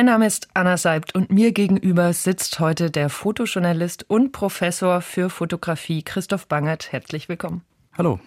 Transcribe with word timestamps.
Mein 0.00 0.06
Name 0.06 0.26
ist 0.26 0.48
Anna 0.54 0.78
Seibt 0.78 1.14
und 1.14 1.30
mir 1.30 1.52
gegenüber 1.52 2.14
sitzt 2.14 2.58
heute 2.58 2.90
der 2.90 3.10
Fotojournalist 3.10 4.08
und 4.08 4.32
Professor 4.32 5.02
für 5.02 5.28
Fotografie 5.28 6.02
Christoph 6.02 6.46
Bangert. 6.46 6.90
Herzlich 6.90 7.28
willkommen. 7.28 7.64
Hallo. 7.98 8.18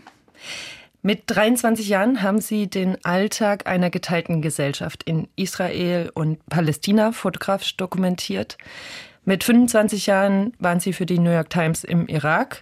Mit 1.01 1.23
23 1.25 1.89
Jahren 1.89 2.21
haben 2.21 2.41
Sie 2.41 2.69
den 2.69 3.03
Alltag 3.03 3.65
einer 3.65 3.89
geteilten 3.89 4.43
Gesellschaft 4.43 5.01
in 5.01 5.27
Israel 5.35 6.11
und 6.13 6.45
Palästina 6.45 7.11
fotografisch 7.11 7.75
dokumentiert. 7.75 8.59
Mit 9.25 9.43
25 9.43 10.05
Jahren 10.05 10.53
waren 10.59 10.79
Sie 10.79 10.93
für 10.93 11.07
die 11.07 11.17
New 11.17 11.31
York 11.31 11.49
Times 11.49 11.83
im 11.83 12.05
Irak 12.05 12.61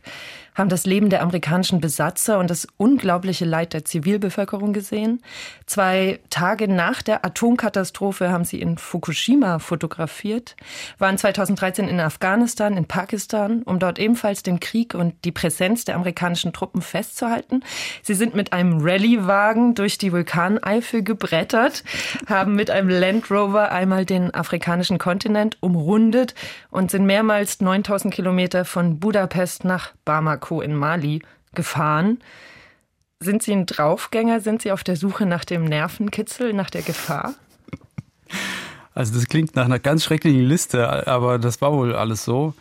haben 0.56 0.70
das 0.70 0.86
Leben 0.86 1.10
der 1.10 1.22
amerikanischen 1.22 1.80
Besatzer 1.80 2.38
und 2.40 2.50
das 2.50 2.68
unglaubliche 2.78 3.46
Leid 3.46 3.74
der 3.74 3.86
Zivilbevölkerung 3.86 4.74
gesehen. 4.74 5.22
Zwei 5.66 6.20
Tage 6.30 6.68
nach 6.68 7.02
der 7.02 7.26
Atomkatastrophe 7.26 8.32
haben 8.32 8.44
sie 8.44 8.62
in 8.62 8.78
Fukushima 8.78 9.60
fotografiert, 9.60 10.56
waren 10.98 11.18
2013 11.18 11.88
in 11.88 12.00
Afghanistan, 12.00 12.76
in 12.76 12.86
Pakistan, 12.86 13.64
um 13.64 13.80
dort 13.80 13.98
ebenfalls 13.98 14.44
den 14.44 14.60
Krieg 14.60 14.94
und 14.94 15.14
die 15.24 15.32
Präsenz 15.32 15.86
der 15.86 15.96
amerikanischen 15.96 16.52
Truppen 16.52 16.82
festzuhalten. 16.82 17.64
Sie 18.02 18.14
sind 18.14 18.36
mit 18.36 18.52
einem 18.52 18.80
Rallyewagen 18.82 19.74
durch 19.76 19.98
die 19.98 20.12
Vulkaneifel 20.12 21.04
gebrettert, 21.04 21.84
haben 22.28 22.56
mit 22.56 22.70
einem 22.70 22.90
Land 22.90 23.32
Rover 23.32 23.72
einmal 23.72 24.06
den 24.06 24.34
afrikanischen 24.34 24.98
Kontinent 24.98 25.58
umrundet 25.62 26.36
und 26.70 26.92
sind 26.92 27.06
mehrmals 27.06 27.62
9000 27.62 28.14
Kilometer 28.14 28.66
von 28.66 29.00
Budapest 29.00 29.64
nach 29.64 29.94
Bamako 30.04 30.41
Bamako 30.42 30.62
in 30.62 30.76
Mali 30.76 31.22
gefahren. 31.54 32.20
Sind 33.20 33.44
Sie 33.44 33.54
ein 33.54 33.68
Draufgänger? 33.68 34.42
Sind 34.42 34.64
Sie 34.64 34.72
auf 34.72 34.84
der 34.84 34.96
Suche 34.96 35.26
nach 35.26 35.46
dem 35.46 35.64
Nervenkitzel, 35.66 36.54
nach 36.54 36.70
der 36.70 36.82
Gefahr? 36.82 37.36
Also 38.94 39.14
das 39.14 39.28
klingt 39.28 39.56
nach 39.56 39.66
einer 39.66 39.80
ganz 39.80 40.04
schrecklichen 40.04 40.42
Liste, 40.42 41.08
aber 41.08 41.40
das 41.40 41.62
war 41.62 41.72
wohl 41.72 41.96
alles 41.96 42.26
so. 42.26 42.54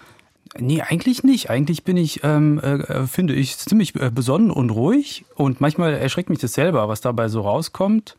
Nee, 0.58 0.82
eigentlich 0.82 1.24
nicht. 1.24 1.50
Eigentlich 1.50 1.84
bin 1.84 1.96
ich, 1.96 2.22
ähm, 2.22 2.58
äh, 2.60 3.06
finde 3.06 3.34
ich, 3.34 3.56
ziemlich 3.56 3.94
äh, 3.96 4.10
besonnen 4.10 4.50
und 4.50 4.70
ruhig. 4.70 5.24
Und 5.34 5.60
manchmal 5.60 5.94
erschreckt 5.94 6.28
mich 6.28 6.40
das 6.40 6.52
selber, 6.52 6.88
was 6.88 7.00
dabei 7.00 7.28
so 7.28 7.40
rauskommt. 7.40 8.16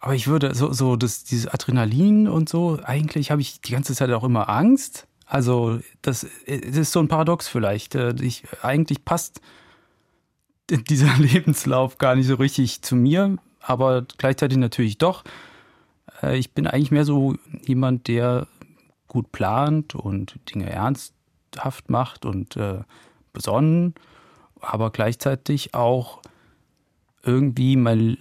Aber 0.00 0.14
ich 0.14 0.26
würde 0.26 0.54
so, 0.54 0.72
so 0.72 0.96
das, 0.96 1.24
dieses 1.24 1.46
Adrenalin 1.46 2.28
und 2.28 2.48
so, 2.48 2.78
eigentlich 2.82 3.30
habe 3.30 3.42
ich 3.42 3.60
die 3.60 3.72
ganze 3.72 3.94
Zeit 3.94 4.10
auch 4.10 4.24
immer 4.24 4.48
Angst. 4.48 5.06
Also 5.30 5.78
das, 6.02 6.26
das 6.46 6.76
ist 6.76 6.90
so 6.90 6.98
ein 6.98 7.06
Paradox 7.06 7.46
vielleicht. 7.46 7.94
Äh, 7.94 8.14
ich, 8.20 8.42
eigentlich 8.62 9.04
passt 9.04 9.40
dieser 10.70 11.16
Lebenslauf 11.18 11.98
gar 11.98 12.16
nicht 12.16 12.26
so 12.26 12.34
richtig 12.34 12.82
zu 12.82 12.96
mir, 12.96 13.36
aber 13.60 14.04
gleichzeitig 14.18 14.58
natürlich 14.58 14.98
doch. 14.98 15.22
Äh, 16.20 16.36
ich 16.36 16.52
bin 16.52 16.66
eigentlich 16.66 16.90
mehr 16.90 17.04
so 17.04 17.36
jemand, 17.64 18.08
der 18.08 18.48
gut 19.06 19.30
plant 19.30 19.94
und 19.94 20.36
Dinge 20.52 20.68
ernsthaft 20.68 21.90
macht 21.90 22.24
und 22.24 22.56
äh, 22.56 22.80
besonnen, 23.32 23.94
aber 24.60 24.90
gleichzeitig 24.90 25.74
auch 25.74 26.22
irgendwie 27.22 27.76
mein, 27.76 28.18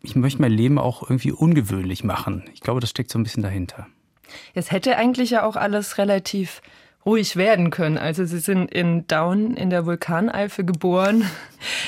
ich 0.00 0.16
möchte 0.16 0.40
mein 0.40 0.52
Leben 0.52 0.78
auch 0.78 1.02
irgendwie 1.02 1.32
ungewöhnlich 1.32 2.02
machen. 2.02 2.44
Ich 2.54 2.60
glaube, 2.62 2.80
das 2.80 2.88
steckt 2.88 3.10
so 3.10 3.18
ein 3.18 3.24
bisschen 3.24 3.42
dahinter. 3.42 3.88
Es 4.54 4.70
hätte 4.70 4.96
eigentlich 4.96 5.30
ja 5.30 5.44
auch 5.44 5.56
alles 5.56 5.98
relativ 5.98 6.62
ruhig 7.06 7.36
werden 7.36 7.70
können. 7.70 7.96
Also 7.96 8.24
Sie 8.24 8.40
sind 8.40 8.70
in 8.72 9.06
Down 9.06 9.56
in 9.56 9.70
der 9.70 9.86
Vulkaneifel 9.86 10.64
geboren. 10.64 11.24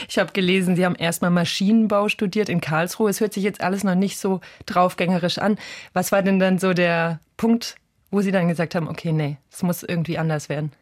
Ich 0.08 0.18
habe 0.18 0.32
gelesen, 0.32 0.76
Sie 0.76 0.86
haben 0.86 0.94
erstmal 0.94 1.30
Maschinenbau 1.30 2.08
studiert 2.08 2.48
in 2.48 2.60
Karlsruhe. 2.60 3.10
Es 3.10 3.20
hört 3.20 3.34
sich 3.34 3.42
jetzt 3.42 3.60
alles 3.60 3.84
noch 3.84 3.96
nicht 3.96 4.18
so 4.18 4.40
draufgängerisch 4.66 5.38
an. 5.38 5.58
Was 5.92 6.12
war 6.12 6.22
denn 6.22 6.38
dann 6.38 6.58
so 6.58 6.72
der 6.72 7.20
Punkt, 7.36 7.76
wo 8.10 8.20
Sie 8.20 8.32
dann 8.32 8.48
gesagt 8.48 8.74
haben, 8.74 8.88
okay, 8.88 9.12
nee, 9.12 9.36
es 9.50 9.62
muss 9.62 9.82
irgendwie 9.82 10.18
anders 10.18 10.48
werden? 10.48 10.72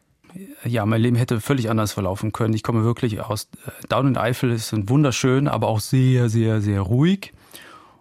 Ja, 0.64 0.84
mein 0.84 1.00
Leben 1.00 1.16
hätte 1.16 1.40
völlig 1.40 1.70
anders 1.70 1.92
verlaufen 1.92 2.32
können. 2.32 2.54
Ich 2.54 2.62
komme 2.62 2.84
wirklich 2.84 3.20
aus 3.20 3.48
äh, 3.66 3.70
Down 3.88 4.08
in 4.08 4.16
Eifel, 4.18 4.52
ist 4.52 4.72
wunderschön, 4.88 5.48
aber 5.48 5.68
auch 5.68 5.80
sehr, 5.80 6.28
sehr, 6.28 6.60
sehr 6.60 6.82
ruhig. 6.82 7.32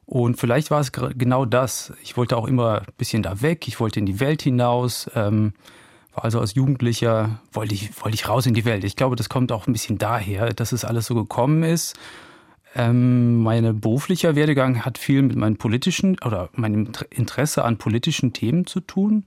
Und 0.06 0.40
vielleicht 0.40 0.70
war 0.72 0.80
es 0.80 0.92
genau 0.92 1.46
das. 1.46 1.94
Ich 2.04 2.16
wollte 2.16 2.38
auch 2.38 2.48
immer 2.48 2.82
ein 2.82 2.94
bisschen 2.98 3.24
da 3.24 3.42
weg, 3.42 3.68
ich 3.68 3.80
wollte 3.80 4.00
in 4.00 4.06
die 4.06 4.20
Welt 4.20 4.42
hinaus. 4.42 5.10
Ähm, 5.16 5.54
war 6.14 6.24
also 6.24 6.40
als 6.40 6.56
Jugendlicher, 6.56 7.40
wollte 7.52 7.74
ich, 7.74 7.90
wollte 8.02 8.16
ich 8.16 8.30
raus 8.30 8.46
in 8.46 8.54
die 8.54 8.66
Welt. 8.66 8.84
Ich 8.84 8.96
glaube, 8.96 9.16
das 9.16 9.30
kommt 9.30 9.52
auch 9.52 9.68
ein 9.68 9.74
bisschen 9.74 9.98
daher, 9.98 10.54
dass 10.54 10.72
es 10.72 10.86
alles 10.86 11.08
so 11.08 11.16
gekommen 11.16 11.64
ist. 11.64 11.98
Ähm, 12.76 13.42
mein 13.42 13.80
beruflicher 13.80 14.36
Werdegang 14.36 14.86
hat 14.86 14.98
viel 14.98 15.22
mit 15.22 15.36
meinem 15.36 15.58
politischen 15.58 16.18
oder 16.26 16.50
meinem 16.54 16.92
Interesse 17.10 17.64
an 17.64 17.78
politischen 17.78 18.34
Themen 18.34 18.68
zu 18.68 18.82
tun. 18.82 19.26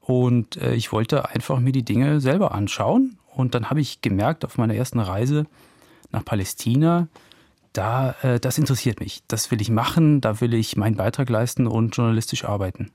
Und 0.00 0.56
äh, 0.56 0.74
ich 0.74 0.90
wollte 0.90 1.28
einfach 1.28 1.60
mir 1.60 1.72
die 1.72 1.84
Dinge 1.84 2.20
selber 2.20 2.52
anschauen. 2.52 3.18
Und 3.26 3.54
dann 3.54 3.68
habe 3.70 3.80
ich 3.80 4.00
gemerkt 4.00 4.44
auf 4.44 4.58
meiner 4.58 4.74
ersten 4.74 5.00
Reise 5.00 5.46
nach 6.10 6.24
Palästina, 6.24 7.08
da, 7.72 8.14
äh, 8.22 8.40
das 8.40 8.58
interessiert 8.58 9.00
mich. 9.00 9.22
Das 9.28 9.50
will 9.50 9.60
ich 9.60 9.70
machen, 9.70 10.20
da 10.20 10.40
will 10.40 10.54
ich 10.54 10.76
meinen 10.76 10.96
Beitrag 10.96 11.28
leisten 11.28 11.66
und 11.66 11.96
journalistisch 11.96 12.44
arbeiten. 12.44 12.90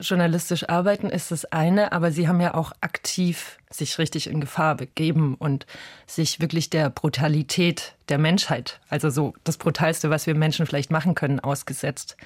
Journalistisch 0.00 0.68
arbeiten 0.68 1.08
ist 1.08 1.32
das 1.32 1.44
eine, 1.46 1.90
aber 1.90 2.12
Sie 2.12 2.28
haben 2.28 2.40
ja 2.40 2.54
auch 2.54 2.70
aktiv 2.80 3.58
sich 3.68 3.98
richtig 3.98 4.28
in 4.28 4.40
Gefahr 4.40 4.76
begeben 4.76 5.34
und 5.34 5.66
sich 6.06 6.40
wirklich 6.40 6.70
der 6.70 6.88
Brutalität 6.88 7.96
der 8.08 8.18
Menschheit, 8.18 8.80
also 8.88 9.10
so 9.10 9.34
das 9.42 9.56
Brutalste, 9.56 10.08
was 10.08 10.28
wir 10.28 10.36
Menschen 10.36 10.66
vielleicht 10.66 10.92
machen 10.92 11.16
können, 11.16 11.40
ausgesetzt. 11.40 12.16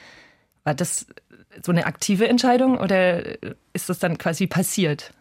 War 0.65 0.75
das 0.75 1.07
so 1.63 1.73
eine 1.73 1.87
aktive 1.87 2.29
Entscheidung 2.29 2.77
oder 2.79 3.43
ist 3.73 3.89
das 3.89 3.99
dann 3.99 4.19
quasi 4.19 4.47
passiert? 4.47 5.15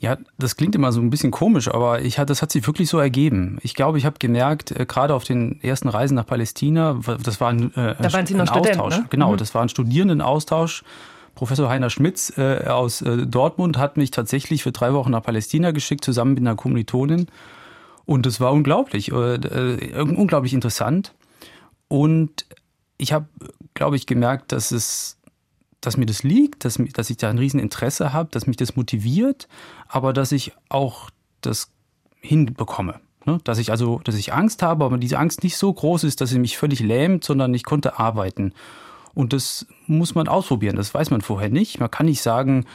Ja, 0.00 0.16
das 0.38 0.56
klingt 0.56 0.76
immer 0.76 0.92
so 0.92 1.00
ein 1.00 1.10
bisschen 1.10 1.32
komisch, 1.32 1.66
aber 1.68 2.02
ich, 2.02 2.16
das 2.16 2.40
hat 2.40 2.52
sich 2.52 2.64
wirklich 2.68 2.88
so 2.88 2.98
ergeben. 2.98 3.58
Ich 3.62 3.74
glaube, 3.74 3.98
ich 3.98 4.06
habe 4.06 4.16
gemerkt, 4.20 4.70
äh, 4.70 4.86
gerade 4.86 5.12
auf 5.12 5.24
den 5.24 5.60
ersten 5.60 5.88
Reisen 5.88 6.14
nach 6.14 6.26
Palästina, 6.26 7.00
das 7.22 7.40
war 7.40 7.48
ein, 7.48 7.74
äh, 7.74 7.96
da 8.00 8.12
waren 8.12 8.24
Sie 8.24 8.34
noch 8.34 8.42
ein 8.42 8.46
Student, 8.46 8.78
Austausch. 8.78 8.98
Ne? 8.98 9.06
Genau, 9.10 9.32
mhm. 9.32 9.36
das 9.38 9.54
war 9.54 9.62
ein 9.62 9.68
Studierendenaustausch. 9.68 10.84
Professor 11.34 11.68
Heiner 11.68 11.90
Schmitz 11.90 12.32
äh, 12.36 12.66
aus 12.66 13.02
äh, 13.02 13.26
Dortmund 13.26 13.76
hat 13.76 13.96
mich 13.96 14.12
tatsächlich 14.12 14.62
für 14.62 14.72
drei 14.72 14.92
Wochen 14.92 15.10
nach 15.10 15.22
Palästina 15.22 15.72
geschickt, 15.72 16.04
zusammen 16.04 16.34
mit 16.34 16.40
einer 16.40 16.54
Kommilitonin. 16.54 17.26
Und 18.04 18.24
das 18.24 18.40
war 18.40 18.52
unglaublich, 18.52 19.10
äh, 19.10 19.34
äh, 19.34 20.00
unglaublich 20.00 20.54
interessant. 20.54 21.12
Und 21.88 22.46
ich 22.98 23.12
habe, 23.12 23.26
glaube 23.74 23.96
ich, 23.96 24.06
gemerkt, 24.06 24.52
dass 24.52 24.70
es 24.70 25.17
dass 25.80 25.96
mir 25.96 26.06
das 26.06 26.22
liegt, 26.22 26.64
dass, 26.64 26.78
dass 26.94 27.10
ich 27.10 27.16
da 27.16 27.30
ein 27.30 27.38
Rieseninteresse 27.38 28.12
habe, 28.12 28.30
dass 28.30 28.46
mich 28.46 28.56
das 28.56 28.76
motiviert, 28.76 29.48
aber 29.86 30.12
dass 30.12 30.32
ich 30.32 30.52
auch 30.68 31.10
das 31.40 31.70
hinbekomme. 32.20 33.00
Ne? 33.24 33.40
Dass 33.44 33.58
ich 33.58 33.70
also, 33.70 34.00
dass 34.04 34.16
ich 34.16 34.32
Angst 34.32 34.62
habe, 34.62 34.84
aber 34.84 34.98
diese 34.98 35.18
Angst 35.18 35.44
nicht 35.44 35.56
so 35.56 35.72
groß 35.72 36.04
ist, 36.04 36.20
dass 36.20 36.30
sie 36.30 36.38
mich 36.38 36.58
völlig 36.58 36.80
lähmt, 36.80 37.24
sondern 37.24 37.54
ich 37.54 37.64
konnte 37.64 37.98
arbeiten. 37.98 38.52
Und 39.14 39.32
das 39.32 39.66
muss 39.86 40.14
man 40.14 40.28
ausprobieren, 40.28 40.76
das 40.76 40.94
weiß 40.94 41.10
man 41.10 41.20
vorher 41.20 41.48
nicht. 41.48 41.80
Man 41.80 41.90
kann 41.90 42.06
nicht 42.06 42.22
sagen, 42.22 42.66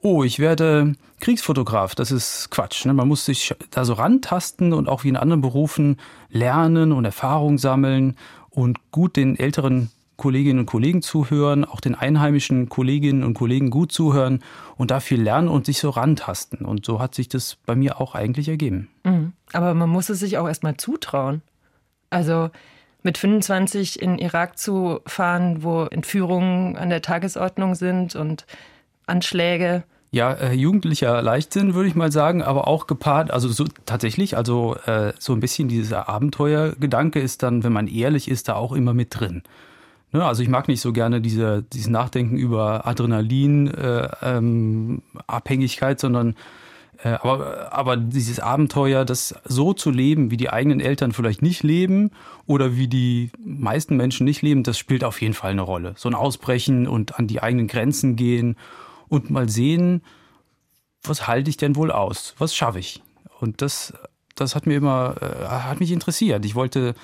oh, 0.00 0.22
ich 0.22 0.38
werde 0.38 0.94
Kriegsfotograf. 1.20 1.94
Das 1.94 2.12
ist 2.12 2.50
Quatsch. 2.50 2.84
Ne? 2.84 2.92
Man 2.92 3.08
muss 3.08 3.24
sich 3.24 3.54
da 3.70 3.84
so 3.84 3.94
rantasten 3.94 4.72
und 4.72 4.88
auch 4.88 5.04
wie 5.04 5.08
in 5.08 5.16
anderen 5.16 5.40
Berufen 5.40 5.96
lernen 6.28 6.92
und 6.92 7.04
Erfahrung 7.04 7.58
sammeln 7.58 8.16
und 8.50 8.90
gut 8.92 9.16
den 9.16 9.38
älteren 9.38 9.90
Kolleginnen 10.16 10.60
und 10.60 10.66
Kollegen 10.66 11.02
zuhören, 11.02 11.64
auch 11.64 11.80
den 11.80 11.94
einheimischen 11.94 12.68
Kolleginnen 12.68 13.24
und 13.24 13.34
Kollegen 13.34 13.70
gut 13.70 13.92
zuhören 13.92 14.42
und 14.76 14.90
da 14.90 15.00
viel 15.00 15.20
lernen 15.20 15.48
und 15.48 15.66
sich 15.66 15.78
so 15.78 15.90
rantasten. 15.90 16.64
Und 16.64 16.86
so 16.86 17.00
hat 17.00 17.14
sich 17.14 17.28
das 17.28 17.56
bei 17.66 17.74
mir 17.74 18.00
auch 18.00 18.14
eigentlich 18.14 18.48
ergeben. 18.48 18.88
Mhm. 19.04 19.32
Aber 19.52 19.74
man 19.74 19.90
muss 19.90 20.08
es 20.08 20.20
sich 20.20 20.38
auch 20.38 20.46
erstmal 20.46 20.76
zutrauen. 20.76 21.42
Also 22.10 22.50
mit 23.02 23.18
25 23.18 24.00
in 24.00 24.18
Irak 24.18 24.58
zu 24.58 25.00
fahren, 25.06 25.62
wo 25.62 25.84
Entführungen 25.84 26.76
an 26.76 26.90
der 26.90 27.02
Tagesordnung 27.02 27.74
sind 27.74 28.16
und 28.16 28.46
Anschläge. 29.06 29.84
Ja, 30.10 30.32
äh, 30.32 30.52
jugendlicher 30.52 31.20
Leichtsinn, 31.22 31.74
würde 31.74 31.88
ich 31.88 31.96
mal 31.96 32.12
sagen, 32.12 32.40
aber 32.40 32.68
auch 32.68 32.86
gepaart, 32.86 33.32
also 33.32 33.48
so 33.48 33.64
tatsächlich, 33.84 34.36
also 34.36 34.76
äh, 34.86 35.12
so 35.18 35.32
ein 35.32 35.40
bisschen 35.40 35.68
dieser 35.68 36.08
Abenteuergedanke 36.08 37.18
ist 37.18 37.42
dann, 37.42 37.64
wenn 37.64 37.72
man 37.72 37.88
ehrlich 37.88 38.30
ist, 38.30 38.48
da 38.48 38.54
auch 38.54 38.72
immer 38.72 38.94
mit 38.94 39.18
drin. 39.18 39.42
Ne? 40.14 40.24
Also 40.24 40.42
ich 40.42 40.48
mag 40.48 40.68
nicht 40.68 40.80
so 40.80 40.92
gerne 40.92 41.20
diese, 41.20 41.64
dieses 41.64 41.88
Nachdenken 41.88 42.38
über 42.38 42.86
Adrenalin, 42.86 43.66
äh, 43.66 44.08
ähm, 44.22 45.02
sondern 45.96 46.36
äh, 47.02 47.08
aber, 47.08 47.72
aber 47.72 47.96
dieses 47.96 48.38
Abenteuer, 48.38 49.04
das 49.04 49.34
so 49.44 49.72
zu 49.72 49.90
leben, 49.90 50.30
wie 50.30 50.36
die 50.36 50.50
eigenen 50.50 50.78
Eltern 50.78 51.12
vielleicht 51.12 51.42
nicht 51.42 51.64
leben 51.64 52.12
oder 52.46 52.76
wie 52.76 52.86
die 52.86 53.32
meisten 53.44 53.96
Menschen 53.96 54.24
nicht 54.24 54.40
leben, 54.40 54.62
das 54.62 54.78
spielt 54.78 55.02
auf 55.02 55.20
jeden 55.20 55.34
Fall 55.34 55.50
eine 55.50 55.62
Rolle. 55.62 55.94
So 55.96 56.08
ein 56.08 56.14
Ausbrechen 56.14 56.86
und 56.86 57.18
an 57.18 57.26
die 57.26 57.42
eigenen 57.42 57.66
Grenzen 57.66 58.14
gehen 58.14 58.56
und 59.08 59.30
mal 59.30 59.48
sehen, 59.48 60.02
was 61.02 61.26
halte 61.26 61.50
ich 61.50 61.56
denn 61.56 61.74
wohl 61.74 61.90
aus? 61.90 62.36
Was 62.38 62.54
schaffe 62.54 62.78
ich? 62.78 63.02
Und 63.40 63.62
das, 63.62 63.92
das 64.36 64.54
hat 64.54 64.66
mir 64.66 64.76
immer, 64.76 65.16
äh, 65.20 65.46
hat 65.48 65.80
mich 65.80 65.90
interessiert. 65.90 66.44
Ich 66.44 66.54
wollte 66.54 66.94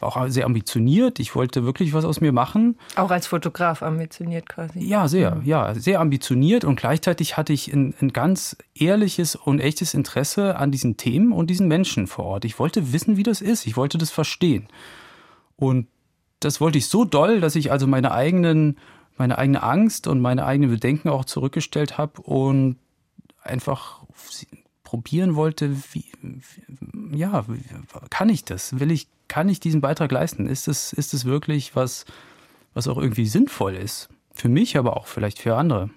auch 0.00 0.28
sehr 0.28 0.44
ambitioniert. 0.46 1.18
Ich 1.18 1.34
wollte 1.34 1.64
wirklich 1.64 1.92
was 1.92 2.04
aus 2.04 2.20
mir 2.20 2.32
machen. 2.32 2.78
Auch 2.96 3.10
als 3.10 3.26
Fotograf 3.26 3.82
ambitioniert 3.82 4.48
quasi. 4.48 4.80
Ja, 4.80 5.08
sehr, 5.08 5.40
ja, 5.44 5.74
sehr 5.74 6.00
ambitioniert 6.00 6.64
und 6.64 6.76
gleichzeitig 6.76 7.36
hatte 7.36 7.52
ich 7.52 7.72
ein, 7.72 7.94
ein 8.00 8.12
ganz 8.12 8.56
ehrliches 8.74 9.36
und 9.36 9.60
echtes 9.60 9.94
Interesse 9.94 10.56
an 10.56 10.70
diesen 10.70 10.96
Themen 10.96 11.32
und 11.32 11.48
diesen 11.48 11.68
Menschen 11.68 12.06
vor 12.06 12.24
Ort. 12.26 12.44
Ich 12.44 12.58
wollte 12.58 12.92
wissen, 12.92 13.16
wie 13.16 13.22
das 13.22 13.40
ist. 13.40 13.66
Ich 13.66 13.76
wollte 13.76 13.98
das 13.98 14.10
verstehen. 14.10 14.68
Und 15.56 15.86
das 16.40 16.60
wollte 16.60 16.78
ich 16.78 16.88
so 16.88 17.04
doll, 17.04 17.40
dass 17.40 17.56
ich 17.56 17.72
also 17.72 17.86
meine 17.86 18.12
eigenen, 18.12 18.78
meine 19.16 19.38
eigene 19.38 19.62
Angst 19.62 20.06
und 20.06 20.20
meine 20.20 20.44
eigenen 20.44 20.70
Bedenken 20.70 21.08
auch 21.08 21.24
zurückgestellt 21.24 21.96
habe 21.96 22.20
und 22.22 22.76
einfach 23.42 24.02
probieren 24.94 25.34
wollte, 25.34 25.76
wie, 25.92 26.04
ja, 27.10 27.44
kann 28.10 28.28
ich 28.28 28.44
das? 28.44 28.78
Will 28.78 28.92
ich, 28.92 29.08
kann 29.26 29.48
ich 29.48 29.58
diesen 29.58 29.80
Beitrag 29.80 30.12
leisten? 30.12 30.46
Ist 30.46 30.68
es, 30.68 30.92
ist 30.92 31.14
es 31.14 31.24
wirklich 31.24 31.74
was, 31.74 32.04
was 32.74 32.86
auch 32.86 32.96
irgendwie 32.96 33.26
sinnvoll 33.26 33.74
ist? 33.74 34.08
Für 34.32 34.48
mich, 34.48 34.76
aber 34.76 34.96
auch 34.96 35.08
vielleicht 35.08 35.40
für 35.40 35.56
andere. 35.56 35.90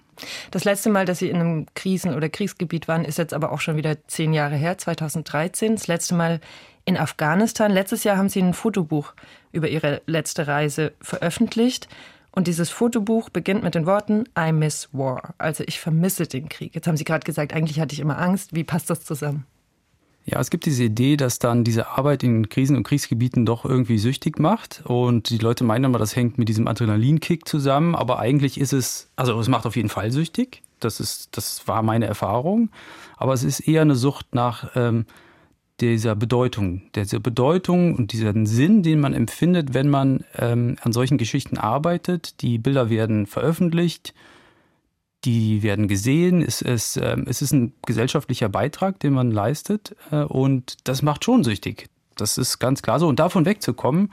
Das 0.50 0.64
letzte 0.64 0.90
Mal, 0.90 1.04
dass 1.04 1.20
Sie 1.20 1.28
in 1.28 1.36
einem 1.36 1.66
Krisen- 1.76 2.12
oder 2.12 2.28
Kriegsgebiet 2.28 2.88
waren, 2.88 3.04
ist 3.04 3.18
jetzt 3.18 3.34
aber 3.34 3.52
auch 3.52 3.60
schon 3.60 3.76
wieder 3.76 4.04
zehn 4.08 4.32
Jahre 4.32 4.56
her, 4.56 4.78
2013. 4.78 5.76
Das 5.76 5.86
letzte 5.86 6.16
Mal 6.16 6.40
in 6.84 6.96
Afghanistan. 6.96 7.70
Letztes 7.70 8.02
Jahr 8.02 8.16
haben 8.16 8.28
Sie 8.28 8.42
ein 8.42 8.52
Fotobuch 8.52 9.14
über 9.52 9.68
Ihre 9.68 10.02
letzte 10.06 10.48
Reise 10.48 10.92
veröffentlicht. 11.00 11.86
Und 12.38 12.46
dieses 12.46 12.70
Fotobuch 12.70 13.30
beginnt 13.30 13.64
mit 13.64 13.74
den 13.74 13.84
Worten 13.84 14.22
I 14.38 14.52
miss 14.52 14.90
war. 14.92 15.34
Also 15.38 15.64
ich 15.66 15.80
vermisse 15.80 16.28
den 16.28 16.48
Krieg. 16.48 16.72
Jetzt 16.72 16.86
haben 16.86 16.96
Sie 16.96 17.02
gerade 17.02 17.24
gesagt, 17.24 17.52
eigentlich 17.52 17.80
hatte 17.80 17.94
ich 17.94 17.98
immer 17.98 18.16
Angst. 18.16 18.54
Wie 18.54 18.62
passt 18.62 18.90
das 18.90 19.04
zusammen? 19.04 19.44
Ja, 20.24 20.38
es 20.38 20.48
gibt 20.48 20.64
diese 20.64 20.84
Idee, 20.84 21.16
dass 21.16 21.40
dann 21.40 21.64
diese 21.64 21.88
Arbeit 21.88 22.22
in 22.22 22.48
Krisen- 22.48 22.76
und 22.76 22.84
Kriegsgebieten 22.84 23.44
doch 23.44 23.64
irgendwie 23.64 23.98
süchtig 23.98 24.38
macht. 24.38 24.82
Und 24.84 25.30
die 25.30 25.38
Leute 25.38 25.64
meinen 25.64 25.86
immer, 25.86 25.98
das 25.98 26.14
hängt 26.14 26.38
mit 26.38 26.48
diesem 26.48 26.68
Adrenalinkick 26.68 27.48
zusammen. 27.48 27.96
Aber 27.96 28.20
eigentlich 28.20 28.60
ist 28.60 28.72
es, 28.72 29.10
also 29.16 29.40
es 29.40 29.48
macht 29.48 29.66
auf 29.66 29.74
jeden 29.74 29.88
Fall 29.88 30.12
süchtig. 30.12 30.62
Das, 30.78 31.00
ist, 31.00 31.36
das 31.36 31.66
war 31.66 31.82
meine 31.82 32.06
Erfahrung. 32.06 32.70
Aber 33.16 33.32
es 33.32 33.42
ist 33.42 33.58
eher 33.58 33.82
eine 33.82 33.96
Sucht 33.96 34.32
nach 34.36 34.76
ähm, 34.76 35.06
dieser 35.80 36.16
Bedeutung, 36.16 36.82
dieser 36.94 37.20
Bedeutung 37.20 37.94
und 37.94 38.12
diesen 38.12 38.46
Sinn, 38.46 38.82
den 38.82 39.00
man 39.00 39.14
empfindet, 39.14 39.74
wenn 39.74 39.88
man 39.88 40.24
ähm, 40.36 40.76
an 40.82 40.92
solchen 40.92 41.18
Geschichten 41.18 41.56
arbeitet. 41.56 42.42
Die 42.42 42.58
Bilder 42.58 42.90
werden 42.90 43.26
veröffentlicht 43.26 44.14
die 45.24 45.62
werden 45.62 45.88
gesehen. 45.88 46.42
Es 46.42 46.62
ist, 46.62 46.96
ähm, 46.96 47.24
es 47.28 47.42
ist 47.42 47.52
ein 47.52 47.72
gesellschaftlicher 47.86 48.48
Beitrag, 48.48 49.00
den 49.00 49.12
man 49.12 49.30
leistet. 49.30 49.96
Äh, 50.10 50.22
und 50.22 50.76
das 50.84 51.02
macht 51.02 51.24
schon 51.24 51.44
süchtig. 51.44 51.88
Das 52.16 52.38
ist 52.38 52.58
ganz 52.58 52.82
klar 52.82 53.00
so. 53.00 53.08
Und 53.08 53.18
davon 53.18 53.44
wegzukommen, 53.44 54.12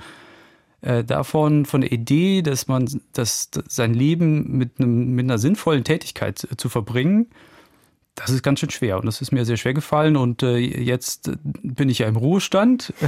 äh, 0.82 1.04
davon, 1.04 1.66
von 1.66 1.82
der 1.82 1.92
Idee, 1.92 2.42
dass 2.42 2.68
man 2.68 2.90
dass 3.14 3.50
sein 3.68 3.94
Leben 3.94 4.58
mit, 4.58 4.80
einem, 4.80 5.16
mit 5.16 5.26
einer 5.26 5.38
sinnvollen 5.38 5.84
Tätigkeit 5.84 6.48
zu 6.58 6.70
verbringen, 6.70 7.28
das 8.16 8.30
ist 8.30 8.44
ganz 8.44 8.62
schön 8.62 8.70
schwer 8.70 8.98
und 8.98 9.06
das 9.06 9.22
ist 9.22 9.34
mir 9.34 9.44
sehr 9.44 9.58
schwer 9.58 9.74
gefallen 9.74 10.16
und 10.16 10.42
äh, 10.42 10.58
jetzt 10.58 11.32
bin 11.44 11.90
ich 11.90 12.00
ja 12.00 12.08
im 12.08 12.16
Ruhestand. 12.16 12.94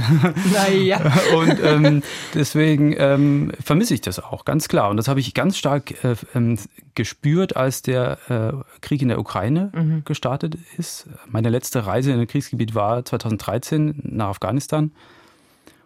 Naja. 0.52 1.00
und 1.36 1.58
ähm, 1.62 2.02
deswegen 2.34 2.94
ähm, 2.98 3.52
vermisse 3.62 3.94
ich 3.94 4.00
das 4.00 4.18
auch, 4.18 4.44
ganz 4.44 4.68
klar. 4.68 4.90
Und 4.90 4.96
das 4.96 5.08
habe 5.08 5.20
ich 5.20 5.34
ganz 5.34 5.56
stark 5.56 6.04
äh, 6.04 6.16
ähm, 6.34 6.58
gespürt, 6.94 7.56
als 7.56 7.82
der 7.82 8.18
äh, 8.28 8.80
Krieg 8.80 9.02
in 9.02 9.08
der 9.08 9.18
Ukraine 9.18 9.72
mhm. 9.74 10.02
gestartet 10.04 10.58
ist. 10.76 11.08
Meine 11.26 11.48
letzte 11.48 11.86
Reise 11.86 12.12
in 12.12 12.20
ein 12.20 12.26
Kriegsgebiet 12.26 12.74
war 12.74 13.04
2013 13.04 14.00
nach 14.04 14.28
Afghanistan. 14.28 14.92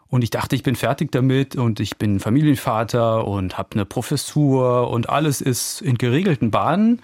Und 0.09 0.23
ich 0.23 0.31
dachte, 0.31 0.57
ich 0.57 0.63
bin 0.63 0.77
fertig 0.77 1.11
damit 1.13 1.57
und 1.57 1.81
ich 1.81 1.97
bin 1.97 2.21
Familienvater 2.21 3.27
und 3.27 3.57
habe 3.57 3.71
eine 3.73 3.87
Professur 3.87 4.91
und 4.91 5.09
alles 5.09 5.41
ist 5.41 5.81
in 5.81 5.97
geregelten 5.97 6.51
Bahnen 6.51 7.01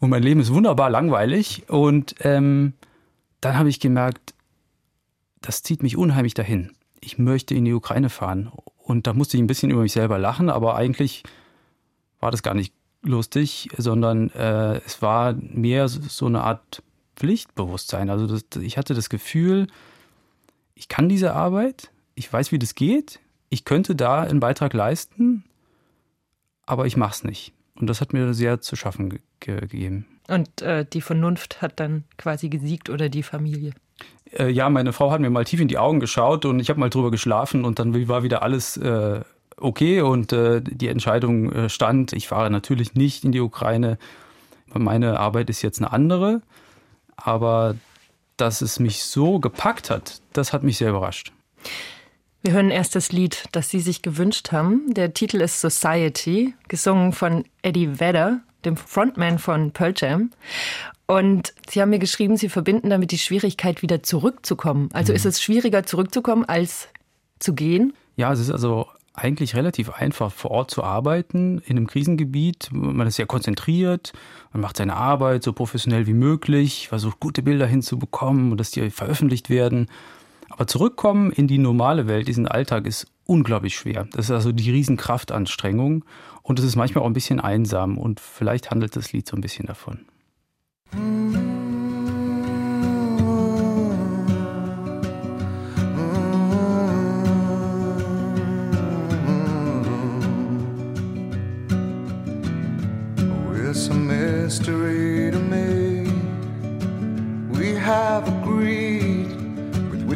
und 0.00 0.10
mein 0.10 0.22
Leben 0.22 0.40
ist 0.40 0.52
wunderbar 0.52 0.90
langweilig. 0.90 1.68
Und 1.68 2.14
ähm, 2.20 2.74
dann 3.40 3.58
habe 3.58 3.68
ich 3.68 3.80
gemerkt, 3.80 4.34
das 5.40 5.62
zieht 5.62 5.82
mich 5.82 5.96
unheimlich 5.96 6.34
dahin. 6.34 6.72
Ich 7.00 7.18
möchte 7.18 7.54
in 7.54 7.64
die 7.64 7.72
Ukraine 7.72 8.10
fahren. 8.10 8.50
Und 8.76 9.06
da 9.06 9.12
musste 9.12 9.36
ich 9.36 9.42
ein 9.42 9.46
bisschen 9.46 9.70
über 9.70 9.82
mich 9.82 9.92
selber 9.92 10.18
lachen, 10.18 10.50
aber 10.50 10.76
eigentlich 10.76 11.22
war 12.20 12.30
das 12.30 12.42
gar 12.42 12.54
nicht 12.54 12.72
lustig, 13.02 13.68
sondern 13.76 14.30
äh, 14.30 14.78
es 14.78 15.02
war 15.02 15.34
mehr 15.34 15.88
so 15.88 16.26
eine 16.26 16.42
Art 16.42 16.82
Pflichtbewusstsein. 17.16 18.10
Also 18.10 18.26
das, 18.26 18.44
ich 18.60 18.78
hatte 18.78 18.94
das 18.94 19.08
Gefühl, 19.08 19.66
ich 20.74 20.88
kann 20.88 21.08
diese 21.08 21.34
Arbeit, 21.34 21.90
ich 22.14 22.32
weiß, 22.32 22.52
wie 22.52 22.58
das 22.58 22.74
geht, 22.74 23.20
ich 23.50 23.64
könnte 23.64 23.94
da 23.94 24.22
einen 24.22 24.40
Beitrag 24.40 24.72
leisten, 24.74 25.44
aber 26.66 26.86
ich 26.86 26.96
mache 26.96 27.14
es 27.14 27.24
nicht. 27.24 27.52
Und 27.78 27.86
das 27.86 28.00
hat 28.00 28.12
mir 28.12 28.34
sehr 28.34 28.60
zu 28.60 28.76
schaffen 28.76 29.10
ge 29.10 29.20
gegeben. 29.40 30.06
Und 30.28 30.62
äh, 30.62 30.84
die 30.84 31.00
Vernunft 31.00 31.62
hat 31.62 31.80
dann 31.80 32.04
quasi 32.16 32.48
gesiegt 32.48 32.90
oder 32.90 33.08
die 33.08 33.22
Familie? 33.22 33.72
Äh, 34.32 34.50
ja, 34.50 34.68
meine 34.68 34.92
Frau 34.92 35.10
hat 35.10 35.20
mir 35.20 35.30
mal 35.30 35.44
tief 35.44 35.60
in 35.60 35.68
die 35.68 35.78
Augen 35.78 36.00
geschaut 36.00 36.44
und 36.44 36.60
ich 36.60 36.68
habe 36.68 36.80
mal 36.80 36.90
drüber 36.90 37.10
geschlafen 37.10 37.64
und 37.64 37.78
dann 37.78 38.08
war 38.08 38.22
wieder 38.22 38.42
alles 38.42 38.76
äh, 38.76 39.20
okay 39.56 40.00
und 40.00 40.32
äh, 40.32 40.60
die 40.60 40.88
Entscheidung 40.88 41.52
äh, 41.52 41.68
stand. 41.68 42.12
Ich 42.12 42.28
fahre 42.28 42.50
natürlich 42.50 42.94
nicht 42.94 43.24
in 43.24 43.32
die 43.32 43.40
Ukraine. 43.40 43.98
Meine 44.74 45.18
Arbeit 45.18 45.48
ist 45.48 45.62
jetzt 45.62 45.80
eine 45.80 45.92
andere, 45.92 46.42
aber 47.16 47.76
dass 48.36 48.60
es 48.60 48.78
mich 48.78 49.02
so 49.04 49.38
gepackt 49.38 49.88
hat, 49.88 50.20
das 50.32 50.52
hat 50.52 50.62
mich 50.62 50.78
sehr 50.78 50.90
überrascht. 50.90 51.32
Wir 52.42 52.52
hören 52.52 52.70
erst 52.70 52.94
das 52.94 53.10
Lied, 53.10 53.44
das 53.52 53.68
Sie 53.68 53.80
sich 53.80 54.02
gewünscht 54.02 54.52
haben. 54.52 54.94
Der 54.94 55.12
Titel 55.12 55.40
ist 55.40 55.60
Society, 55.60 56.54
gesungen 56.68 57.12
von 57.12 57.44
Eddie 57.62 57.98
Vedder, 57.98 58.40
dem 58.64 58.76
Frontman 58.76 59.38
von 59.38 59.72
Pearl 59.72 59.92
Jam. 59.96 60.30
Und 61.06 61.52
Sie 61.68 61.82
haben 61.82 61.90
mir 61.90 61.98
geschrieben, 61.98 62.36
Sie 62.36 62.48
verbinden 62.48 62.90
damit 62.90 63.10
die 63.10 63.18
Schwierigkeit, 63.18 63.82
wieder 63.82 64.02
zurückzukommen. 64.02 64.88
Also 64.92 65.12
mhm. 65.12 65.16
ist 65.16 65.26
es 65.26 65.42
schwieriger, 65.42 65.84
zurückzukommen, 65.84 66.44
als 66.44 66.88
zu 67.40 67.54
gehen? 67.54 67.92
Ja, 68.16 68.32
es 68.32 68.38
ist 68.38 68.50
also 68.50 68.86
eigentlich 69.14 69.56
relativ 69.56 69.90
einfach, 69.90 70.30
vor 70.30 70.52
Ort 70.52 70.70
zu 70.70 70.84
arbeiten, 70.84 71.58
in 71.66 71.76
einem 71.76 71.88
Krisengebiet. 71.88 72.68
Man 72.70 73.06
ist 73.06 73.16
sehr 73.16 73.26
konzentriert, 73.26 74.12
man 74.52 74.60
macht 74.60 74.76
seine 74.76 74.94
Arbeit 74.94 75.42
so 75.42 75.52
professionell 75.52 76.06
wie 76.06 76.14
möglich, 76.14 76.88
versucht 76.88 77.18
gute 77.18 77.42
Bilder 77.42 77.66
hinzubekommen 77.66 78.52
und 78.52 78.58
dass 78.58 78.70
die 78.70 78.90
veröffentlicht 78.90 79.50
werden. 79.50 79.88
Aber 80.48 80.66
zurückkommen 80.66 81.30
in 81.30 81.46
die 81.46 81.58
normale 81.58 82.06
Welt, 82.06 82.28
diesen 82.28 82.48
Alltag, 82.48 82.86
ist 82.86 83.06
unglaublich 83.26 83.76
schwer. 83.76 84.06
Das 84.12 84.26
ist 84.26 84.30
also 84.30 84.52
die 84.52 84.70
Riesenkraftanstrengung 84.70 86.04
und 86.42 86.58
es 86.58 86.64
ist 86.64 86.76
manchmal 86.76 87.04
auch 87.04 87.08
ein 87.08 87.12
bisschen 87.12 87.40
einsam 87.40 87.98
und 87.98 88.20
vielleicht 88.20 88.70
handelt 88.70 88.96
das 88.96 89.12
Lied 89.12 89.28
so 89.28 89.36
ein 89.36 89.40
bisschen 89.40 89.66
davon. 89.66 90.06
It's 103.70 103.90
a 103.90 103.94
mystery 103.94 105.30
to 105.30 105.38
me. 105.38 106.06
We 107.50 107.74
have 107.74 108.26
agreed 108.26 108.37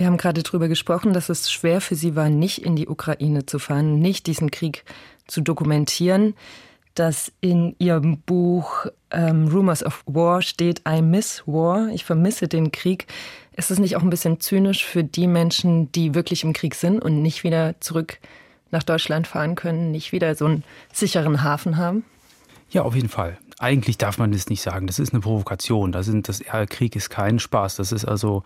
Wir 0.00 0.06
haben 0.06 0.16
gerade 0.16 0.42
darüber 0.42 0.66
gesprochen, 0.68 1.12
dass 1.12 1.28
es 1.28 1.52
schwer 1.52 1.82
für 1.82 1.94
Sie 1.94 2.16
war, 2.16 2.30
nicht 2.30 2.64
in 2.64 2.74
die 2.74 2.88
Ukraine 2.88 3.44
zu 3.44 3.58
fahren, 3.58 3.98
nicht 3.98 4.26
diesen 4.26 4.50
Krieg 4.50 4.86
zu 5.26 5.42
dokumentieren. 5.42 6.32
Dass 6.94 7.30
in 7.42 7.76
Ihrem 7.78 8.18
Buch 8.20 8.86
ähm, 9.10 9.48
Rumors 9.48 9.84
of 9.84 10.02
War 10.06 10.40
steht, 10.40 10.80
I 10.88 11.02
miss 11.02 11.42
war, 11.44 11.88
ich 11.88 12.06
vermisse 12.06 12.48
den 12.48 12.72
Krieg. 12.72 13.08
Ist 13.54 13.70
es 13.70 13.78
nicht 13.78 13.94
auch 13.94 14.02
ein 14.02 14.08
bisschen 14.08 14.40
zynisch 14.40 14.86
für 14.86 15.04
die 15.04 15.26
Menschen, 15.26 15.92
die 15.92 16.14
wirklich 16.14 16.44
im 16.44 16.54
Krieg 16.54 16.76
sind 16.76 17.02
und 17.02 17.20
nicht 17.20 17.44
wieder 17.44 17.78
zurück 17.80 18.20
nach 18.70 18.82
Deutschland 18.82 19.26
fahren 19.26 19.54
können, 19.54 19.90
nicht 19.90 20.12
wieder 20.12 20.34
so 20.34 20.46
einen 20.46 20.64
sicheren 20.94 21.42
Hafen 21.42 21.76
haben? 21.76 22.06
Ja, 22.70 22.84
auf 22.84 22.94
jeden 22.94 23.10
Fall. 23.10 23.36
Eigentlich 23.58 23.98
darf 23.98 24.16
man 24.16 24.32
das 24.32 24.48
nicht 24.48 24.62
sagen. 24.62 24.86
Das 24.86 24.98
ist 24.98 25.12
eine 25.12 25.20
Provokation. 25.20 25.92
Das, 25.92 26.06
sind, 26.06 26.26
das 26.30 26.38
ja, 26.38 26.64
Krieg 26.64 26.96
ist 26.96 27.10
kein 27.10 27.38
Spaß. 27.38 27.76
Das 27.76 27.92
ist 27.92 28.06
also 28.06 28.44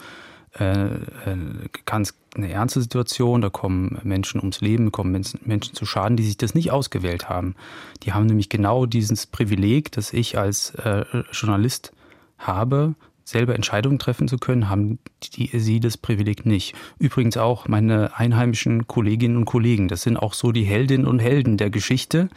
äh, 0.58 0.84
äh, 0.84 1.36
ganz 1.84 2.14
eine 2.36 2.50
ernste 2.50 2.80
Situation. 2.80 3.40
Da 3.40 3.50
kommen 3.50 3.98
Menschen 4.04 4.40
ums 4.40 4.60
Leben, 4.60 4.92
kommen 4.92 5.24
Menschen 5.44 5.74
zu 5.74 5.86
Schaden, 5.86 6.16
die 6.16 6.24
sich 6.24 6.36
das 6.36 6.54
nicht 6.54 6.70
ausgewählt 6.70 7.28
haben. 7.28 7.54
Die 8.02 8.12
haben 8.12 8.26
nämlich 8.26 8.48
genau 8.48 8.86
dieses 8.86 9.26
Privileg, 9.26 9.92
das 9.92 10.12
ich 10.12 10.38
als 10.38 10.74
äh, 10.76 11.04
Journalist 11.32 11.92
habe, 12.38 12.94
selber 13.24 13.54
Entscheidungen 13.54 13.98
treffen 13.98 14.28
zu 14.28 14.36
können, 14.36 14.68
haben 14.68 14.98
die, 15.34 15.50
sie 15.58 15.80
das 15.80 15.96
Privileg 15.96 16.46
nicht. 16.46 16.74
Übrigens 16.98 17.36
auch 17.36 17.66
meine 17.66 18.16
einheimischen 18.16 18.86
Kolleginnen 18.86 19.38
und 19.38 19.46
Kollegen. 19.46 19.88
Das 19.88 20.02
sind 20.02 20.16
auch 20.16 20.34
so 20.34 20.52
die 20.52 20.64
Heldinnen 20.64 21.06
und 21.06 21.18
Helden 21.18 21.56
der 21.56 21.70
Geschichte. 21.70 22.28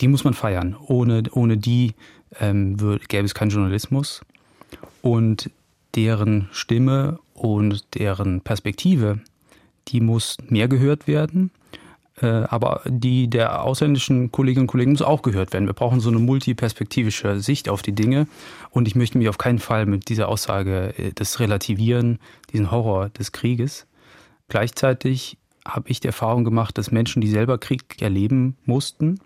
Die 0.00 0.08
muss 0.08 0.24
man 0.24 0.34
feiern. 0.34 0.76
Ohne, 0.86 1.22
ohne 1.32 1.56
die 1.56 1.94
ähm, 2.40 2.76
gäbe 3.08 3.24
es 3.24 3.34
keinen 3.34 3.50
Journalismus. 3.50 4.20
Und 5.00 5.50
deren 5.96 6.48
Stimme 6.52 7.18
und 7.34 7.94
deren 7.94 8.40
Perspektive, 8.42 9.20
die 9.88 10.00
muss 10.00 10.36
mehr 10.48 10.68
gehört 10.68 11.06
werden. 11.06 11.50
Äh, 12.20 12.26
aber 12.26 12.80
die 12.86 13.28
der 13.28 13.62
ausländischen 13.62 14.32
Kolleginnen 14.32 14.64
und 14.64 14.68
Kollegen 14.68 14.92
muss 14.92 15.02
auch 15.02 15.22
gehört 15.22 15.52
werden. 15.52 15.66
Wir 15.66 15.74
brauchen 15.74 16.00
so 16.00 16.08
eine 16.08 16.18
multiperspektivische 16.18 17.40
Sicht 17.40 17.68
auf 17.68 17.82
die 17.82 17.92
Dinge. 17.92 18.26
Und 18.70 18.88
ich 18.88 18.94
möchte 18.94 19.18
mich 19.18 19.28
auf 19.28 19.38
keinen 19.38 19.58
Fall 19.58 19.86
mit 19.86 20.08
dieser 20.08 20.28
Aussage 20.28 20.94
äh, 20.96 21.12
das 21.14 21.40
relativieren, 21.40 22.18
diesen 22.52 22.70
Horror 22.70 23.10
des 23.10 23.32
Krieges. 23.32 23.86
Gleichzeitig 24.48 25.38
habe 25.66 25.88
ich 25.88 26.00
die 26.00 26.06
Erfahrung 26.06 26.44
gemacht, 26.44 26.78
dass 26.78 26.90
Menschen, 26.90 27.20
die 27.20 27.28
selber 27.28 27.58
Krieg 27.58 28.00
erleben 28.00 28.56
mussten, 28.64 29.20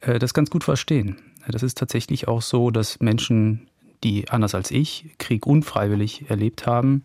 äh, 0.00 0.18
das 0.18 0.34
ganz 0.34 0.50
gut 0.50 0.62
verstehen. 0.62 1.16
Das 1.48 1.62
ist 1.62 1.78
tatsächlich 1.78 2.28
auch 2.28 2.42
so, 2.42 2.70
dass 2.70 3.00
Menschen 3.00 3.68
die 4.04 4.28
anders 4.28 4.54
als 4.54 4.70
ich 4.70 5.14
Krieg 5.18 5.46
unfreiwillig 5.46 6.30
erlebt 6.30 6.66
haben, 6.66 7.04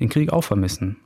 den 0.00 0.08
Krieg 0.08 0.32
auch 0.32 0.42
vermissen, 0.42 0.96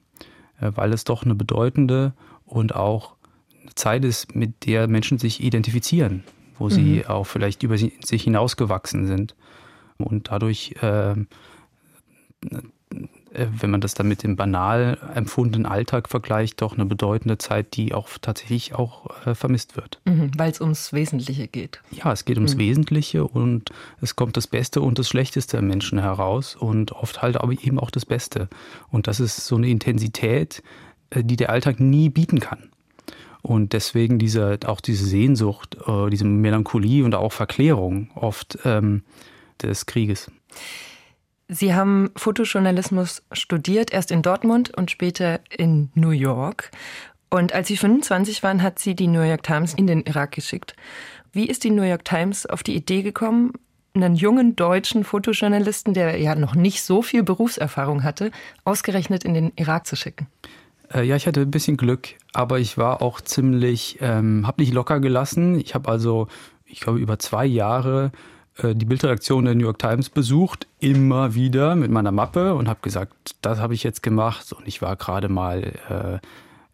äh, 0.60 0.72
weil 0.74 0.92
es 0.92 1.04
doch 1.04 1.24
eine 1.24 1.34
bedeutende 1.34 2.14
und 2.44 2.74
auch 2.74 3.14
eine 3.62 3.74
Zeit 3.74 4.04
ist, 4.04 4.34
mit 4.34 4.66
der 4.66 4.88
Menschen 4.88 5.18
sich 5.18 5.42
identifizieren, 5.42 6.24
wo 6.58 6.64
mhm. 6.64 6.70
sie 6.70 7.06
auch 7.06 7.24
vielleicht 7.24 7.62
über 7.62 7.78
sich 7.78 8.22
hinausgewachsen 8.22 9.06
sind 9.06 9.36
und 9.98 10.30
dadurch 10.30 10.74
äh, 10.82 11.12
äh, 11.12 11.16
wenn 13.34 13.70
man 13.70 13.80
das 13.80 13.94
dann 13.94 14.08
mit 14.08 14.22
dem 14.22 14.36
banal 14.36 14.98
empfundenen 15.14 15.66
Alltag 15.66 16.08
vergleicht, 16.08 16.62
doch 16.62 16.74
eine 16.74 16.86
bedeutende 16.86 17.38
Zeit, 17.38 17.76
die 17.76 17.94
auch 17.94 18.08
tatsächlich 18.20 18.74
auch 18.74 19.26
äh, 19.26 19.34
vermisst 19.34 19.76
wird. 19.76 20.00
Mhm, 20.04 20.30
Weil 20.36 20.50
es 20.50 20.60
ums 20.60 20.92
Wesentliche 20.92 21.48
geht. 21.48 21.80
Ja, 21.90 22.12
es 22.12 22.24
geht 22.24 22.36
ums 22.36 22.54
mhm. 22.54 22.60
Wesentliche 22.60 23.24
und 23.24 23.70
es 24.00 24.16
kommt 24.16 24.36
das 24.36 24.46
Beste 24.46 24.80
und 24.80 24.98
das 24.98 25.08
Schlechteste 25.08 25.56
im 25.56 25.66
Menschen 25.66 25.98
heraus 25.98 26.54
und 26.54 26.92
oft 26.92 27.22
halt 27.22 27.36
aber 27.36 27.52
eben 27.52 27.78
auch 27.78 27.90
das 27.90 28.06
Beste. 28.06 28.48
Und 28.90 29.06
das 29.06 29.20
ist 29.20 29.46
so 29.46 29.56
eine 29.56 29.68
Intensität, 29.68 30.62
äh, 31.10 31.24
die 31.24 31.36
der 31.36 31.50
Alltag 31.50 31.80
nie 31.80 32.08
bieten 32.08 32.40
kann. 32.40 32.70
Und 33.42 33.74
deswegen 33.74 34.18
diese, 34.18 34.58
auch 34.64 34.80
diese 34.80 35.04
Sehnsucht, 35.04 35.76
äh, 35.86 36.08
diese 36.08 36.24
Melancholie 36.24 37.04
und 37.04 37.14
auch 37.14 37.32
Verklärung 37.32 38.10
oft 38.14 38.58
ähm, 38.64 39.02
des 39.60 39.86
Krieges. 39.86 40.30
Sie 41.48 41.74
haben 41.74 42.10
Fotojournalismus 42.16 43.22
studiert, 43.32 43.92
erst 43.92 44.10
in 44.10 44.22
Dortmund 44.22 44.74
und 44.74 44.90
später 44.90 45.40
in 45.50 45.90
New 45.94 46.10
York. 46.10 46.70
Und 47.28 47.52
als 47.52 47.68
Sie 47.68 47.76
25 47.76 48.42
waren, 48.42 48.62
hat 48.62 48.78
sie 48.78 48.94
die 48.94 49.08
New 49.08 49.20
York 49.20 49.42
Times 49.42 49.74
in 49.74 49.86
den 49.86 50.02
Irak 50.02 50.32
geschickt. 50.32 50.74
Wie 51.32 51.46
ist 51.46 51.64
die 51.64 51.70
New 51.70 51.82
York 51.82 52.04
Times 52.04 52.46
auf 52.46 52.62
die 52.62 52.76
Idee 52.76 53.02
gekommen, 53.02 53.52
einen 53.92 54.14
jungen 54.14 54.56
deutschen 54.56 55.04
Fotojournalisten, 55.04 55.94
der 55.94 56.16
ja 56.18 56.34
noch 56.34 56.54
nicht 56.54 56.82
so 56.82 57.02
viel 57.02 57.22
Berufserfahrung 57.22 58.04
hatte, 58.04 58.30
ausgerechnet 58.64 59.24
in 59.24 59.34
den 59.34 59.52
Irak 59.56 59.86
zu 59.86 59.96
schicken? 59.96 60.28
Äh, 60.92 61.02
ja, 61.02 61.16
ich 61.16 61.26
hatte 61.26 61.42
ein 61.42 61.50
bisschen 61.50 61.76
Glück, 61.76 62.10
aber 62.32 62.58
ich 62.58 62.78
war 62.78 63.02
auch 63.02 63.20
ziemlich, 63.20 63.98
ähm, 64.00 64.46
habe 64.46 64.62
nicht 64.62 64.72
locker 64.72 65.00
gelassen. 65.00 65.58
Ich 65.58 65.74
habe 65.74 65.90
also, 65.90 66.28
ich 66.64 66.80
glaube, 66.80 66.98
über 66.98 67.18
zwei 67.18 67.46
Jahre 67.46 68.12
die 68.62 68.84
Bildredaktion 68.84 69.44
der 69.44 69.54
New 69.54 69.64
York 69.64 69.78
Times 69.78 70.10
besucht, 70.10 70.68
immer 70.78 71.34
wieder 71.34 71.74
mit 71.74 71.90
meiner 71.90 72.12
Mappe 72.12 72.54
und 72.54 72.68
habe 72.68 72.78
gesagt, 72.82 73.34
das 73.42 73.58
habe 73.58 73.74
ich 73.74 73.82
jetzt 73.82 74.02
gemacht 74.02 74.52
und 74.52 74.68
ich 74.68 74.80
war 74.80 74.94
gerade 74.94 75.28
mal 75.28 75.72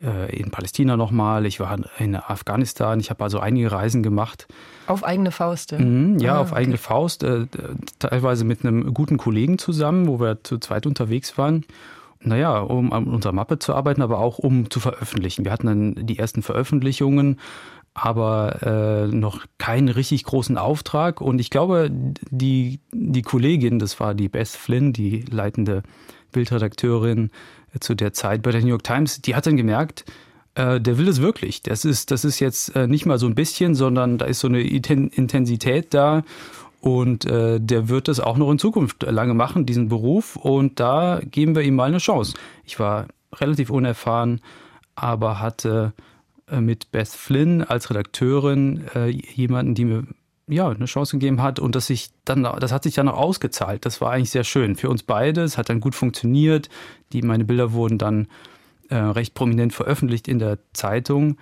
äh, 0.03 0.07
äh 0.07 0.37
in 0.37 0.51
Palästina 0.51 0.99
nochmal, 0.99 1.47
ich 1.47 1.59
war 1.59 1.79
in 1.99 2.17
Afghanistan, 2.17 3.01
ich 3.01 3.09
habe 3.09 3.25
also 3.25 3.41
einige 3.41 3.73
Reisen 3.73 4.03
gemacht. 4.03 4.47
Auf 4.89 5.05
eigene 5.05 5.31
Faust? 5.31 5.73
Ja, 5.73 5.79
mhm, 5.79 6.19
ja 6.19 6.35
ah, 6.35 6.41
auf 6.41 6.53
okay. 6.53 6.61
eigene 6.61 6.77
Faust, 6.77 7.23
äh, 7.23 7.47
teilweise 7.99 8.45
mit 8.45 8.65
einem 8.65 8.93
guten 8.93 9.17
Kollegen 9.17 9.57
zusammen, 9.57 10.07
wo 10.07 10.21
wir 10.21 10.45
zu 10.45 10.59
zweit 10.59 10.87
unterwegs 10.87 11.39
waren. 11.39 11.65
Naja, 12.23 12.59
um 12.59 12.93
an 12.93 13.05
unserer 13.05 13.33
Mappe 13.33 13.59
zu 13.59 13.75
arbeiten, 13.75 14.03
aber 14.03 14.19
auch 14.19 14.39
um 14.39 14.69
zu 14.69 14.79
veröffentlichen. 14.79 15.47
Wir 15.47 15.53
hatten 15.53 15.67
dann 15.67 16.07
die 16.07 16.19
ersten 16.19 16.43
Veröffentlichungen 16.43 17.39
aber 17.95 18.63
äh, 18.63 19.15
noch 19.15 19.47
keinen 19.59 19.89
richtig 19.89 20.25
großen 20.25 20.57
Auftrag. 20.57 21.21
Und 21.21 21.41
ich 21.41 21.51
glaube, 21.51 21.91
die, 22.31 22.81
die 22.93 23.23
Kollegin, 23.23 23.79
das 23.79 23.99
war 24.01 24.15
die 24.15 24.29
Beth 24.29 24.49
Flynn, 24.49 24.93
die 24.93 25.23
leitende 25.23 25.83
Bildredakteurin 26.33 27.31
äh, 27.75 27.81
zu 27.81 27.95
der 27.95 28.13
Zeit 28.13 28.43
bei 28.43 28.53
der 28.53 28.61
New 28.61 28.69
York 28.69 28.85
Times, 28.85 29.21
die 29.23 29.35
hat 29.35 29.47
dann 29.47 29.57
gemerkt, 29.57 30.05
äh, 30.55 30.81
der 30.81 30.99
will 30.99 31.09
es 31.09 31.21
wirklich. 31.21 31.63
Das 31.63 31.85
ist, 31.85 32.11
das 32.11 32.25
ist 32.25 32.41
jetzt 32.41 32.75
äh, 32.77 32.87
nicht 32.87 33.07
mal 33.07 33.19
so 33.19 33.27
ein 33.27 33.35
bisschen, 33.35 33.75
sondern 33.75 34.19
da 34.19 34.27
ist 34.27 34.41
so 34.41 34.49
eine 34.49 34.61
Intensität 34.63 35.93
da. 35.93 36.23
Und 36.81 37.27
äh, 37.27 37.61
der 37.61 37.89
wird 37.91 38.09
das 38.09 38.21
auch 38.21 38.39
noch 38.39 38.51
in 38.51 38.59
Zukunft 38.59 39.03
lange 39.03 39.35
machen, 39.35 39.67
diesen 39.67 39.89
Beruf. 39.89 40.37
Und 40.37 40.81
da 40.81 41.21
geben 41.23 41.55
wir 41.55 41.63
ihm 41.63 41.75
mal 41.75 41.89
eine 41.89 41.99
Chance. 41.99 42.35
Ich 42.65 42.79
war 42.81 43.07
relativ 43.35 43.71
unerfahren, 43.71 44.41
aber 44.95 45.41
hatte 45.41 45.93
mit 46.59 46.91
Beth 46.91 47.09
Flynn 47.09 47.63
als 47.63 47.91
Redakteurin 47.91 48.85
äh, 48.95 49.09
jemanden, 49.09 49.75
die 49.75 49.85
mir 49.85 50.05
ja, 50.49 50.69
eine 50.69 50.87
Chance 50.87 51.17
gegeben 51.17 51.43
hat 51.43 51.59
und 51.59 51.75
das 51.75 51.87
sich 51.87 52.11
dann, 52.25 52.43
das 52.43 52.73
hat 52.73 52.83
sich 52.83 52.95
dann 52.95 53.09
auch 53.09 53.19
ausgezahlt. 53.19 53.87
Das 53.87 54.01
war 54.01 54.11
eigentlich 54.11 54.31
sehr 54.31 54.45
schön 54.45 54.77
für 54.77 54.91
uns 54.91 55.03
beide. 55.03 55.43
Es 55.43 55.57
hat 55.57 55.69
dann 55.69 55.81
gut 55.81 55.95
funktioniert. 55.95 56.69
Die, 57.13 57.23
meine 57.23 57.45
Bilder 57.45 57.73
wurden 57.73 57.99
dann 57.99 58.27
äh, 58.89 58.97
recht 58.97 59.35
prominent 59.35 59.73
veröffentlicht 59.73 60.29
in 60.29 60.39
der 60.39 60.59
Zeitung. 60.73 61.37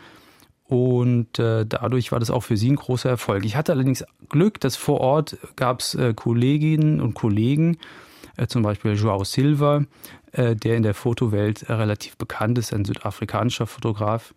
Und 0.65 1.39
äh, 1.39 1.65
dadurch 1.65 2.13
war 2.13 2.21
das 2.21 2.31
auch 2.31 2.43
für 2.43 2.59
sie 2.59 2.71
ein 2.71 2.77
großer 2.77 3.09
Erfolg. 3.09 3.47
Ich 3.47 3.57
hatte 3.57 3.73
allerdings 3.73 4.05
Glück, 4.29 4.61
dass 4.61 4.77
vor 4.77 5.01
Ort 5.01 5.39
gab 5.57 5.81
es 5.81 5.95
äh, 5.95 6.13
Kolleginnen 6.13 7.01
und 7.01 7.15
Kollegen, 7.15 7.79
äh, 8.37 8.47
zum 8.47 8.63
Beispiel 8.63 8.93
Joao 8.93 9.25
Silva, 9.25 9.85
äh, 10.33 10.55
der 10.55 10.77
in 10.77 10.83
der 10.83 10.93
Fotowelt 10.93 11.71
relativ 11.71 12.19
bekannt 12.19 12.59
ist, 12.59 12.75
ein 12.75 12.85
südafrikanischer 12.85 13.67
Fotograf, 13.67 14.35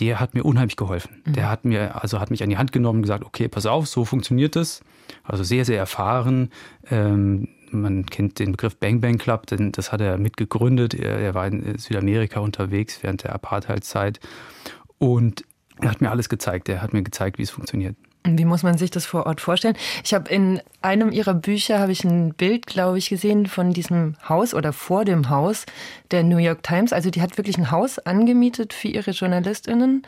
der 0.00 0.20
hat 0.20 0.34
mir 0.34 0.44
unheimlich 0.44 0.76
geholfen. 0.76 1.22
Mhm. 1.24 1.32
Der 1.34 1.48
hat 1.48 1.64
mir, 1.64 2.02
also 2.02 2.20
hat 2.20 2.30
mich 2.30 2.42
an 2.42 2.50
die 2.50 2.56
Hand 2.56 2.72
genommen 2.72 2.98
und 2.98 3.02
gesagt, 3.02 3.24
okay, 3.24 3.48
pass 3.48 3.66
auf, 3.66 3.86
so 3.86 4.04
funktioniert 4.04 4.56
das. 4.56 4.82
Also 5.24 5.44
sehr, 5.44 5.64
sehr 5.64 5.78
erfahren. 5.78 6.50
Ähm, 6.90 7.48
man 7.70 8.06
kennt 8.06 8.38
den 8.38 8.52
Begriff 8.52 8.76
Bang 8.76 9.00
Bang 9.00 9.18
Club, 9.18 9.46
denn 9.46 9.72
das 9.72 9.92
hat 9.92 10.00
er 10.00 10.18
mitgegründet. 10.18 10.94
Er, 10.94 11.18
er 11.18 11.34
war 11.34 11.46
in 11.46 11.78
Südamerika 11.78 12.40
unterwegs 12.40 13.02
während 13.02 13.24
der 13.24 13.34
Apartheidzeit. 13.34 14.20
Und 14.98 15.44
er 15.80 15.90
hat 15.90 16.00
mir 16.00 16.10
alles 16.10 16.28
gezeigt. 16.28 16.68
Er 16.68 16.82
hat 16.82 16.92
mir 16.92 17.02
gezeigt, 17.02 17.38
wie 17.38 17.42
es 17.42 17.50
funktioniert. 17.50 17.96
Wie 18.24 18.44
muss 18.44 18.62
man 18.62 18.78
sich 18.78 18.90
das 18.90 19.04
vor 19.04 19.26
Ort 19.26 19.40
vorstellen? 19.40 19.76
Ich 20.04 20.14
habe 20.14 20.30
in 20.30 20.60
einem 20.80 21.10
ihrer 21.10 21.34
Bücher 21.34 21.80
habe 21.80 21.90
ich 21.90 22.04
ein 22.04 22.34
Bild, 22.34 22.66
glaube 22.66 22.98
ich, 22.98 23.08
gesehen 23.08 23.46
von 23.46 23.72
diesem 23.72 24.16
Haus 24.28 24.54
oder 24.54 24.72
vor 24.72 25.04
dem 25.04 25.28
Haus 25.28 25.66
der 26.12 26.22
New 26.22 26.38
York 26.38 26.62
Times. 26.62 26.92
Also 26.92 27.10
die 27.10 27.20
hat 27.20 27.36
wirklich 27.36 27.58
ein 27.58 27.72
Haus 27.72 27.98
angemietet 27.98 28.72
für 28.74 28.88
ihre 28.88 29.10
Journalistinnen. 29.10 30.06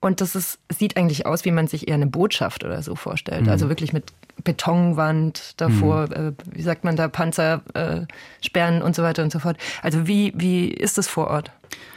Und 0.00 0.20
das 0.20 0.34
ist, 0.34 0.58
sieht 0.68 0.96
eigentlich 0.96 1.26
aus, 1.26 1.44
wie 1.44 1.52
man 1.52 1.68
sich 1.68 1.88
eher 1.88 1.94
eine 1.94 2.08
Botschaft 2.08 2.64
oder 2.64 2.82
so 2.82 2.94
vorstellt. 2.94 3.42
Mhm. 3.42 3.48
Also 3.48 3.68
wirklich 3.68 3.92
mit 3.92 4.12
Betonwand 4.42 5.60
davor, 5.60 6.06
mhm. 6.06 6.12
äh, 6.28 6.32
wie 6.56 6.62
sagt 6.62 6.84
man 6.84 6.96
da, 6.96 7.08
Panzersperren 7.08 8.80
äh, 8.80 8.82
und 8.82 8.96
so 8.96 9.02
weiter 9.02 9.22
und 9.22 9.32
so 9.32 9.38
fort. 9.38 9.56
Also 9.80 10.06
wie, 10.06 10.32
wie 10.36 10.68
ist 10.68 10.98
das 10.98 11.08
vor 11.08 11.28
Ort? 11.28 11.50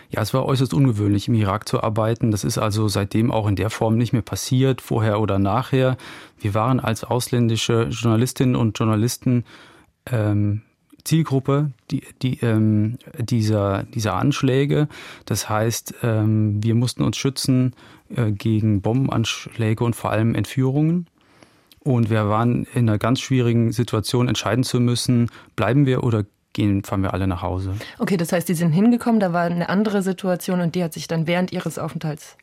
Ja, 0.09 0.21
es 0.21 0.33
war 0.33 0.45
äußerst 0.45 0.73
ungewöhnlich, 0.73 1.27
im 1.27 1.33
Irak 1.33 1.67
zu 1.67 1.81
arbeiten. 1.81 2.31
Das 2.31 2.43
ist 2.43 2.57
also 2.57 2.87
seitdem 2.87 3.31
auch 3.31 3.47
in 3.47 3.55
der 3.55 3.69
Form 3.69 3.97
nicht 3.97 4.13
mehr 4.13 4.21
passiert, 4.21 4.81
vorher 4.81 5.19
oder 5.19 5.39
nachher. 5.39 5.97
Wir 6.39 6.53
waren 6.53 6.79
als 6.79 7.03
ausländische 7.03 7.87
Journalistinnen 7.89 8.55
und 8.55 8.77
Journalisten 8.77 9.45
ähm, 10.11 10.61
Zielgruppe 11.05 11.71
die, 11.91 12.01
die, 12.21 12.39
ähm, 12.41 12.97
dieser, 13.19 13.83
dieser 13.83 14.15
Anschläge. 14.15 14.87
Das 15.25 15.47
heißt, 15.47 15.95
ähm, 16.03 16.61
wir 16.63 16.75
mussten 16.75 17.03
uns 17.03 17.17
schützen 17.17 17.73
äh, 18.15 18.31
gegen 18.31 18.81
Bombenanschläge 18.81 19.83
und 19.83 19.95
vor 19.95 20.11
allem 20.11 20.35
Entführungen. 20.35 21.07
Und 21.79 22.09
wir 22.09 22.27
waren 22.27 22.65
in 22.73 22.89
einer 22.89 22.97
ganz 22.97 23.19
schwierigen 23.19 23.71
Situation, 23.71 24.27
entscheiden 24.27 24.63
zu 24.63 24.79
müssen, 24.79 25.29
bleiben 25.55 25.85
wir 25.85 26.03
oder 26.03 26.25
gehen, 26.55 26.83
fahren 26.83 27.03
wir 27.03 27.13
alle 27.13 27.27
nach 27.27 27.43
Hause. 27.43 27.75
Okay, 27.99 28.17
das 28.17 28.31
heißt, 28.31 28.49
die 28.49 28.55
sind 28.55 28.71
hingekommen, 28.71 29.19
da 29.19 29.31
war 29.31 29.43
eine 29.43 29.69
andere 29.69 30.01
Situation 30.01 30.59
und 30.61 30.73
die 30.73 30.83
hat 30.83 30.93
sich 30.93 31.07
dann 31.07 31.27
während 31.27 31.51
ihres 31.51 31.77
Aufenthalts 31.77 32.35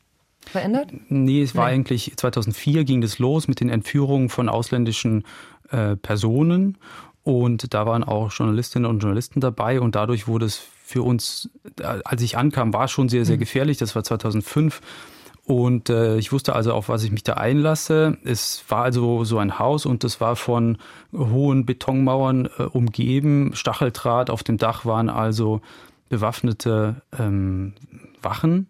verändert? 0.45 0.91
Nee, 1.09 1.41
es 1.41 1.55
war 1.55 1.67
nee. 1.67 1.73
eigentlich 1.73 2.13
2004 2.15 2.85
ging 2.85 3.01
das 3.01 3.19
los 3.19 3.47
mit 3.47 3.59
den 3.59 3.69
Entführungen 3.69 4.29
von 4.29 4.49
ausländischen 4.49 5.23
äh, 5.69 5.95
Personen 5.95 6.77
und 7.23 7.73
da 7.73 7.85
waren 7.85 8.03
auch 8.03 8.31
Journalistinnen 8.31 8.89
und 8.89 8.99
Journalisten 8.99 9.39
dabei 9.39 9.79
und 9.79 9.95
dadurch 9.95 10.27
wurde 10.27 10.45
es 10.45 10.61
für 10.83 11.01
uns, 11.01 11.49
äh, 11.79 11.83
als 12.03 12.21
ich 12.21 12.37
ankam, 12.37 12.73
war 12.73 12.87
schon 12.87 13.09
sehr, 13.09 13.25
sehr 13.25 13.37
mhm. 13.37 13.41
gefährlich. 13.41 13.77
Das 13.77 13.95
war 13.95 14.03
2005. 14.03 14.81
Und 15.45 15.89
äh, 15.89 16.17
ich 16.17 16.31
wusste 16.31 16.55
also, 16.55 16.73
auf 16.73 16.87
was 16.87 17.03
ich 17.03 17.11
mich 17.11 17.23
da 17.23 17.33
einlasse. 17.33 18.17
Es 18.23 18.63
war 18.69 18.83
also 18.83 19.25
so 19.25 19.39
ein 19.39 19.59
Haus 19.59 19.85
und 19.85 20.03
das 20.05 20.21
war 20.21 20.35
von 20.37 20.77
hohen 21.13 21.65
Betonmauern 21.65 22.47
äh, 22.57 22.63
umgeben. 22.63 23.51
Stacheldraht 23.53 24.29
auf 24.29 24.43
dem 24.43 24.57
Dach 24.57 24.85
waren 24.85 25.09
also 25.09 25.61
bewaffnete 26.07 27.01
ähm, 27.19 27.73
Wachen. 28.21 28.67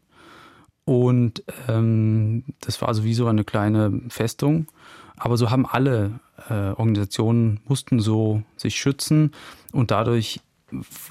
Und 0.86 1.44
ähm, 1.68 2.44
das 2.60 2.82
war 2.82 2.88
also 2.90 3.04
wie 3.04 3.14
so 3.14 3.28
eine 3.28 3.44
kleine 3.44 4.02
Festung. 4.10 4.68
Aber 5.16 5.38
so 5.38 5.52
haben 5.52 5.68
alle 5.68 6.20
äh, 6.50 6.70
Organisationen 6.70 7.60
mussten 7.68 8.00
so 8.00 8.42
sich 8.58 8.76
schützen 8.76 9.32
und 9.72 9.92
dadurch 9.92 10.42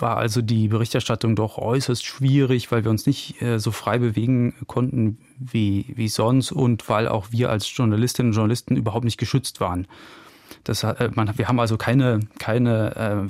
war 0.00 0.16
also 0.16 0.42
die 0.42 0.69
Berichterstattung 0.69 1.37
doch 1.37 1.57
äußerst 1.57 2.04
schwierig, 2.04 2.73
weil 2.73 2.83
wir 2.83 2.90
uns 2.90 3.07
nicht 3.07 3.40
äh, 3.40 3.59
so 3.59 3.71
frei 3.71 3.99
bewegen 3.99 4.54
konnten 4.66 5.19
wie, 5.51 5.93
wie 5.97 6.09
sonst 6.09 6.53
und 6.53 6.89
weil 6.89 7.09
auch 7.09 7.29
wir 7.31 7.51
als 7.51 7.75
Journalistinnen 7.75 8.31
und 8.31 8.37
Journalisten 8.37 8.77
überhaupt 8.77 9.05
nicht 9.05 9.19
geschützt 9.19 9.61
waren. 9.61 9.87
Das, 10.65 10.85
äh, 10.85 11.11
man, 11.15 11.37
wir 11.37 11.49
haben 11.49 11.61
also 11.61 11.77
keine, 11.77 12.21
keine 12.39 13.29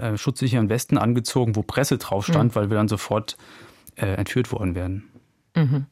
äh, 0.00 0.12
äh, 0.12 0.18
schutzsicheren 0.18 0.68
Westen 0.68 0.98
angezogen, 0.98 1.54
wo 1.56 1.62
Presse 1.62 1.98
drauf 1.98 2.26
stand, 2.26 2.52
mhm. 2.52 2.56
weil 2.56 2.70
wir 2.70 2.76
dann 2.76 2.88
sofort 2.88 3.36
äh, 3.96 4.06
entführt 4.06 4.50
worden 4.52 4.74
wären. 4.74 5.04
Mhm. 5.54 5.86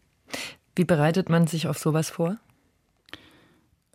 Wie 0.75 0.85
bereitet 0.85 1.29
man 1.29 1.47
sich 1.47 1.69
auf 1.69 1.79
sowas 1.79 2.11
vor? 2.11 2.37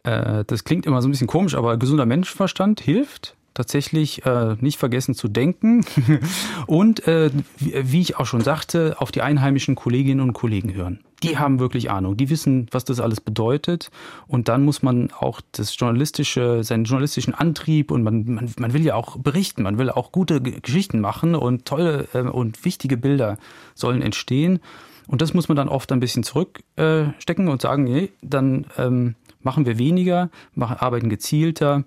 Äh, 0.04 0.46
das 0.46 0.64
klingt 0.64 0.86
immer 0.86 1.02
so 1.02 1.08
ein 1.08 1.12
bisschen 1.12 1.28
komisch, 1.28 1.56
aber 1.56 1.78
gesunder 1.78 2.06
Menschenverstand 2.06 2.80
hilft 2.80 3.36
tatsächlich 3.56 4.26
äh, 4.26 4.58
nicht 4.60 4.78
vergessen 4.78 5.16
zu 5.16 5.28
denken 5.28 5.86
und 6.68 7.08
äh, 7.08 7.32
wie, 7.58 7.92
wie, 7.92 8.02
ich 8.02 8.18
auch 8.18 8.26
schon 8.26 8.42
sagte, 8.42 8.98
auf 9.00 9.12
die 9.12 9.22
einheimischen 9.22 9.76
Kolleginnen 9.76 10.22
und 10.22 10.34
Kollegen 10.34 10.74
hören. 10.74 11.00
Die 11.24 11.38
haben 11.38 11.60
wirklich 11.60 11.90
Ahnung, 11.90 12.18
die 12.18 12.30
wissen, 12.30 12.68
was 12.72 12.84
das 12.86 13.00
alles 13.00 13.22
bedeutet. 13.22 13.90
Und 14.28 14.48
dann 14.48 14.64
muss 14.64 14.84
man 14.84 15.12
auch 15.12 15.42
das 15.54 15.78
journalistische, 15.78 16.64
seinen 16.64 16.84
journalistischen 16.84 17.34
Antrieb 17.34 17.92
und 17.92 18.04
man, 18.04 18.26
man, 18.26 18.52
man 18.60 18.74
will 18.74 18.84
ja 18.84 18.96
auch 18.96 19.18
berichten, 19.18 19.64
man 19.64 19.78
will 19.78 19.90
auch 19.90 20.12
gute 20.12 20.42
Geschichten 20.42 21.00
machen 21.00 21.36
und 21.36 21.66
tolle 21.66 22.08
äh, 22.14 22.22
und 22.22 22.66
wichtige 22.66 22.98
Bilder 22.98 23.38
sollen 23.74 24.02
entstehen. 24.02 24.60
Und 25.08 25.22
das 25.22 25.34
muss 25.34 25.48
man 25.48 25.56
dann 25.56 25.70
oft 25.70 25.92
ein 25.92 26.00
bisschen 26.00 26.24
zurückstecken 26.24 27.48
und 27.48 27.62
sagen, 27.62 27.84
nee, 27.84 28.12
dann 28.22 28.66
ähm, 28.78 29.16
machen 29.42 29.66
wir 29.66 29.78
weniger, 29.78 30.30
machen, 30.56 30.78
arbeiten 30.80 31.10
gezielter, 31.10 31.84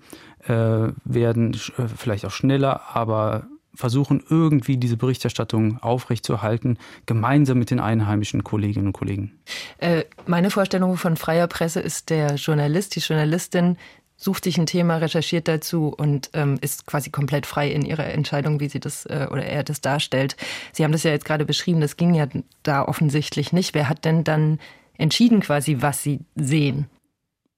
äh, 0.47 0.93
werden 1.05 1.55
äh, 1.77 1.89
vielleicht 1.95 2.25
auch 2.25 2.31
schneller, 2.31 2.83
aber 2.95 3.47
versuchen 3.79 4.25
irgendwie 4.29 4.77
diese 4.77 4.97
Berichterstattung 4.97 5.81
aufrechtzuerhalten, 5.81 6.79
gemeinsam 7.07 7.61
mit 7.61 7.71
den 7.71 7.79
einheimischen 7.79 8.43
Kolleginnen 8.43 8.89
und 8.89 8.93
Kollegen. 8.93 9.39
Äh, 9.79 10.03
meine 10.27 10.51
Vorstellung 10.51 10.97
von 10.97 11.17
freier 11.17 11.47
Presse 11.47 11.79
ist 11.79 12.11
der 12.11 12.35
Journalist, 12.35 12.97
die 12.97 13.01
Journalistin 13.01 13.77
sucht 14.17 14.43
sich 14.43 14.59
ein 14.59 14.67
Thema, 14.67 14.97
recherchiert 14.97 15.47
dazu 15.47 15.95
und 15.97 16.31
ähm, 16.33 16.59
ist 16.61 16.87
quasi 16.87 17.11
komplett 17.11 17.47
frei 17.47 17.71
in 17.71 17.83
ihrer 17.83 18.07
Entscheidung, 18.07 18.59
wie 18.59 18.69
sie 18.69 18.81
das 18.81 19.07
äh, 19.07 19.29
oder 19.31 19.45
er 19.45 19.63
das 19.63 19.81
darstellt. 19.81 20.37
Sie 20.73 20.83
haben 20.83 20.91
das 20.91 21.05
ja 21.05 21.13
jetzt 21.13 21.25
gerade 21.25 21.45
beschrieben, 21.45 21.81
das 21.81 21.97
ging 21.97 22.15
ja 22.15 22.27
da 22.65 22.83
offensichtlich 22.83 23.53
nicht. 23.53 23.75
Wer 23.75 23.89
hat 23.89 24.05
denn 24.05 24.25
dann 24.25 24.59
entschieden 24.99 25.39
quasi, 25.39 25.77
was 25.79 26.03
sie 26.03 26.19
sehen? 26.35 26.89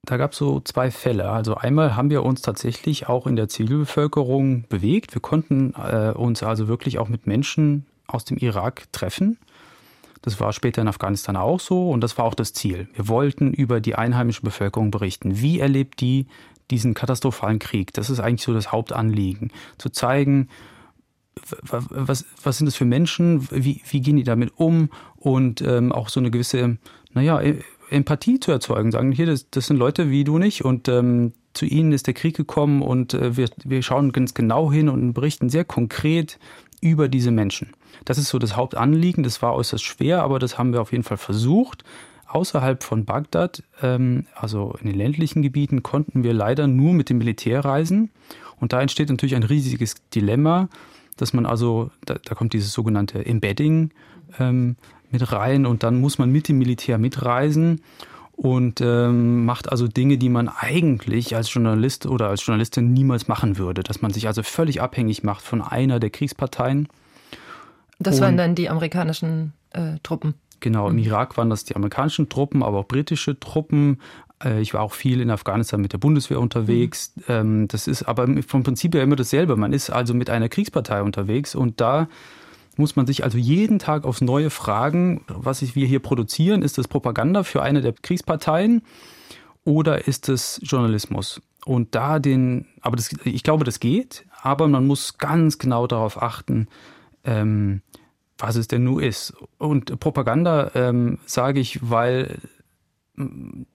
Da 0.06 0.16
gab 0.16 0.32
es 0.32 0.38
so 0.38 0.60
zwei 0.60 0.90
Fälle. 0.90 1.30
Also 1.30 1.54
einmal 1.56 1.94
haben 1.94 2.10
wir 2.10 2.22
uns 2.22 2.42
tatsächlich 2.42 3.08
auch 3.08 3.26
in 3.26 3.36
der 3.36 3.48
Zivilbevölkerung 3.48 4.64
bewegt. 4.68 5.14
Wir 5.14 5.20
konnten 5.20 5.74
äh, 5.74 6.12
uns 6.12 6.42
also 6.42 6.68
wirklich 6.68 6.98
auch 6.98 7.08
mit 7.08 7.26
Menschen 7.26 7.86
aus 8.06 8.24
dem 8.24 8.38
Irak 8.38 8.90
treffen. 8.92 9.38
Das 10.22 10.40
war 10.40 10.52
später 10.52 10.82
in 10.82 10.88
Afghanistan 10.88 11.36
auch 11.36 11.60
so 11.60 11.90
und 11.90 12.02
das 12.02 12.18
war 12.18 12.24
auch 12.24 12.34
das 12.34 12.52
Ziel. 12.52 12.88
Wir 12.94 13.08
wollten 13.08 13.52
über 13.52 13.80
die 13.80 13.94
einheimische 13.94 14.42
Bevölkerung 14.42 14.90
berichten. 14.90 15.40
Wie 15.40 15.60
erlebt 15.60 16.00
die 16.00 16.26
diesen 16.70 16.94
katastrophalen 16.94 17.58
Krieg? 17.58 17.92
Das 17.94 18.10
ist 18.10 18.20
eigentlich 18.20 18.42
so 18.42 18.52
das 18.52 18.70
Hauptanliegen. 18.70 19.50
Zu 19.78 19.90
zeigen, 19.90 20.48
was, 21.62 22.26
was 22.42 22.58
sind 22.58 22.66
das 22.66 22.76
für 22.76 22.84
Menschen, 22.84 23.48
wie, 23.50 23.80
wie 23.88 24.00
gehen 24.00 24.16
die 24.16 24.24
damit 24.24 24.52
um 24.56 24.90
und 25.16 25.62
ähm, 25.62 25.90
auch 25.92 26.08
so 26.08 26.20
eine 26.20 26.30
gewisse, 26.30 26.76
naja, 27.12 27.40
Empathie 27.90 28.40
zu 28.40 28.53
erzeugen, 28.53 28.92
sagen, 28.92 29.12
hier, 29.12 29.26
das, 29.26 29.50
das 29.50 29.66
sind 29.66 29.76
Leute 29.76 30.11
wie 30.11 30.24
du 30.24 30.38
nicht 30.38 30.64
und 30.64 30.88
ähm, 30.88 31.33
zu 31.53 31.66
ihnen 31.66 31.92
ist 31.92 32.07
der 32.07 32.14
Krieg 32.14 32.37
gekommen 32.37 32.83
und 32.83 33.14
äh, 33.14 33.37
wir, 33.37 33.48
wir 33.64 33.83
schauen 33.83 34.12
ganz 34.12 34.35
genau 34.35 34.70
hin 34.70 34.88
und 34.88 35.12
berichten 35.12 35.48
sehr 35.48 35.64
konkret 35.64 36.38
über 36.81 37.09
diese 37.09 37.31
Menschen. 37.31 37.72
Das 38.05 38.18
ist 38.18 38.29
so 38.29 38.38
das 38.38 38.57
Hauptanliegen, 38.57 39.22
das 39.24 39.42
war 39.42 39.55
äußerst 39.55 39.85
schwer, 39.85 40.22
aber 40.22 40.38
das 40.38 40.59
haben 40.59 40.72
wir 40.72 40.81
auf 40.81 40.92
jeden 40.92 41.05
Fall 41.05 41.18
versucht. 41.18 41.85
Außerhalb 42.26 42.85
von 42.85 43.05
Bagdad, 43.05 43.64
ähm, 43.83 44.26
also 44.35 44.76
in 44.81 44.87
den 44.87 44.96
ländlichen 44.96 45.42
Gebieten, 45.42 45.83
konnten 45.83 46.22
wir 46.22 46.33
leider 46.33 46.68
nur 46.68 46.94
mit 46.94 47.11
dem 47.11 47.18
Militär 47.18 47.64
reisen. 47.64 48.11
Und 48.61 48.72
da 48.72 48.81
entsteht 48.81 49.09
natürlich 49.09 49.35
ein 49.35 49.42
riesiges 49.42 49.96
Dilemma, 50.14 50.68
dass 51.16 51.33
man 51.33 51.44
also, 51.44 51.90
da, 52.07 52.14
da 52.22 52.35
kommt 52.35 52.53
dieses 52.53 52.72
sogenannte 52.72 53.26
Embedding 53.26 53.90
ähm, 54.38 54.76
mit 55.12 55.33
rein 55.33 55.66
und 55.66 55.83
dann 55.83 56.01
muss 56.01 56.18
man 56.18 56.31
mit 56.31 56.49
dem 56.49 56.59
Militär 56.59 56.99
mitreisen 56.99 57.81
und 58.40 58.81
ähm, 58.81 59.44
macht 59.44 59.70
also 59.70 59.87
Dinge, 59.87 60.16
die 60.16 60.31
man 60.31 60.49
eigentlich 60.49 61.37
als 61.37 61.53
Journalist 61.53 62.07
oder 62.07 62.29
als 62.29 62.44
Journalistin 62.44 62.92
niemals 62.92 63.29
machen 63.29 63.59
würde, 63.59 63.83
dass 63.83 64.01
man 64.01 64.12
sich 64.12 64.27
also 64.29 64.42
völlig 64.42 64.81
abhängig 64.81 65.23
macht 65.23 65.44
von 65.44 65.61
einer 65.61 66.01
der 66.01 66.09
Kriegsparteien. 66.09 66.88
Das 67.99 68.16
und 68.16 68.23
waren 68.23 68.37
dann 68.38 68.55
die 68.55 68.70
amerikanischen 68.70 69.53
äh, 69.73 69.99
Truppen. 70.03 70.35
Genau, 70.61 70.88
im 70.88 70.96
mhm. 70.96 71.03
Irak 71.03 71.37
waren 71.37 71.51
das 71.51 71.64
die 71.64 71.77
amerikanischen 71.77 72.31
Truppen, 72.31 72.62
aber 72.62 72.79
auch 72.79 72.88
britische 72.88 73.38
Truppen. 73.38 74.01
Äh, 74.42 74.61
ich 74.61 74.73
war 74.73 74.81
auch 74.81 74.94
viel 74.94 75.20
in 75.20 75.31
Afghanistan 75.31 75.81
mit 75.81 75.92
der 75.92 75.99
Bundeswehr 75.99 76.40
unterwegs. 76.40 77.12
Mhm. 77.29 77.68
Das 77.68 77.87
ist 77.87 78.05
aber 78.05 78.27
vom 78.46 78.62
Prinzip 78.62 78.94
her 78.94 79.03
immer 79.03 79.16
dasselbe. 79.16 79.57
Man 79.57 79.75
ist 79.75 79.90
also 79.90 80.14
mit 80.14 80.31
einer 80.31 80.49
Kriegspartei 80.49 81.03
unterwegs 81.03 81.55
und 81.55 81.81
da 81.81 82.09
muss 82.76 82.96
man 82.96 83.06
sich 83.06 83.24
also 83.24 83.38
jeden 83.38 83.78
Tag 83.78 84.04
aufs 84.04 84.20
Neue 84.20 84.50
fragen, 84.50 85.24
was 85.28 85.74
wir 85.74 85.87
hier 85.87 86.00
produzieren, 86.00 86.62
ist 86.62 86.78
das 86.78 86.88
Propaganda 86.88 87.42
für 87.42 87.62
eine 87.62 87.80
der 87.80 87.92
Kriegsparteien 87.92 88.83
oder 89.64 90.06
ist 90.06 90.28
es 90.28 90.61
Journalismus? 90.62 91.42
Und 91.64 91.94
da 91.94 92.18
den, 92.18 92.66
aber 92.80 92.96
das, 92.96 93.11
ich 93.24 93.42
glaube, 93.42 93.64
das 93.64 93.80
geht, 93.80 94.24
aber 94.40 94.68
man 94.68 94.87
muss 94.87 95.18
ganz 95.18 95.59
genau 95.59 95.87
darauf 95.87 96.22
achten, 96.22 96.68
ähm, 97.24 97.83
was 98.38 98.56
es 98.56 98.68
denn 98.68 98.85
nun 98.85 99.02
ist. 99.02 99.35
Und 99.59 100.00
Propaganda 100.00 100.70
ähm, 100.74 101.18
sage 101.26 101.61
ich, 101.61 101.78
weil 101.83 102.38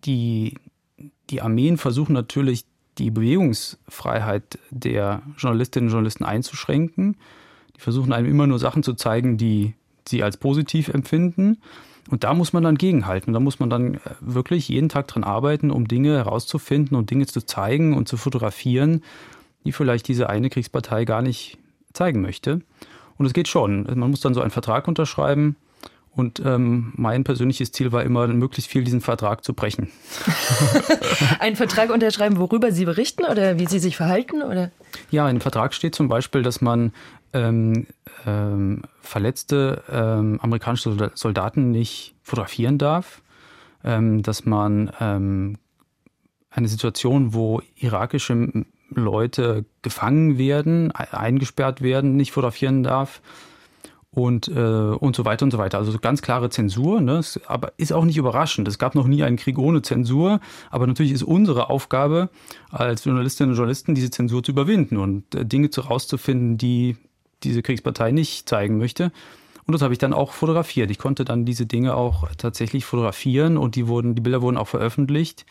die, 0.06 0.56
die 1.30 1.42
Armeen 1.42 1.78
versuchen 1.78 2.14
natürlich, 2.14 2.66
die 2.98 3.12
Bewegungsfreiheit 3.12 4.58
der 4.72 5.22
Journalistinnen 5.38 5.90
und 5.90 5.92
Journalisten 5.92 6.24
einzuschränken. 6.24 7.18
Die 7.76 7.82
versuchen 7.82 8.14
einem 8.14 8.30
immer 8.30 8.48
nur 8.48 8.60
Sachen 8.60 8.84
zu 8.84 8.94
zeigen, 8.94 9.38
die 9.38 9.74
sie 10.08 10.24
als 10.24 10.38
positiv 10.38 10.90
empfinden. 10.90 11.58
Und 12.10 12.24
da 12.24 12.34
muss 12.34 12.54
man 12.54 12.64
dann 12.64 12.78
gegenhalten. 12.78 13.34
Da 13.34 13.40
muss 13.40 13.60
man 13.60 13.70
dann 13.70 13.96
äh, 13.96 14.00
wirklich 14.20 14.70
jeden 14.70 14.90
Tag 14.90 15.08
dran 15.08 15.24
arbeiten, 15.24 15.72
um 15.72 15.88
Dinge 15.88 16.16
herauszufinden 16.16 16.96
und 16.96 17.10
Dinge 17.10 17.26
zu 17.26 17.42
zeigen 17.46 17.96
und 17.96 18.08
zu 18.08 18.18
fotografieren, 18.18 19.04
die 19.64 19.72
vielleicht 19.72 20.08
diese 20.08 20.30
eine 20.30 20.50
Kriegspartei 20.50 21.06
gar 21.06 21.22
nicht 21.22 21.58
zeigen 21.94 22.22
möchte. 22.22 22.62
Und 23.18 23.26
es 23.26 23.34
geht 23.34 23.48
schon. 23.48 23.84
Man 23.84 24.12
muss 24.12 24.20
dann 24.20 24.34
so 24.34 24.42
einen 24.42 24.52
Vertrag 24.52 24.88
unterschreiben. 24.88 25.56
Und 26.12 26.42
ähm, 26.46 26.94
mein 26.96 27.26
persönliches 27.26 27.74
Ziel 27.74 27.92
war 27.92 28.04
immer, 28.04 28.28
möglichst 28.28 28.72
viel 28.72 28.86
diesen 28.86 29.02
Vertrag 29.02 29.44
zu 29.44 29.54
brechen. 29.54 29.92
einen 31.40 31.58
Vertrag 31.58 31.90
unterschreiben, 31.90 32.38
worüber 32.38 32.72
Sie 32.72 32.86
berichten 32.86 33.26
oder 33.26 33.60
wie 33.60 33.68
Sie 33.68 33.80
sich 33.80 33.98
verhalten? 33.98 34.42
Oder? 34.42 34.72
Ja, 35.12 35.28
in 35.28 35.38
dem 35.38 35.42
Vertrag 35.42 35.74
steht 35.74 35.94
zum 35.94 36.08
Beispiel, 36.08 36.42
dass 36.42 36.62
man 36.62 36.94
ähm, 37.34 37.88
ähm, 38.26 38.84
verletzte 39.02 39.84
ähm, 39.90 40.40
amerikanische 40.42 41.12
Soldaten 41.14 41.72
nicht 41.72 42.16
fotografieren 42.22 42.78
darf, 42.78 43.22
ähm, 43.84 44.24
dass 44.24 44.46
man 44.46 44.92
ähm, 45.00 45.58
eine 46.50 46.68
Situation, 46.68 47.34
wo 47.34 47.62
irakische 47.76 48.66
Leute 48.90 49.66
gefangen 49.82 50.38
werden, 50.38 50.92
eingesperrt 50.92 51.82
werden, 51.82 52.16
nicht 52.16 52.32
fotografieren 52.32 52.84
darf 52.84 53.22
und, 54.16 54.48
äh, 54.48 54.52
und 54.52 55.16
so 55.16 55.26
weiter 55.26 55.44
und 55.44 55.52
so 55.52 55.58
weiter. 55.58 55.78
Also 55.78 55.98
ganz 56.00 56.22
klare 56.22 56.50
Zensur, 56.50 57.02
ne? 57.02 57.22
aber 57.48 57.74
ist 57.78 57.92
auch 57.92 58.06
nicht 58.06 58.18
überraschend. 58.18 58.68
Es 58.68 58.80
gab 58.80 58.96
noch 58.96 59.08
nie 59.08 59.24
einen 59.24 59.36
Krieg 59.36 59.58
ohne 59.58 59.82
Zensur, 59.82 60.40
aber 60.72 60.88
natürlich 60.88 61.12
ist 61.12 61.24
unsere 61.24 61.70
Aufgabe 61.70 62.30
als 62.72 63.04
Journalistinnen 63.04 63.52
und 63.52 63.58
Journalisten, 63.58 63.94
diese 63.94 64.10
Zensur 64.10 64.42
zu 64.42 64.52
überwinden 64.52 64.98
und 64.98 65.36
äh, 65.36 65.46
Dinge 65.46 65.70
herauszufinden, 65.74 66.58
die 66.58 66.96
diese 67.46 67.62
Kriegspartei 67.62 68.12
nicht 68.12 68.50
zeigen 68.50 68.78
möchte. 68.78 69.12
Und 69.66 69.72
das 69.74 69.82
habe 69.82 69.94
ich 69.94 69.98
dann 69.98 70.14
auch 70.14 70.34
fotografiert. 70.34 70.92
Ich 70.92 71.00
konnte 71.00 71.26
dann 71.26 71.46
diese 71.46 71.66
Dinge 71.66 71.96
auch 71.96 72.30
tatsächlich 72.38 72.86
fotografieren 72.86 73.58
und 73.58 73.76
die 73.76 73.88
wurden, 73.88 74.14
die 74.14 74.22
Bilder 74.22 74.42
wurden 74.42 74.58
auch 74.58 74.68
veröffentlicht. 74.68 75.46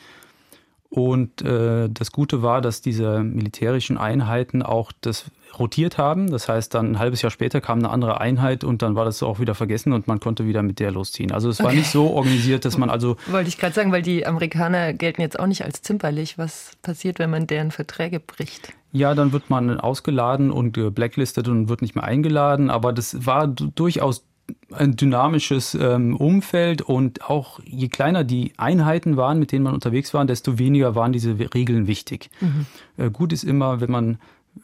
Und 0.94 1.42
äh, 1.42 1.88
das 1.90 2.12
Gute 2.12 2.42
war, 2.42 2.60
dass 2.60 2.80
diese 2.80 3.18
militärischen 3.18 3.98
Einheiten 3.98 4.62
auch 4.62 4.92
das 5.00 5.24
rotiert 5.58 5.98
haben. 5.98 6.30
Das 6.30 6.48
heißt, 6.48 6.72
dann 6.72 6.92
ein 6.92 6.98
halbes 7.00 7.20
Jahr 7.20 7.32
später 7.32 7.60
kam 7.60 7.80
eine 7.80 7.90
andere 7.90 8.20
Einheit 8.20 8.62
und 8.62 8.80
dann 8.80 8.94
war 8.94 9.04
das 9.04 9.20
auch 9.24 9.40
wieder 9.40 9.56
vergessen 9.56 9.92
und 9.92 10.06
man 10.06 10.20
konnte 10.20 10.46
wieder 10.46 10.62
mit 10.62 10.78
der 10.78 10.92
losziehen. 10.92 11.32
Also 11.32 11.48
es 11.48 11.58
war 11.58 11.66
okay. 11.66 11.78
nicht 11.78 11.90
so 11.90 12.10
organisiert, 12.10 12.64
dass 12.64 12.78
man 12.78 12.90
also. 12.90 13.16
Wollte 13.26 13.48
ich 13.48 13.58
gerade 13.58 13.74
sagen, 13.74 13.90
weil 13.90 14.02
die 14.02 14.24
Amerikaner 14.24 14.92
gelten 14.92 15.20
jetzt 15.20 15.36
auch 15.36 15.48
nicht 15.48 15.64
als 15.64 15.82
zimperlich. 15.82 16.38
Was 16.38 16.70
passiert, 16.82 17.18
wenn 17.18 17.30
man 17.30 17.48
deren 17.48 17.72
Verträge 17.72 18.20
bricht? 18.20 18.72
Ja, 18.92 19.16
dann 19.16 19.32
wird 19.32 19.50
man 19.50 19.80
ausgeladen 19.80 20.52
und 20.52 20.94
blacklistet 20.94 21.48
und 21.48 21.68
wird 21.68 21.82
nicht 21.82 21.96
mehr 21.96 22.04
eingeladen. 22.04 22.70
Aber 22.70 22.92
das 22.92 23.26
war 23.26 23.48
durchaus 23.48 24.24
ein 24.72 24.96
dynamisches 24.96 25.74
ähm, 25.74 26.16
Umfeld 26.16 26.82
und 26.82 27.28
auch 27.28 27.60
je 27.64 27.88
kleiner 27.88 28.24
die 28.24 28.52
Einheiten 28.56 29.16
waren, 29.16 29.38
mit 29.38 29.52
denen 29.52 29.64
man 29.64 29.74
unterwegs 29.74 30.12
war, 30.14 30.24
desto 30.24 30.58
weniger 30.58 30.94
waren 30.94 31.12
diese 31.12 31.38
Regeln 31.54 31.86
wichtig. 31.86 32.30
Mhm. 32.40 32.66
Äh, 32.96 33.10
gut 33.10 33.32
ist 33.32 33.44
immer, 33.44 33.80
wenn 33.80 33.90
man 33.90 34.18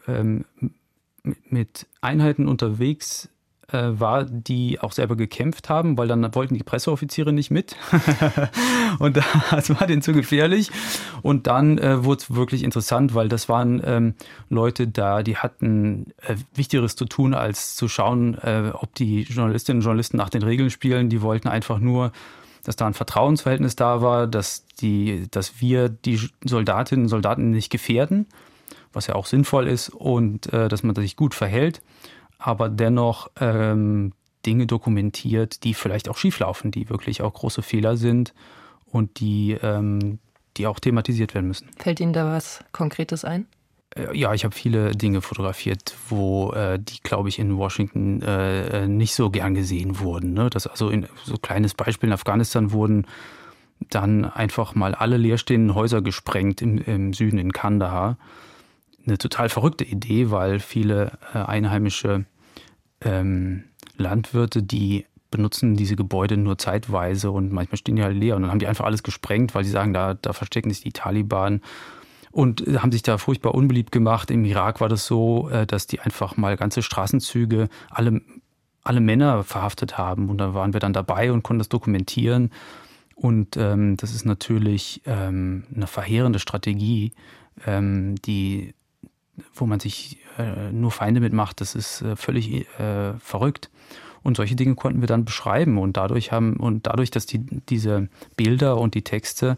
ähm, 0.06 0.44
mit 1.48 1.86
Einheiten 2.00 2.48
unterwegs 2.48 3.26
äh, 3.26 3.39
war, 3.72 4.24
die 4.24 4.80
auch 4.80 4.92
selber 4.92 5.16
gekämpft 5.16 5.68
haben, 5.68 5.96
weil 5.98 6.08
dann 6.08 6.34
wollten 6.34 6.54
die 6.54 6.62
Presseoffiziere 6.62 7.32
nicht 7.32 7.50
mit. 7.50 7.76
und 8.98 9.16
das 9.50 9.70
war 9.70 9.86
denen 9.86 10.02
zu 10.02 10.12
gefährlich. 10.12 10.70
Und 11.22 11.46
dann 11.46 11.78
äh, 11.78 12.04
wurde 12.04 12.22
es 12.22 12.34
wirklich 12.34 12.62
interessant, 12.62 13.14
weil 13.14 13.28
das 13.28 13.48
waren 13.48 13.82
ähm, 13.84 14.14
Leute 14.48 14.88
da, 14.88 15.22
die 15.22 15.36
hatten 15.36 16.12
äh, 16.22 16.36
Wichtigeres 16.54 16.96
zu 16.96 17.04
tun, 17.04 17.34
als 17.34 17.76
zu 17.76 17.88
schauen, 17.88 18.34
äh, 18.38 18.72
ob 18.72 18.94
die 18.94 19.22
Journalistinnen 19.22 19.80
und 19.80 19.84
Journalisten 19.84 20.16
nach 20.16 20.30
den 20.30 20.42
Regeln 20.42 20.70
spielen. 20.70 21.08
Die 21.08 21.22
wollten 21.22 21.48
einfach 21.48 21.78
nur 21.78 22.12
dass 22.62 22.76
da 22.76 22.86
ein 22.86 22.94
Vertrauensverhältnis 22.94 23.74
da 23.74 24.02
war, 24.02 24.26
dass, 24.26 24.66
die, 24.82 25.26
dass 25.30 25.62
wir 25.62 25.88
die 25.88 26.20
Soldatinnen 26.44 27.06
und 27.06 27.08
Soldaten 27.08 27.50
nicht 27.50 27.70
gefährden, 27.70 28.26
was 28.92 29.06
ja 29.06 29.14
auch 29.14 29.24
sinnvoll 29.26 29.66
ist, 29.66 29.88
und 29.88 30.52
äh, 30.52 30.68
dass 30.68 30.82
man 30.82 30.94
sich 30.94 31.16
gut 31.16 31.34
verhält 31.34 31.80
aber 32.40 32.68
dennoch 32.68 33.30
ähm, 33.38 34.12
Dinge 34.46 34.66
dokumentiert, 34.66 35.64
die 35.64 35.74
vielleicht 35.74 36.08
auch 36.08 36.16
schieflaufen, 36.16 36.70
die 36.70 36.88
wirklich 36.88 37.22
auch 37.22 37.34
große 37.34 37.62
Fehler 37.62 37.96
sind 37.96 38.34
und 38.86 39.20
die, 39.20 39.56
ähm, 39.62 40.18
die 40.56 40.66
auch 40.66 40.80
thematisiert 40.80 41.34
werden 41.34 41.48
müssen. 41.48 41.68
Fällt 41.78 42.00
Ihnen 42.00 42.12
da 42.12 42.32
was 42.32 42.64
Konkretes 42.72 43.24
ein? 43.24 43.46
Äh, 43.94 44.16
ja, 44.16 44.32
ich 44.32 44.44
habe 44.44 44.54
viele 44.54 44.92
Dinge 44.92 45.20
fotografiert, 45.20 45.94
wo 46.08 46.52
äh, 46.52 46.78
die, 46.78 47.00
glaube 47.02 47.28
ich, 47.28 47.38
in 47.38 47.56
Washington 47.58 48.22
äh, 48.22 48.88
nicht 48.88 49.14
so 49.14 49.30
gern 49.30 49.54
gesehen 49.54 50.00
wurden. 50.00 50.32
Ne? 50.32 50.48
Das 50.48 50.66
also 50.66 50.88
in 50.88 51.06
so 51.24 51.36
kleines 51.36 51.74
Beispiel 51.74 52.08
in 52.08 52.14
Afghanistan 52.14 52.72
wurden 52.72 53.06
dann 53.90 54.24
einfach 54.24 54.74
mal 54.74 54.94
alle 54.94 55.16
leerstehenden 55.16 55.74
Häuser 55.74 56.02
gesprengt 56.02 56.62
im, 56.62 56.78
im 56.78 57.12
Süden 57.12 57.38
in 57.38 57.52
Kandahar 57.52 58.16
eine 59.06 59.18
total 59.18 59.48
verrückte 59.48 59.84
Idee, 59.84 60.30
weil 60.30 60.58
viele 60.58 61.18
äh, 61.34 61.38
einheimische 61.38 62.24
ähm, 63.02 63.64
Landwirte, 63.96 64.62
die 64.62 65.06
benutzen 65.30 65.76
diese 65.76 65.96
Gebäude 65.96 66.36
nur 66.36 66.58
zeitweise 66.58 67.30
und 67.30 67.52
manchmal 67.52 67.78
stehen 67.78 67.96
die 67.96 68.02
halt 68.02 68.16
leer 68.16 68.36
und 68.36 68.42
dann 68.42 68.50
haben 68.50 68.58
die 68.58 68.66
einfach 68.66 68.84
alles 68.84 69.02
gesprengt, 69.02 69.54
weil 69.54 69.64
sie 69.64 69.70
sagen, 69.70 69.92
da, 69.92 70.14
da 70.14 70.32
verstecken 70.32 70.70
sich 70.70 70.82
die 70.82 70.92
Taliban 70.92 71.60
und 72.32 72.66
äh, 72.66 72.78
haben 72.78 72.92
sich 72.92 73.02
da 73.02 73.18
furchtbar 73.18 73.54
unbeliebt 73.54 73.92
gemacht. 73.92 74.30
Im 74.30 74.44
Irak 74.44 74.80
war 74.80 74.88
das 74.88 75.06
so, 75.06 75.48
äh, 75.50 75.66
dass 75.66 75.86
die 75.86 76.00
einfach 76.00 76.36
mal 76.36 76.56
ganze 76.56 76.82
Straßenzüge, 76.82 77.68
alle, 77.90 78.22
alle 78.82 79.00
Männer 79.00 79.44
verhaftet 79.44 79.98
haben 79.98 80.28
und 80.28 80.38
da 80.38 80.54
waren 80.54 80.72
wir 80.72 80.80
dann 80.80 80.92
dabei 80.92 81.32
und 81.32 81.42
konnten 81.42 81.60
das 81.60 81.68
dokumentieren. 81.68 82.50
Und 83.14 83.56
ähm, 83.58 83.96
das 83.98 84.14
ist 84.14 84.24
natürlich 84.24 85.02
ähm, 85.04 85.64
eine 85.74 85.86
verheerende 85.86 86.38
Strategie, 86.38 87.12
ähm, 87.66 88.14
die 88.24 88.74
wo 89.54 89.66
man 89.66 89.80
sich 89.80 90.18
äh, 90.38 90.72
nur 90.72 90.90
Feinde 90.90 91.20
mitmacht, 91.20 91.60
das 91.60 91.74
ist 91.74 92.02
äh, 92.02 92.16
völlig 92.16 92.66
äh, 92.78 93.14
verrückt. 93.18 93.70
Und 94.22 94.36
solche 94.36 94.56
Dinge 94.56 94.74
konnten 94.74 95.00
wir 95.00 95.08
dann 95.08 95.24
beschreiben 95.24 95.78
und 95.78 95.96
dadurch 95.96 96.30
haben 96.30 96.56
und 96.56 96.86
dadurch, 96.86 97.10
dass 97.10 97.26
die, 97.26 97.38
diese 97.38 98.08
Bilder 98.36 98.78
und 98.78 98.94
die 98.94 99.02
Texte 99.02 99.56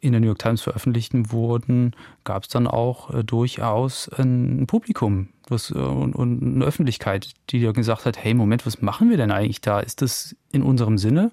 in 0.00 0.12
der 0.12 0.20
New 0.20 0.28
York 0.28 0.38
Times 0.38 0.62
veröffentlicht 0.62 1.12
wurden, 1.32 1.94
gab 2.24 2.44
es 2.44 2.48
dann 2.48 2.66
auch 2.66 3.12
äh, 3.12 3.24
durchaus 3.24 4.08
ein 4.08 4.66
Publikum 4.66 5.28
was, 5.48 5.70
äh, 5.70 5.78
und, 5.78 6.14
und, 6.14 6.42
eine 6.42 6.64
Öffentlichkeit, 6.64 7.32
die 7.50 7.58
ja 7.58 7.72
gesagt 7.72 8.04
hat, 8.04 8.22
hey 8.22 8.34
Moment, 8.34 8.66
was 8.66 8.82
machen 8.82 9.10
wir 9.10 9.16
denn 9.16 9.30
eigentlich 9.30 9.60
da? 9.60 9.80
Ist 9.80 10.02
das 10.02 10.36
in 10.52 10.62
unserem 10.62 10.98
Sinne? 10.98 11.32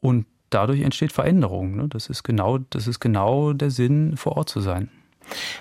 Und 0.00 0.26
dadurch 0.50 0.80
entsteht 0.80 1.12
Veränderung. 1.12 1.76
Ne? 1.76 1.88
Das 1.88 2.08
ist 2.08 2.22
genau, 2.22 2.58
das 2.58 2.86
ist 2.86 3.00
genau 3.00 3.52
der 3.52 3.70
Sinn, 3.70 4.16
vor 4.16 4.36
Ort 4.36 4.48
zu 4.48 4.60
sein. 4.60 4.90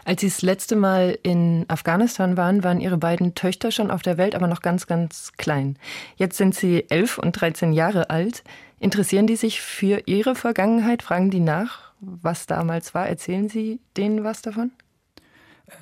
Als 0.06 0.22
Sie 0.22 0.28
das 0.28 0.42
letzte 0.42 0.76
Mal 0.76 1.18
in 1.24 1.66
Afghanistan 1.68 2.38
waren, 2.38 2.64
waren 2.64 2.80
Ihre 2.80 2.98
beiden 2.98 3.36
Töchter 3.36 3.72
schon 3.72 3.92
auf 3.92 4.02
der 4.02 4.18
Welt, 4.18 4.36
aber 4.36 4.48
noch 4.48 4.62
ganz, 4.62 4.88
ganz 4.88 5.34
klein. 5.38 5.78
Jetzt 6.16 6.38
sind 6.38 6.56
Sie 6.56 6.90
elf 6.90 7.18
und 7.18 7.34
13 7.34 7.74
Jahre 7.74 8.10
alt. 8.10 8.44
Interessieren 8.80 9.28
die 9.28 9.36
sich 9.36 9.62
für 9.62 10.04
Ihre 10.06 10.36
Vergangenheit? 10.36 11.02
Fragen 11.02 11.32
die 11.32 11.40
nach, 11.40 11.92
was 12.00 12.46
damals 12.46 12.94
war? 12.94 13.08
Erzählen 13.08 13.50
Sie 13.50 13.80
denen 13.96 14.24
was 14.24 14.42
davon? 14.42 14.72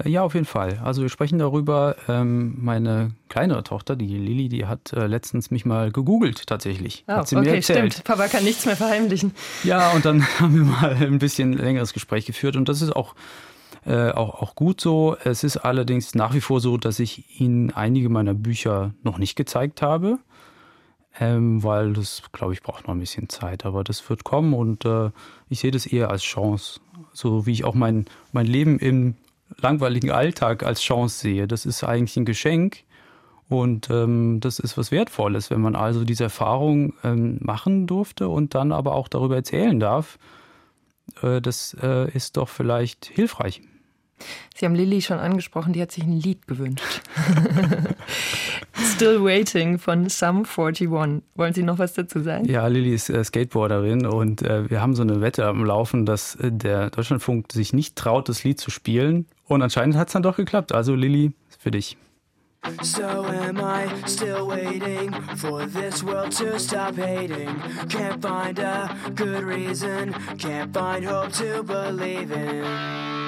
Äh, 0.04 0.10
ja, 0.10 0.24
auf 0.24 0.34
jeden 0.34 0.45
Fall. 0.45 0.80
Also 0.84 1.02
wir 1.02 1.10
sprechen 1.10 1.39
darüber. 1.39 1.95
Ähm, 2.08 2.56
meine 2.58 3.12
kleinere 3.30 3.63
Tochter, 3.63 3.95
die 3.95 4.08
Lili, 4.08 4.50
die 4.50 4.65
hat 4.65 4.93
äh, 4.93 5.08
letztens 5.08 5.52
mich 5.52 5.65
mal 5.65 5.91
gegoogelt 5.91 6.48
tatsächlich. 6.48 7.04
Oh, 7.08 7.13
hat 7.13 7.28
sie 7.28 7.36
okay, 7.36 7.45
mir 7.45 7.56
erzählt. 7.56 7.93
stimmt. 7.93 8.06
Papa 8.06 8.28
kann 8.28 8.43
nichts 8.43 8.65
mehr 8.65 8.76
verheimlichen. 8.76 9.34
Ja, 9.63 9.91
und 9.91 10.06
dann 10.06 10.26
haben 10.39 10.56
wir 10.56 10.63
mal 10.63 10.95
ein 10.95 11.19
bisschen 11.19 11.54
längeres 11.54 11.93
Gespräch 11.93 12.26
geführt 12.26 12.56
und 12.56 12.69
das 12.69 12.82
ist 12.82 12.95
auch 12.95 13.15
äh, 13.86 14.12
auch, 14.12 14.41
auch 14.41 14.56
gut 14.56 14.82
so. 14.82 15.15
Es 15.24 15.43
ist 15.43 15.58
allerdings 15.58 16.15
nach 16.15 16.34
wie 16.34 16.41
vor 16.41 16.60
so, 16.60 16.78
dass 16.78 17.00
ich 17.00 17.39
Ihnen 17.39 17.71
einige 17.71 18.10
meiner 18.10 18.34
Bücher 18.34 18.93
noch 19.04 19.17
nicht 19.17 19.36
gezeigt 19.36 19.82
habe, 19.82 20.17
ähm, 21.19 21.63
weil 21.63 21.93
das, 21.93 22.24
glaube 22.32 22.54
ich, 22.54 22.63
braucht 22.63 22.88
noch 22.88 22.95
ein 22.95 23.00
bisschen 23.00 23.30
Zeit. 23.30 23.65
Aber 23.65 23.84
das 23.84 24.08
wird 24.10 24.24
kommen 24.24 24.54
und 24.54 24.86
äh, 24.86 25.12
ich 25.50 25.60
sehe 25.60 25.71
das 25.71 25.86
eher 25.86 26.10
als 26.10 26.24
Chance. 26.24 26.80
So 27.13 27.45
wie 27.45 27.52
ich 27.52 27.63
auch 27.63 27.76
mein, 27.76 28.06
mein 28.32 28.48
Leben 28.48 28.80
im 28.80 29.15
langweiligen 29.62 30.12
Alltag 30.12 30.63
als 30.63 30.82
Chance 30.82 31.19
sehe. 31.19 31.48
Das 31.48 31.65
ist 31.65 31.84
eigentlich 31.84 32.17
ein 32.17 32.26
Geschenk. 32.26 32.84
Und 33.48 33.91
ähm, 33.91 34.39
das 34.39 34.58
ist 34.58 34.76
was 34.76 34.91
Wertvolles, 34.91 35.52
wenn 35.52 35.62
man 35.62 35.76
also 35.76 36.04
diese 36.04 36.24
Erfahrung 36.24 36.93
ähm, 37.04 37.38
machen 37.41 37.86
durfte 37.86 38.28
und 38.28 38.56
dann 38.56 38.71
aber 38.71 38.95
auch 38.95 39.08
darüber 39.08 39.36
erzählen 39.36 39.80
darf. 39.80 40.17
Äh, 41.21 41.41
das 41.41 41.78
äh, 41.80 42.10
ist 42.12 42.38
doch 42.38 42.50
vielleicht 42.50 43.06
hilfreich. 43.06 43.62
Sie 44.56 44.65
haben 44.65 44.75
Lilly 44.75 45.01
schon 45.01 45.19
angesprochen, 45.19 45.73
die 45.73 45.82
hat 45.82 45.91
sich 45.91 46.04
ein 46.04 46.13
Lied 46.13 46.47
gewünscht. 46.47 47.01
Still 48.95 49.23
Waiting 49.23 49.78
von 49.78 50.08
Sum 50.10 50.45
41. 50.45 50.89
Wollen 50.89 51.21
Sie 51.54 51.63
noch 51.63 51.80
was 51.80 51.93
dazu 51.93 52.21
sagen? 52.21 52.45
Ja, 52.45 52.67
Lilly 52.67 52.93
ist 52.93 53.10
äh, 53.10 53.23
Skateboarderin 53.23 54.06
und 54.06 54.41
äh, 54.41 54.69
wir 54.69 54.82
haben 54.82 54.95
so 54.95 55.01
eine 55.01 55.21
Wette 55.21 55.45
am 55.45 55.65
Laufen, 55.65 56.06
dass 56.06 56.36
äh, 56.36 56.51
der 56.51 56.89
Deutschlandfunk 56.89 57.51
sich 57.51 57.73
nicht 57.73 57.95
traut, 57.95 58.30
das 58.30 58.43
Lied 58.43 58.60
zu 58.60 58.71
spielen. 58.71 59.28
Und 59.45 59.62
anscheinend 59.62 59.97
hat 59.97 60.08
es 60.08 60.13
dann 60.13 60.23
doch 60.23 60.38
geklappt. 60.38 60.71
Also 60.71 60.95
Lilly, 60.95 61.34
für 61.60 61.71
dich. 61.71 61.97
So 62.82 63.04
am 63.04 63.60
I 63.60 63.88
still 64.08 64.47
waiting 64.47 65.12
for 65.36 65.67
this 65.67 66.04
world 66.04 66.32
to 66.38 66.58
stop 66.58 66.95
hating? 66.95 67.47
Can't 67.89 68.21
find 68.21 68.58
a 68.58 68.89
good 69.13 69.43
reason, 69.43 70.13
can't 70.38 70.73
find 70.73 71.06
hope 71.06 71.32
to 71.34 71.62
believe 71.62 72.32
in. 72.32 73.25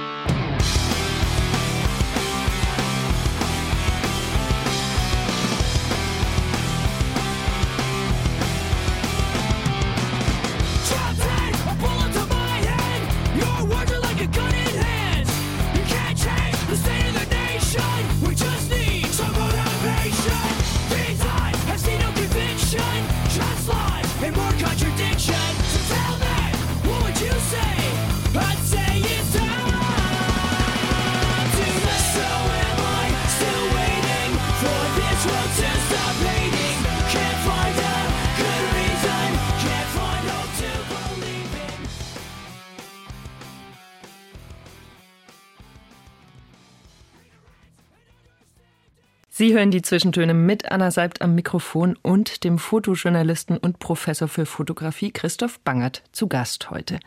Sie 49.38 49.54
hören 49.54 49.70
die 49.70 49.84
Zwischentöne 49.84 50.34
mit 50.34 50.72
Anna 50.72 50.90
Seibt 50.90 51.22
am 51.22 51.36
Mikrofon 51.36 51.96
und 52.02 52.44
dem 52.44 52.58
Fotojournalisten 52.58 53.60
und 53.60 53.78
Professor 53.78 54.28
für 54.28 54.48
Fotografie 54.48 55.12
Christoph 55.12 55.60
Bangert 55.60 56.02
zu 56.12 56.26
Gast 56.26 56.72
heute. 56.72 57.00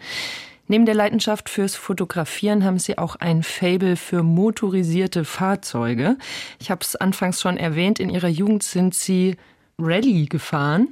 Neben 0.69 0.87
der 0.87 0.95
Leidenschaft 0.95 1.49
fürs 1.49 1.75
Fotografieren 1.75 2.63
haben 2.63 2.79
Sie 2.79 2.99
auch 2.99 3.17
ein 3.17 3.43
Fable 3.43 3.97
für 3.97 4.23
motorisierte 4.23 5.25
Fahrzeuge. 5.25 6.19
Ich 6.61 6.71
habe 6.71 6.83
es 6.83 6.95
anfangs 6.95 7.41
schon 7.41 7.57
erwähnt, 7.57 7.99
in 7.99 8.11
Ihrer 8.11 8.29
Jugend 8.29 8.63
sind 8.63 8.95
Sie 8.95 9.37
Rallye 9.81 10.27
gefahren. 10.27 10.87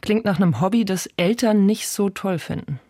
Klingt 0.00 0.24
nach 0.24 0.40
einem 0.40 0.62
Hobby, 0.62 0.86
das 0.86 1.10
Eltern 1.18 1.66
nicht 1.66 1.88
so 1.88 2.08
toll 2.08 2.38
finden. 2.38 2.80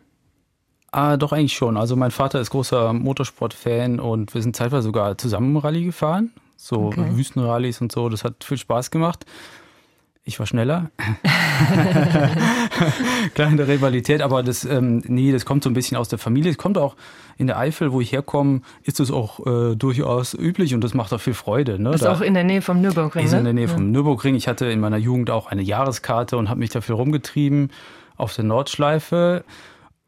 Ah, 0.92 1.16
doch 1.16 1.33
eigentlich 1.33 1.55
schon. 1.55 1.76
Also 1.76 1.96
mein 1.96 2.12
Vater 2.12 2.40
ist 2.40 2.50
großer 2.50 2.92
Motorsportfan 2.92 3.98
und 3.98 4.33
wir 4.33 4.42
sind 4.42 4.55
zeitweise 4.55 4.83
sogar 4.83 5.18
zusammen 5.18 5.57
Rallye 5.57 5.87
gefahren. 5.87 6.31
So 6.62 6.88
okay. 6.88 7.16
Wüstenrallyes 7.16 7.81
und 7.81 7.90
so. 7.90 8.11
Das 8.11 8.23
hat 8.23 8.44
viel 8.44 8.59
Spaß 8.59 8.90
gemacht. 8.90 9.25
Ich 10.25 10.38
war 10.38 10.46
schneller. 10.46 10.90
Kleine 13.35 13.66
Rivalität, 13.66 14.20
aber 14.20 14.42
das, 14.42 14.66
ähm, 14.66 15.03
nee, 15.07 15.33
das 15.33 15.46
kommt 15.46 15.64
so 15.64 15.70
ein 15.70 15.73
bisschen 15.73 15.96
aus 15.96 16.11
der 16.11 16.18
Familie. 16.18 16.51
Es 16.51 16.59
kommt 16.59 16.77
auch 16.77 16.96
in 17.38 17.46
der 17.46 17.59
Eifel, 17.59 17.92
wo 17.92 18.03
ich 18.03 18.12
herkomme, 18.12 18.61
ist 18.83 19.01
es 19.01 19.11
auch 19.11 19.44
äh, 19.46 19.75
durchaus 19.75 20.35
üblich 20.35 20.75
und 20.75 20.85
das 20.85 20.92
macht 20.92 21.14
auch 21.14 21.20
viel 21.20 21.33
Freude. 21.33 21.83
Ne? 21.83 21.94
Ist 21.94 22.05
da, 22.05 22.12
auch 22.12 22.20
in 22.20 22.35
der 22.35 22.44
Nähe 22.44 22.61
vom 22.61 22.83
Nürburgring. 22.83 23.25
Ist 23.25 23.33
ne? 23.33 23.38
in 23.38 23.44
der 23.44 23.55
Nähe 23.55 23.66
ja. 23.66 23.73
vom 23.73 23.90
Nürburgring. 23.90 24.35
Ich 24.35 24.46
hatte 24.46 24.66
in 24.66 24.81
meiner 24.81 24.99
Jugend 24.99 25.31
auch 25.31 25.46
eine 25.46 25.62
Jahreskarte 25.62 26.37
und 26.37 26.51
habe 26.51 26.61
mich 26.61 26.70
dafür 26.70 26.96
rumgetrieben 26.96 27.73
auf 28.18 28.35
der 28.35 28.44
Nordschleife. 28.44 29.44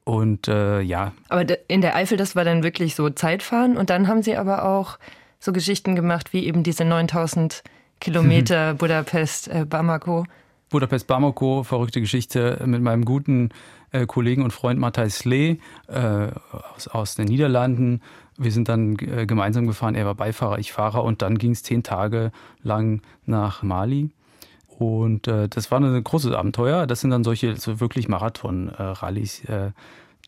Und 0.05 0.49
äh, 0.49 0.83
ja. 0.83 1.13
Aber 1.31 1.47
in 1.69 1.81
der 1.81 1.97
Eifel, 1.97 2.19
das 2.19 2.37
war 2.37 2.45
dann 2.45 2.63
wirklich 2.63 2.95
so 2.95 3.09
Zeitfahren 3.09 3.79
und 3.79 3.89
dann 3.89 4.07
haben 4.07 4.23
Sie 4.23 4.37
aber 4.37 4.67
auch 4.67 4.99
so 5.43 5.53
Geschichten 5.53 5.97
gemacht 5.97 6.33
wie 6.33 6.47
eben 6.47 6.63
diese 6.63 6.85
9000 6.85 7.65
Kilometer 8.01 8.75
Budapest, 8.75 9.49
äh, 9.49 9.67
Bamako. 9.69 10.25
Budapest, 10.71 11.07
Bamako, 11.09 11.65
verrückte 11.65 12.01
Geschichte 12.01 12.63
mit 12.65 12.81
meinem 12.81 13.05
guten 13.05 13.51
äh, 13.91 14.07
Kollegen 14.07 14.43
und 14.43 14.53
Freund 14.53 14.79
Matthijs 14.79 15.19
Slee 15.19 15.59
äh, 15.89 16.29
aus, 16.75 16.89
aus 16.89 17.15
den 17.17 17.27
Niederlanden. 17.27 18.01
Wir 18.39 18.53
sind 18.53 18.69
dann 18.69 18.97
äh, 19.01 19.27
gemeinsam 19.27 19.67
gefahren. 19.67 19.97
Er 19.97 20.07
war 20.07 20.15
Beifahrer, 20.15 20.59
ich 20.59 20.73
Fahrer. 20.73 21.03
Und 21.03 21.23
dann 21.23 21.39
ging 21.39 21.51
es 21.51 21.65
zehn 21.65 21.83
Tage 21.83 22.31
lang 22.63 23.03
nach 23.27 23.63
Mali. 23.63 24.11
Und 24.79 25.27
äh, 25.27 25.49
das 25.49 25.71
war 25.71 25.81
ein 25.81 26.05
großes 26.05 26.33
Abenteuer. 26.33 26.87
Das 26.87 27.01
sind 27.01 27.11
dann 27.11 27.25
solche 27.25 27.57
so 27.57 27.81
wirklich 27.81 28.09
Marathon-Rallyes, 28.09 29.45
äh, 29.45 29.73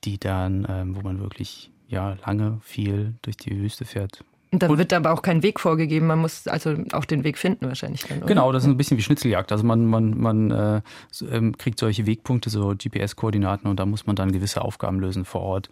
die 0.02 0.18
dann, 0.18 0.66
ähm, 0.68 0.96
wo 0.96 1.00
man 1.02 1.20
wirklich 1.20 1.70
ja 1.86 2.16
lange 2.26 2.58
viel 2.62 3.14
durch 3.22 3.36
die 3.36 3.56
Wüste 3.56 3.84
fährt. 3.84 4.24
Und 4.54 4.62
da 4.62 4.78
wird 4.78 4.92
aber 4.92 5.12
auch 5.12 5.22
kein 5.22 5.42
Weg 5.42 5.58
vorgegeben, 5.58 6.06
man 6.06 6.20
muss 6.20 6.46
also 6.46 6.76
auch 6.92 7.04
den 7.04 7.24
Weg 7.24 7.38
finden 7.38 7.66
wahrscheinlich 7.66 8.04
dann? 8.04 8.20
Genau, 8.20 8.52
das 8.52 8.62
ist 8.62 8.68
ein 8.68 8.76
bisschen 8.76 8.96
wie 8.96 9.02
Schnitzeljagd. 9.02 9.50
Also 9.50 9.64
man, 9.64 9.84
man, 9.84 10.16
man 10.16 10.50
äh, 10.52 10.80
ähm, 11.28 11.58
kriegt 11.58 11.80
solche 11.80 12.06
Wegpunkte, 12.06 12.50
so 12.50 12.68
GPS-Koordinaten 12.68 13.66
und 13.68 13.80
da 13.80 13.84
muss 13.84 14.06
man 14.06 14.14
dann 14.14 14.30
gewisse 14.30 14.62
Aufgaben 14.62 15.00
lösen 15.00 15.24
vor 15.24 15.40
Ort. 15.40 15.70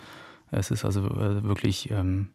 Es 0.51 0.73
ist 0.73 0.85
also 0.85 1.07
äh, 1.07 1.45
wirklich 1.45 1.93
ähm, 1.93 2.31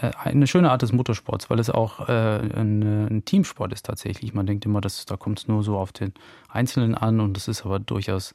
äh, 0.00 0.12
eine 0.22 0.46
schöne 0.46 0.70
Art 0.70 0.82
des 0.82 0.92
Motorsports, 0.92 1.50
weil 1.50 1.58
es 1.58 1.70
auch 1.70 2.08
äh, 2.08 2.12
ein, 2.12 2.82
ein, 3.10 3.24
Teamsport 3.24 3.72
ist 3.72 3.84
tatsächlich. 3.84 4.32
Man 4.32 4.46
denkt 4.46 4.64
immer, 4.64 4.80
dass, 4.80 5.04
da 5.06 5.16
kommt 5.16 5.40
es 5.40 5.48
nur 5.48 5.64
so 5.64 5.76
auf 5.76 5.90
den 5.90 6.14
Einzelnen 6.48 6.94
an 6.94 7.18
und 7.18 7.36
das 7.36 7.48
ist 7.48 7.66
aber 7.66 7.80
durchaus 7.80 8.32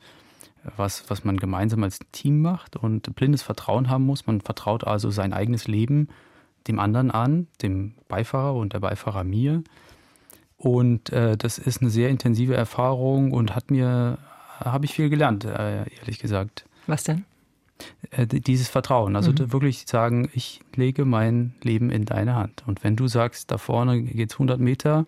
was, 0.76 1.10
was 1.10 1.24
man 1.24 1.38
gemeinsam 1.38 1.84
als 1.84 2.00
Team 2.12 2.42
macht 2.42 2.76
und 2.76 3.16
blindes 3.16 3.44
Vertrauen 3.44 3.90
haben 3.90 4.06
muss. 4.06 4.28
Man 4.28 4.42
vertraut 4.42 4.84
also 4.84 5.10
sein 5.10 5.32
eigenes 5.32 5.68
Leben 5.68 6.10
dem 6.68 6.80
anderen 6.80 7.12
an, 7.12 7.48
dem 7.62 7.94
Beifahrer 8.08 8.56
und 8.56 8.74
der 8.74 8.80
Beifahrer 8.80 9.24
mir. 9.24 9.64
Und 10.58 11.12
äh, 11.12 11.38
das 11.38 11.58
ist 11.58 11.82
eine 11.82 11.90
sehr 11.90 12.10
intensive 12.10 12.56
Erfahrung 12.56 13.32
und 13.32 13.56
hat 13.56 13.72
mir, 13.72 14.18
habe 14.60 14.86
ich 14.86 14.94
viel 14.94 15.10
gelernt, 15.10 15.46
äh, 15.46 15.90
ehrlich 16.00 16.20
gesagt. 16.20 16.66
Was 16.88 17.04
denn? 17.04 17.26
Äh, 18.12 18.28
dieses 18.28 18.70
Vertrauen. 18.70 19.16
Also 19.16 19.32
mhm. 19.32 19.52
wirklich 19.52 19.86
sagen, 19.88 20.30
ich 20.34 20.62
lege 20.76 21.06
mein 21.06 21.54
Leben 21.62 21.90
in 21.90 22.06
deine 22.06 22.36
Hand. 22.36 22.64
Und 22.66 22.84
wenn 22.84 22.96
du 22.96 23.08
sagst, 23.08 23.52
da 23.52 23.58
vorne 23.58 24.02
geht 24.02 24.32
es 24.32 24.36
100 24.36 24.60
Meter 24.60 25.06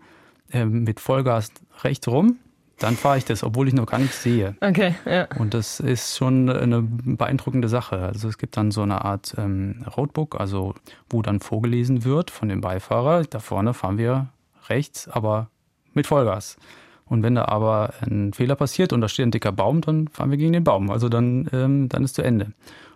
äh, 0.51 0.65
mit 0.65 0.99
Vollgas 0.99 1.51
rechts 1.83 2.07
rum, 2.07 2.37
dann 2.79 2.95
fahre 2.95 3.17
ich 3.17 3.25
das, 3.25 3.43
obwohl 3.43 3.67
ich 3.67 3.73
noch 3.73 3.87
gar 3.87 3.99
nichts 3.99 4.21
sehe. 4.21 4.55
Okay, 4.61 4.95
ja. 5.05 5.27
Und 5.39 5.53
das 5.53 5.79
ist 5.79 6.15
schon 6.15 6.49
eine 6.49 6.81
beeindruckende 6.81 7.69
Sache. 7.69 7.99
Also 7.99 8.27
es 8.27 8.37
gibt 8.37 8.55
dann 8.55 8.71
so 8.71 8.83
eine 8.83 9.03
Art 9.03 9.33
ähm, 9.37 9.83
Roadbook, 9.95 10.39
also 10.39 10.75
wo 11.09 11.21
dann 11.21 11.39
vorgelesen 11.39 12.03
wird 12.03 12.29
von 12.29 12.49
dem 12.49 12.61
Beifahrer, 12.61 13.23
da 13.23 13.39
vorne 13.39 13.73
fahren 13.73 13.97
wir 13.97 14.27
rechts, 14.69 15.07
aber 15.07 15.49
mit 15.93 16.07
Vollgas. 16.07 16.57
Und 17.05 17.23
wenn 17.23 17.35
da 17.35 17.45
aber 17.45 17.93
ein 18.01 18.33
Fehler 18.33 18.55
passiert 18.55 18.93
und 18.93 19.01
da 19.01 19.07
steht 19.07 19.25
ein 19.25 19.31
dicker 19.31 19.51
Baum, 19.51 19.81
dann 19.81 20.07
fahren 20.09 20.29
wir 20.29 20.37
gegen 20.37 20.53
den 20.53 20.63
Baum. 20.63 20.91
Also 20.91 21.09
dann, 21.09 21.49
ähm, 21.53 21.89
dann 21.89 22.03
ist 22.03 22.15
zu 22.15 22.21
Ende. 22.21 22.51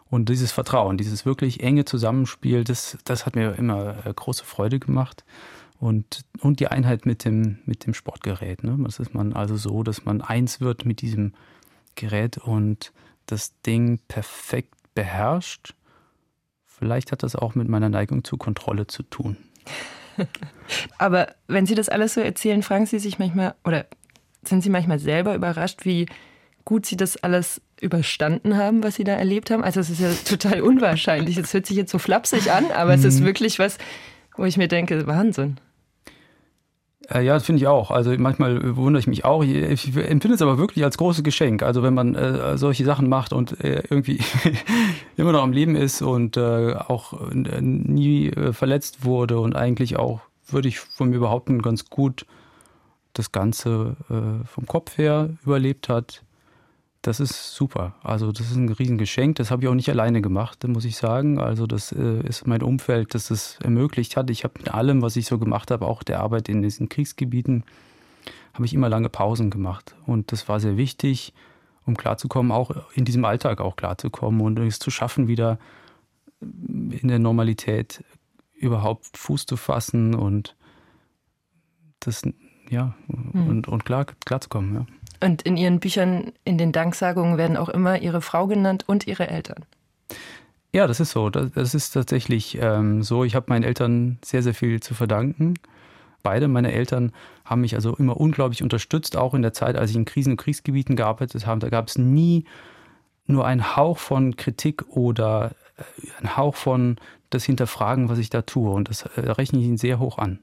Und 0.09 0.27
dieses 0.27 0.51
Vertrauen, 0.51 0.97
dieses 0.97 1.25
wirklich 1.25 1.63
enge 1.63 1.85
Zusammenspiel, 1.85 2.65
das, 2.65 2.97
das 3.05 3.25
hat 3.25 3.35
mir 3.35 3.55
immer 3.57 4.05
äh, 4.05 4.13
große 4.13 4.43
Freude 4.43 4.79
gemacht 4.79 5.23
und, 5.81 6.25
und 6.41 6.59
die 6.59 6.67
Einheit 6.67 7.07
mit 7.07 7.25
dem, 7.25 7.57
mit 7.65 7.87
dem 7.87 7.95
Sportgerät. 7.95 8.63
Ne? 8.63 8.77
Das 8.83 8.99
ist 8.99 9.15
man 9.15 9.33
also 9.33 9.57
so, 9.57 9.81
dass 9.81 10.05
man 10.05 10.21
eins 10.21 10.61
wird 10.61 10.85
mit 10.85 11.01
diesem 11.01 11.33
Gerät 11.95 12.37
und 12.37 12.93
das 13.25 13.59
Ding 13.63 13.99
perfekt 14.07 14.75
beherrscht. 14.93 15.73
Vielleicht 16.67 17.11
hat 17.11 17.23
das 17.23 17.35
auch 17.35 17.55
mit 17.55 17.67
meiner 17.67 17.89
Neigung 17.89 18.23
zur 18.23 18.37
Kontrolle 18.37 18.85
zu 18.85 19.01
tun. 19.01 19.37
Aber 20.99 21.33
wenn 21.47 21.65
Sie 21.65 21.73
das 21.73 21.89
alles 21.89 22.13
so 22.13 22.21
erzählen, 22.21 22.61
fragen 22.61 22.85
Sie 22.85 22.99
sich 22.99 23.17
manchmal 23.17 23.55
oder 23.63 23.87
sind 24.43 24.61
Sie 24.61 24.69
manchmal 24.69 24.99
selber 24.99 25.33
überrascht, 25.33 25.83
wie 25.83 26.05
gut 26.63 26.85
Sie 26.85 26.95
das 26.95 27.17
alles 27.17 27.59
überstanden 27.81 28.55
haben, 28.55 28.83
was 28.83 28.95
Sie 28.95 29.03
da 29.03 29.13
erlebt 29.13 29.49
haben? 29.49 29.63
Also 29.63 29.79
es 29.79 29.89
ist 29.89 29.99
ja 29.99 30.11
total 30.25 30.61
unwahrscheinlich. 30.61 31.37
Es 31.37 31.55
hört 31.55 31.65
sich 31.65 31.77
jetzt 31.77 31.91
so 31.91 31.97
flapsig 31.97 32.51
an, 32.51 32.69
aber 32.71 32.93
es 32.93 33.03
ist 33.03 33.21
mhm. 33.21 33.25
wirklich 33.25 33.57
was, 33.57 33.79
wo 34.37 34.45
ich 34.45 34.57
mir 34.57 34.67
denke, 34.67 35.07
Wahnsinn. 35.07 35.59
Äh, 37.13 37.23
ja, 37.23 37.33
das 37.33 37.45
finde 37.45 37.61
ich 37.61 37.67
auch. 37.67 37.91
Also 37.91 38.11
manchmal 38.17 38.75
wundere 38.75 38.99
ich 38.99 39.07
mich 39.07 39.25
auch. 39.25 39.43
Ich 39.43 39.95
empfinde 39.95 40.35
es 40.35 40.41
aber 40.41 40.57
wirklich 40.57 40.83
als 40.83 40.97
großes 40.97 41.23
Geschenk. 41.23 41.63
Also 41.63 41.83
wenn 41.83 41.93
man 41.93 42.15
äh, 42.15 42.57
solche 42.57 42.85
Sachen 42.85 43.09
macht 43.09 43.33
und 43.33 43.63
äh, 43.63 43.83
irgendwie 43.89 44.19
immer 45.17 45.31
noch 45.31 45.43
am 45.43 45.51
Leben 45.51 45.75
ist 45.75 46.01
und 46.01 46.37
äh, 46.37 46.75
auch 46.75 47.31
äh, 47.31 47.61
nie 47.61 48.29
äh, 48.29 48.53
verletzt 48.53 49.03
wurde 49.05 49.39
und 49.39 49.55
eigentlich 49.55 49.97
auch, 49.97 50.21
würde 50.47 50.67
ich 50.67 50.79
von 50.79 51.09
mir 51.09 51.19
behaupten, 51.19 51.61
ganz 51.61 51.89
gut 51.89 52.25
das 53.13 53.33
Ganze 53.33 53.97
vom 54.45 54.65
Kopf 54.67 54.97
her 54.97 55.31
überlebt 55.43 55.89
hat, 55.89 56.23
das 57.01 57.19
ist 57.19 57.55
super. 57.55 57.95
Also 58.03 58.31
das 58.31 58.51
ist 58.51 58.55
ein 58.55 58.69
Riesengeschenk. 58.69 59.35
Das 59.37 59.49
habe 59.49 59.63
ich 59.63 59.69
auch 59.69 59.73
nicht 59.73 59.89
alleine 59.89 60.21
gemacht, 60.21 60.67
muss 60.67 60.85
ich 60.85 60.97
sagen. 60.97 61.39
Also 61.39 61.65
das 61.65 61.91
äh, 61.91 62.21
ist 62.27 62.45
mein 62.45 62.61
Umfeld, 62.61 63.15
das 63.15 63.31
es 63.31 63.57
ermöglicht 63.63 64.17
hat. 64.17 64.29
Ich 64.29 64.43
habe 64.43 64.53
mit 64.59 64.73
allem, 64.73 65.01
was 65.01 65.15
ich 65.15 65.25
so 65.25 65.39
gemacht 65.39 65.71
habe, 65.71 65.87
auch 65.87 66.03
der 66.03 66.19
Arbeit 66.19 66.47
in 66.47 66.61
diesen 66.61 66.89
Kriegsgebieten, 66.89 67.63
habe 68.53 68.65
ich 68.65 68.73
immer 68.73 68.89
lange 68.89 69.09
Pausen 69.09 69.49
gemacht. 69.49 69.95
Und 70.05 70.31
das 70.31 70.47
war 70.47 70.59
sehr 70.59 70.77
wichtig, 70.77 71.33
um 71.85 71.97
klarzukommen, 71.97 72.51
auch 72.51 72.71
in 72.93 73.05
diesem 73.05 73.25
Alltag 73.25 73.61
auch 73.61 73.75
klarzukommen 73.75 74.41
und 74.41 74.59
es 74.59 74.77
zu 74.77 74.91
schaffen, 74.91 75.27
wieder 75.27 75.57
in 76.39 77.07
der 77.07 77.19
Normalität 77.19 78.03
überhaupt 78.53 79.17
Fuß 79.17 79.47
zu 79.47 79.57
fassen 79.57 80.13
und 80.13 80.55
das, 81.99 82.21
ja, 82.69 82.95
mhm. 83.07 83.47
und, 83.47 83.67
und 83.67 83.85
klar, 83.85 84.05
klarzukommen, 84.05 84.75
ja. 84.75 84.85
Und 85.23 85.43
in 85.43 85.55
Ihren 85.55 85.79
Büchern, 85.79 86.31
in 86.43 86.57
den 86.57 86.71
Danksagungen 86.71 87.37
werden 87.37 87.57
auch 87.57 87.69
immer 87.69 88.01
Ihre 88.01 88.21
Frau 88.21 88.47
genannt 88.47 88.85
und 88.87 89.07
Ihre 89.07 89.27
Eltern. 89.27 89.65
Ja, 90.73 90.87
das 90.87 90.99
ist 90.99 91.11
so. 91.11 91.29
Das, 91.29 91.73
ist 91.73 91.91
tatsächlich 91.91 92.57
ähm, 92.59 93.03
so. 93.03 93.23
Ich 93.23 93.35
habe 93.35 93.47
meinen 93.49 93.63
Eltern 93.63 94.19
sehr, 94.23 94.41
sehr 94.41 94.53
viel 94.53 94.79
zu 94.79 94.93
verdanken. 94.93 95.55
Beide 96.23 96.47
meine 96.47 96.71
Eltern 96.71 97.11
haben 97.43 97.61
mich 97.61 97.75
also 97.75 97.95
immer 97.95 98.17
unglaublich 98.17 98.63
unterstützt, 98.63 99.17
auch 99.17 99.33
in 99.33 99.41
der 99.41 99.53
Zeit, 99.53 99.75
als 99.75 99.89
ich 99.89 99.95
in 99.95 100.05
Krisen- 100.05 100.31
und 100.31 100.37
Kriegsgebieten 100.37 100.95
gearbeitet 100.95 101.45
habe. 101.45 101.59
Da 101.59 101.69
gab 101.69 101.87
es 101.87 101.97
nie 101.97 102.45
nur 103.27 103.45
einen 103.45 103.75
Hauch 103.75 103.97
von 103.97 104.35
Kritik 104.37 104.87
oder 104.87 105.55
äh, 105.77 105.83
einen 106.19 106.37
Hauch 106.37 106.55
von 106.55 106.97
das 107.29 107.43
Hinterfragen, 107.43 108.09
was 108.09 108.19
ich 108.19 108.29
da 108.29 108.41
tue. 108.41 108.71
Und 108.71 108.89
das 108.89 109.03
äh, 109.03 109.31
rechne 109.31 109.59
ich 109.59 109.65
ihnen 109.65 109.77
sehr 109.77 109.99
hoch 109.99 110.17
an. 110.17 110.39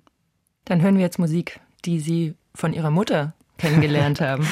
Dann 0.64 0.82
hören 0.82 0.96
wir 0.96 1.02
jetzt 1.02 1.18
Musik, 1.18 1.60
die 1.84 2.00
Sie 2.00 2.34
von 2.54 2.72
Ihrer 2.74 2.90
Mutter 2.90 3.32
kennengelernt 3.56 4.20
haben. 4.20 4.46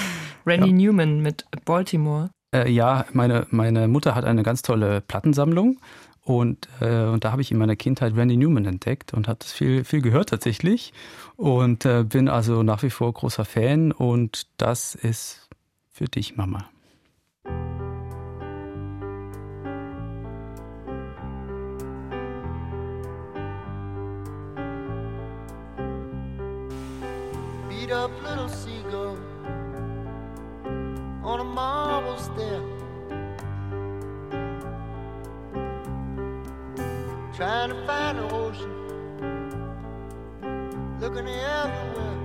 Randy 0.47 0.69
ja. 0.69 0.75
Newman 0.75 1.21
mit 1.21 1.45
Baltimore. 1.65 2.31
Äh, 2.55 2.71
ja, 2.71 3.05
meine, 3.13 3.47
meine 3.51 3.89
Mutter 3.89 4.15
hat 4.15 4.25
eine 4.25 4.43
ganz 4.43 4.63
tolle 4.63 5.01
Plattensammlung. 5.01 5.79
Und, 6.23 6.69
äh, 6.81 7.05
und 7.05 7.25
da 7.25 7.31
habe 7.31 7.43
ich 7.43 7.53
in 7.53 7.59
meiner 7.59 7.77
Kindheit 7.77 8.17
Randy 8.17 8.37
Newman 8.37 8.65
entdeckt 8.65 9.15
und 9.15 9.29
habe 9.29 9.39
das 9.41 9.53
viel, 9.53 9.85
viel 9.85 10.03
gehört 10.03 10.31
tatsächlich. 10.31 10.93
Und 11.37 11.85
äh, 11.85 12.05
bin 12.05 12.29
also 12.29 12.63
nach 12.63 12.83
wie 12.83 12.91
vor 12.91 13.13
großer 13.13 13.45
Fan. 13.45 13.93
Und 13.93 14.49
das 14.57 14.95
ist 14.95 15.49
für 15.93 16.07
dich, 16.07 16.37
Mama. 16.37 16.69
Trying 37.37 37.69
to 37.69 37.87
find 37.87 38.19
the 38.19 38.23
ocean, 38.35 38.73
looking 40.99 41.29
everywhere. 41.29 42.17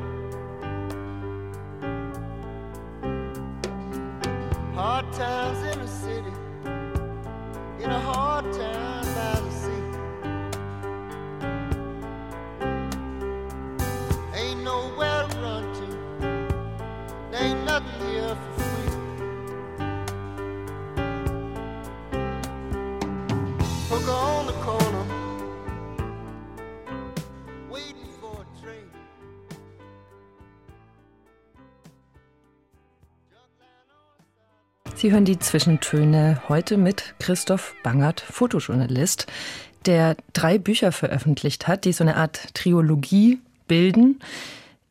Hard 4.74 5.12
times 5.12 5.71
Sie 35.02 35.12
hören 35.12 35.26
die 35.26 35.40
Zwischentöne 35.40 36.44
heute 36.48 36.78
mit 36.78 37.16
Christoph 37.18 37.74
Bangert, 37.82 38.22
Fotojournalist, 38.22 39.26
der 39.88 40.16
drei 40.34 40.60
Bücher 40.60 40.92
veröffentlicht 40.92 41.68
hat, 41.68 41.86
die 41.86 41.92
so 41.92 42.04
eine 42.04 42.18
Art 42.18 42.54
Triologie 42.54 43.40
bilden. 43.68 44.20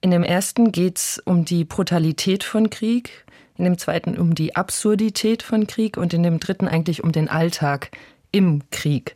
In 0.00 0.10
dem 0.10 0.24
ersten 0.24 0.72
geht 0.72 0.98
es 0.98 1.22
um 1.24 1.44
die 1.44 1.64
Brutalität 1.64 2.42
von 2.42 2.70
Krieg, 2.70 3.24
in 3.56 3.62
dem 3.62 3.78
zweiten 3.78 4.18
um 4.18 4.34
die 4.34 4.56
Absurdität 4.56 5.44
von 5.44 5.68
Krieg 5.68 5.96
und 5.96 6.12
in 6.12 6.24
dem 6.24 6.40
dritten 6.40 6.66
eigentlich 6.66 7.04
um 7.04 7.12
den 7.12 7.28
Alltag 7.28 7.92
im 8.32 8.62
Krieg. 8.72 9.14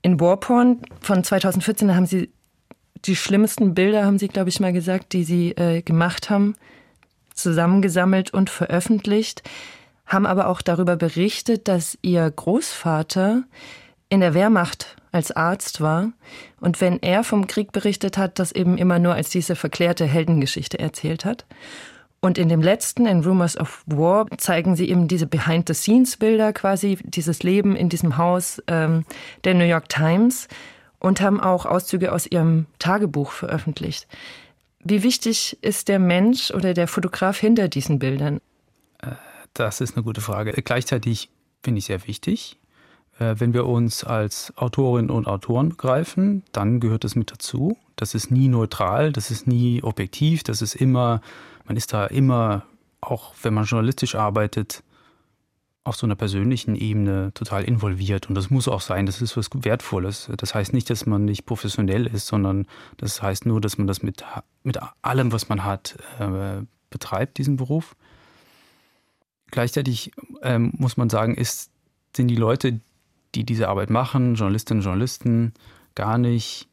In 0.00 0.18
Warporn 0.20 0.78
von 1.02 1.22
2014 1.22 1.94
haben 1.94 2.06
Sie 2.06 2.30
die 3.04 3.16
schlimmsten 3.16 3.74
Bilder, 3.74 4.06
haben 4.06 4.18
Sie, 4.18 4.28
glaube 4.28 4.48
ich, 4.48 4.58
mal 4.58 4.72
gesagt, 4.72 5.12
die 5.12 5.24
Sie 5.24 5.50
äh, 5.50 5.82
gemacht 5.82 6.30
haben, 6.30 6.54
zusammengesammelt 7.34 8.32
und 8.32 8.48
veröffentlicht, 8.48 9.42
haben 10.06 10.26
aber 10.26 10.48
auch 10.48 10.62
darüber 10.62 10.96
berichtet, 10.96 11.68
dass 11.68 11.98
Ihr 12.02 12.30
Großvater 12.30 13.44
in 14.08 14.20
der 14.20 14.34
Wehrmacht 14.34 14.96
als 15.12 15.30
Arzt 15.32 15.80
war 15.80 16.12
und 16.60 16.80
wenn 16.80 17.00
er 17.02 17.24
vom 17.24 17.46
Krieg 17.46 17.72
berichtet 17.72 18.18
hat, 18.18 18.38
das 18.38 18.52
eben 18.52 18.78
immer 18.78 18.98
nur 18.98 19.14
als 19.14 19.30
diese 19.30 19.56
verklärte 19.56 20.06
Heldengeschichte 20.06 20.78
erzählt 20.78 21.24
hat. 21.24 21.46
Und 22.20 22.38
in 22.38 22.48
dem 22.48 22.62
letzten, 22.62 23.06
in 23.06 23.22
Rumors 23.22 23.56
of 23.56 23.84
War, 23.86 24.26
zeigen 24.38 24.76
sie 24.76 24.88
eben 24.88 25.08
diese 25.08 25.26
Behind-the-Scenes-Bilder 25.26 26.54
quasi, 26.54 26.98
dieses 27.02 27.42
Leben 27.42 27.76
in 27.76 27.90
diesem 27.90 28.16
Haus 28.16 28.62
ähm, 28.66 29.04
der 29.44 29.52
New 29.52 29.64
York 29.64 29.90
Times 29.90 30.48
und 30.98 31.20
haben 31.20 31.38
auch 31.38 31.66
Auszüge 31.66 32.12
aus 32.12 32.26
ihrem 32.26 32.64
Tagebuch 32.78 33.30
veröffentlicht. 33.30 34.08
Wie 34.82 35.02
wichtig 35.02 35.58
ist 35.60 35.88
der 35.88 35.98
Mensch 35.98 36.50
oder 36.50 36.72
der 36.72 36.88
Fotograf 36.88 37.38
hinter 37.38 37.68
diesen 37.68 37.98
Bildern? 37.98 38.40
Das 39.54 39.80
ist 39.80 39.96
eine 39.96 40.02
gute 40.02 40.20
Frage. 40.20 40.52
Gleichzeitig 40.52 41.30
finde 41.62 41.78
ich 41.78 41.84
sehr 41.86 42.06
wichtig. 42.06 42.58
Äh, 43.18 43.36
Wenn 43.38 43.54
wir 43.54 43.66
uns 43.66 44.02
als 44.02 44.52
Autorinnen 44.56 45.10
und 45.10 45.26
Autoren 45.28 45.70
begreifen, 45.70 46.42
dann 46.52 46.80
gehört 46.80 47.04
das 47.04 47.14
mit 47.14 47.30
dazu. 47.30 47.76
Das 47.94 48.16
ist 48.16 48.32
nie 48.32 48.48
neutral, 48.48 49.12
das 49.12 49.30
ist 49.30 49.46
nie 49.46 49.82
objektiv, 49.82 50.42
das 50.42 50.60
ist 50.60 50.74
immer, 50.74 51.20
man 51.66 51.76
ist 51.76 51.92
da 51.92 52.06
immer, 52.06 52.66
auch 53.00 53.34
wenn 53.42 53.54
man 53.54 53.64
journalistisch 53.64 54.16
arbeitet, 54.16 54.82
auf 55.84 55.96
so 55.96 56.06
einer 56.06 56.16
persönlichen 56.16 56.74
Ebene 56.74 57.30
total 57.34 57.62
involviert. 57.62 58.28
Und 58.28 58.34
das 58.34 58.50
muss 58.50 58.66
auch 58.68 58.80
sein, 58.80 59.06
das 59.06 59.22
ist 59.22 59.36
was 59.36 59.50
Wertvolles. 59.52 60.30
Das 60.38 60.54
heißt 60.54 60.72
nicht, 60.72 60.88
dass 60.90 61.06
man 61.06 61.26
nicht 61.26 61.44
professionell 61.44 62.06
ist, 62.06 62.26
sondern 62.26 62.66
das 62.96 63.22
heißt 63.22 63.46
nur, 63.46 63.60
dass 63.60 63.78
man 63.78 63.86
das 63.86 64.02
mit, 64.02 64.24
mit 64.64 64.78
allem, 65.02 65.30
was 65.30 65.48
man 65.48 65.62
hat, 65.62 65.96
äh, 66.18 66.62
betreibt, 66.90 67.38
diesen 67.38 67.56
Beruf. 67.56 67.94
Gleichzeitig 69.50 70.12
ähm, 70.42 70.72
muss 70.76 70.96
man 70.96 71.10
sagen, 71.10 71.34
ist, 71.34 71.70
sind 72.16 72.28
die 72.28 72.36
Leute, 72.36 72.80
die 73.34 73.44
diese 73.44 73.68
Arbeit 73.68 73.90
machen, 73.90 74.34
Journalistinnen 74.34 74.80
und 74.80 74.84
Journalisten, 74.84 75.52
gar 75.94 76.18
nicht 76.18 76.68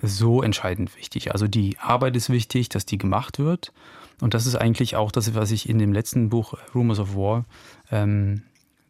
so 0.00 0.42
entscheidend 0.42 0.96
wichtig. 0.96 1.32
Also 1.32 1.48
die 1.48 1.78
Arbeit 1.78 2.16
ist 2.16 2.30
wichtig, 2.30 2.68
dass 2.68 2.86
die 2.86 2.98
gemacht 2.98 3.38
wird. 3.38 3.72
Und 4.20 4.34
das 4.34 4.46
ist 4.46 4.54
eigentlich 4.54 4.96
auch 4.96 5.10
das, 5.10 5.34
was 5.34 5.50
ich 5.50 5.68
in 5.68 5.78
dem 5.78 5.92
letzten 5.92 6.28
Buch 6.28 6.54
Rumors 6.74 6.98
of 6.98 7.16
War 7.16 7.44
ähm, 7.90 8.42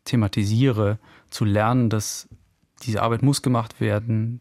thematisiere, 0.05 0.99
zu 1.31 1.45
lernen, 1.45 1.89
dass 1.89 2.29
diese 2.83 3.03
Arbeit 3.03 3.23
muss 3.23 3.43
gemacht 3.43 3.81
werden. 3.81 4.41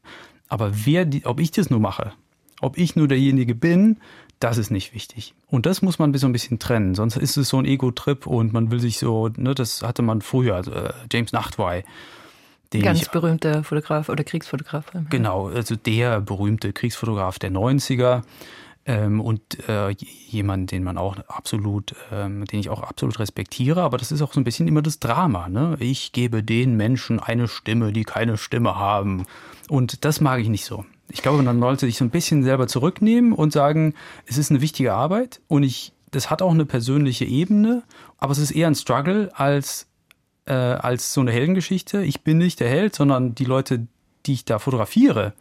Aber 0.49 0.71
wer 0.85 1.05
die, 1.05 1.25
ob 1.25 1.39
ich 1.39 1.51
das 1.51 1.69
nur 1.69 1.79
mache, 1.79 2.13
ob 2.61 2.77
ich 2.77 2.95
nur 2.95 3.07
derjenige 3.07 3.55
bin, 3.55 3.97
das 4.39 4.57
ist 4.57 4.71
nicht 4.71 4.93
wichtig. 4.93 5.33
Und 5.47 5.65
das 5.65 5.81
muss 5.81 5.99
man 5.99 6.13
so 6.13 6.27
ein 6.27 6.33
bisschen 6.33 6.59
trennen. 6.59 6.95
Sonst 6.95 7.15
ist 7.17 7.37
es 7.37 7.49
so 7.49 7.57
ein 7.57 7.65
Ego-Trip 7.65 8.27
und 8.27 8.51
man 8.53 8.71
will 8.71 8.79
sich 8.79 8.97
so, 8.97 9.29
ne, 9.37 9.55
das 9.55 9.81
hatte 9.83 10.01
man 10.01 10.21
früher, 10.21 10.55
also, 10.55 10.71
äh, 10.71 10.93
James 11.11 11.31
Nachtwey. 11.31 11.83
Ganz 12.81 13.03
ich- 13.03 13.09
berühmter 13.11 13.63
Fotograf 13.63 14.09
oder 14.09 14.23
Kriegsfotograf. 14.23 14.85
Genau, 15.09 15.47
also 15.49 15.75
der 15.75 16.19
berühmte 16.21 16.73
Kriegsfotograf 16.73 17.37
der 17.37 17.51
90er 17.51 18.23
ähm, 18.85 19.21
und 19.21 19.41
äh, 19.69 19.91
jemand, 19.91 20.71
den 20.71 20.83
man 20.83 20.97
auch 20.97 21.17
absolut, 21.27 21.95
ähm, 22.11 22.45
den 22.45 22.59
ich 22.59 22.69
auch 22.69 22.81
absolut 22.81 23.19
respektiere, 23.19 23.83
aber 23.83 23.97
das 23.99 24.11
ist 24.11 24.23
auch 24.23 24.33
so 24.33 24.39
ein 24.41 24.43
bisschen 24.43 24.67
immer 24.67 24.81
das 24.81 24.99
Drama. 24.99 25.49
Ne? 25.49 25.77
Ich 25.79 26.11
gebe 26.13 26.43
den 26.43 26.75
Menschen 26.75 27.19
eine 27.19 27.47
Stimme, 27.47 27.93
die 27.93 28.03
keine 28.03 28.37
Stimme 28.37 28.75
haben. 28.75 29.25
Und 29.69 30.03
das 30.03 30.19
mag 30.19 30.39
ich 30.41 30.49
nicht 30.49 30.65
so. 30.65 30.83
Ich 31.09 31.21
glaube, 31.21 31.43
man 31.43 31.59
sollte 31.59 31.85
sich 31.85 31.97
so 31.97 32.05
ein 32.05 32.09
bisschen 32.09 32.43
selber 32.43 32.67
zurücknehmen 32.67 33.33
und 33.33 33.53
sagen, 33.53 33.93
es 34.25 34.37
ist 34.37 34.51
eine 34.51 34.61
wichtige 34.61 34.93
Arbeit 34.93 35.41
und 35.47 35.63
ich, 35.63 35.93
das 36.11 36.29
hat 36.29 36.41
auch 36.41 36.51
eine 36.51 36.65
persönliche 36.65 37.25
Ebene, 37.25 37.83
aber 38.17 38.31
es 38.31 38.39
ist 38.39 38.51
eher 38.51 38.67
ein 38.67 38.75
Struggle 38.75 39.31
als 39.33 39.87
äh, 40.45 40.53
als 40.53 41.13
so 41.13 41.21
eine 41.21 41.31
Heldengeschichte. 41.31 42.03
Ich 42.03 42.21
bin 42.21 42.37
nicht 42.37 42.59
der 42.59 42.69
Held, 42.69 42.95
sondern 42.95 43.35
die 43.35 43.45
Leute, 43.45 43.87
die 44.25 44.33
ich 44.33 44.45
da 44.45 44.59
fotografiere, 44.59 45.33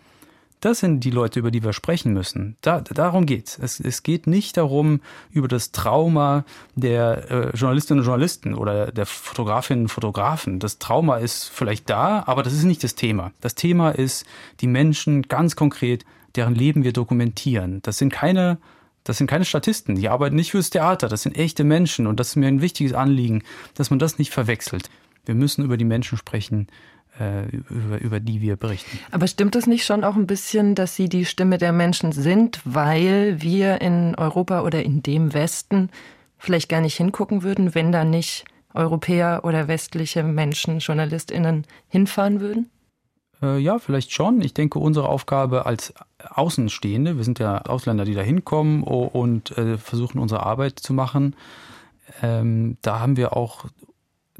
das 0.62 0.78
sind 0.78 1.00
die 1.00 1.10
Leute, 1.10 1.40
über 1.40 1.50
die 1.50 1.64
wir 1.64 1.72
sprechen 1.72 2.12
müssen. 2.12 2.56
Da, 2.60 2.80
darum 2.82 3.26
geht's. 3.26 3.58
Es, 3.60 3.80
es 3.80 4.04
geht 4.04 4.28
nicht 4.28 4.56
darum, 4.56 5.00
über 5.32 5.48
das 5.48 5.72
Trauma 5.72 6.44
der 6.76 7.30
äh, 7.30 7.56
Journalistinnen 7.56 8.00
und 8.00 8.06
Journalisten 8.06 8.54
oder 8.54 8.92
der 8.92 9.04
Fotografinnen 9.04 9.84
und 9.84 9.88
Fotografen. 9.88 10.60
Das 10.60 10.78
Trauma 10.78 11.16
ist 11.16 11.48
vielleicht 11.48 11.90
da, 11.90 12.22
aber 12.26 12.44
das 12.44 12.52
ist 12.52 12.62
nicht 12.62 12.84
das 12.84 12.94
Thema. 12.94 13.32
Das 13.40 13.56
Thema 13.56 13.90
ist 13.90 14.24
die 14.60 14.68
Menschen 14.68 15.22
ganz 15.22 15.56
konkret, 15.56 16.04
deren 16.36 16.54
Leben 16.54 16.84
wir 16.84 16.92
dokumentieren. 16.92 17.80
Das 17.82 17.98
sind 17.98 18.12
keine 18.12 18.58
das 19.04 19.18
sind 19.18 19.26
keine 19.26 19.44
Statisten, 19.44 19.96
die 19.96 20.08
arbeiten 20.08 20.36
nicht 20.36 20.52
fürs 20.52 20.70
Theater, 20.70 21.08
das 21.08 21.22
sind 21.22 21.36
echte 21.36 21.64
Menschen 21.64 22.06
und 22.06 22.20
das 22.20 22.28
ist 22.28 22.36
mir 22.36 22.46
ein 22.46 22.60
wichtiges 22.60 22.92
Anliegen, 22.92 23.42
dass 23.74 23.90
man 23.90 23.98
das 23.98 24.16
nicht 24.16 24.30
verwechselt. 24.30 24.90
Wir 25.24 25.34
müssen 25.34 25.64
über 25.64 25.76
die 25.76 25.84
Menschen 25.84 26.16
sprechen, 26.18 26.68
über, 27.18 28.00
über 28.00 28.20
die 28.20 28.40
wir 28.40 28.56
berichten. 28.56 28.98
Aber 29.10 29.26
stimmt 29.26 29.54
es 29.54 29.66
nicht 29.66 29.84
schon 29.84 30.02
auch 30.02 30.16
ein 30.16 30.26
bisschen, 30.26 30.74
dass 30.74 30.96
Sie 30.96 31.08
die 31.08 31.24
Stimme 31.24 31.58
der 31.58 31.72
Menschen 31.72 32.12
sind, 32.12 32.60
weil 32.64 33.40
wir 33.42 33.80
in 33.80 34.14
Europa 34.14 34.62
oder 34.62 34.82
in 34.82 35.02
dem 35.02 35.34
Westen 35.34 35.90
vielleicht 36.38 36.68
gar 36.68 36.80
nicht 36.80 36.96
hingucken 36.96 37.42
würden, 37.42 37.74
wenn 37.74 37.92
da 37.92 38.04
nicht 38.04 38.44
Europäer 38.74 39.42
oder 39.44 39.68
westliche 39.68 40.22
Menschen, 40.22 40.78
JournalistInnen 40.78 41.66
hinfahren 41.88 42.40
würden? 42.40 42.70
Äh, 43.42 43.58
ja, 43.58 43.78
vielleicht 43.78 44.12
schon. 44.12 44.40
Ich 44.40 44.54
denke, 44.54 44.78
unsere 44.78 45.08
Aufgabe 45.08 45.66
als 45.66 45.92
Außenstehende, 46.18 47.16
wir 47.16 47.24
sind 47.24 47.38
ja 47.38 47.62
Ausländer, 47.62 48.04
die 48.04 48.14
da 48.14 48.22
hinkommen 48.22 48.82
und 48.82 49.56
äh, 49.58 49.78
versuchen, 49.78 50.18
unsere 50.18 50.44
Arbeit 50.44 50.78
zu 50.78 50.94
machen, 50.94 51.36
ähm, 52.22 52.76
da 52.82 53.00
haben 53.00 53.16
wir 53.16 53.36
auch, 53.36 53.66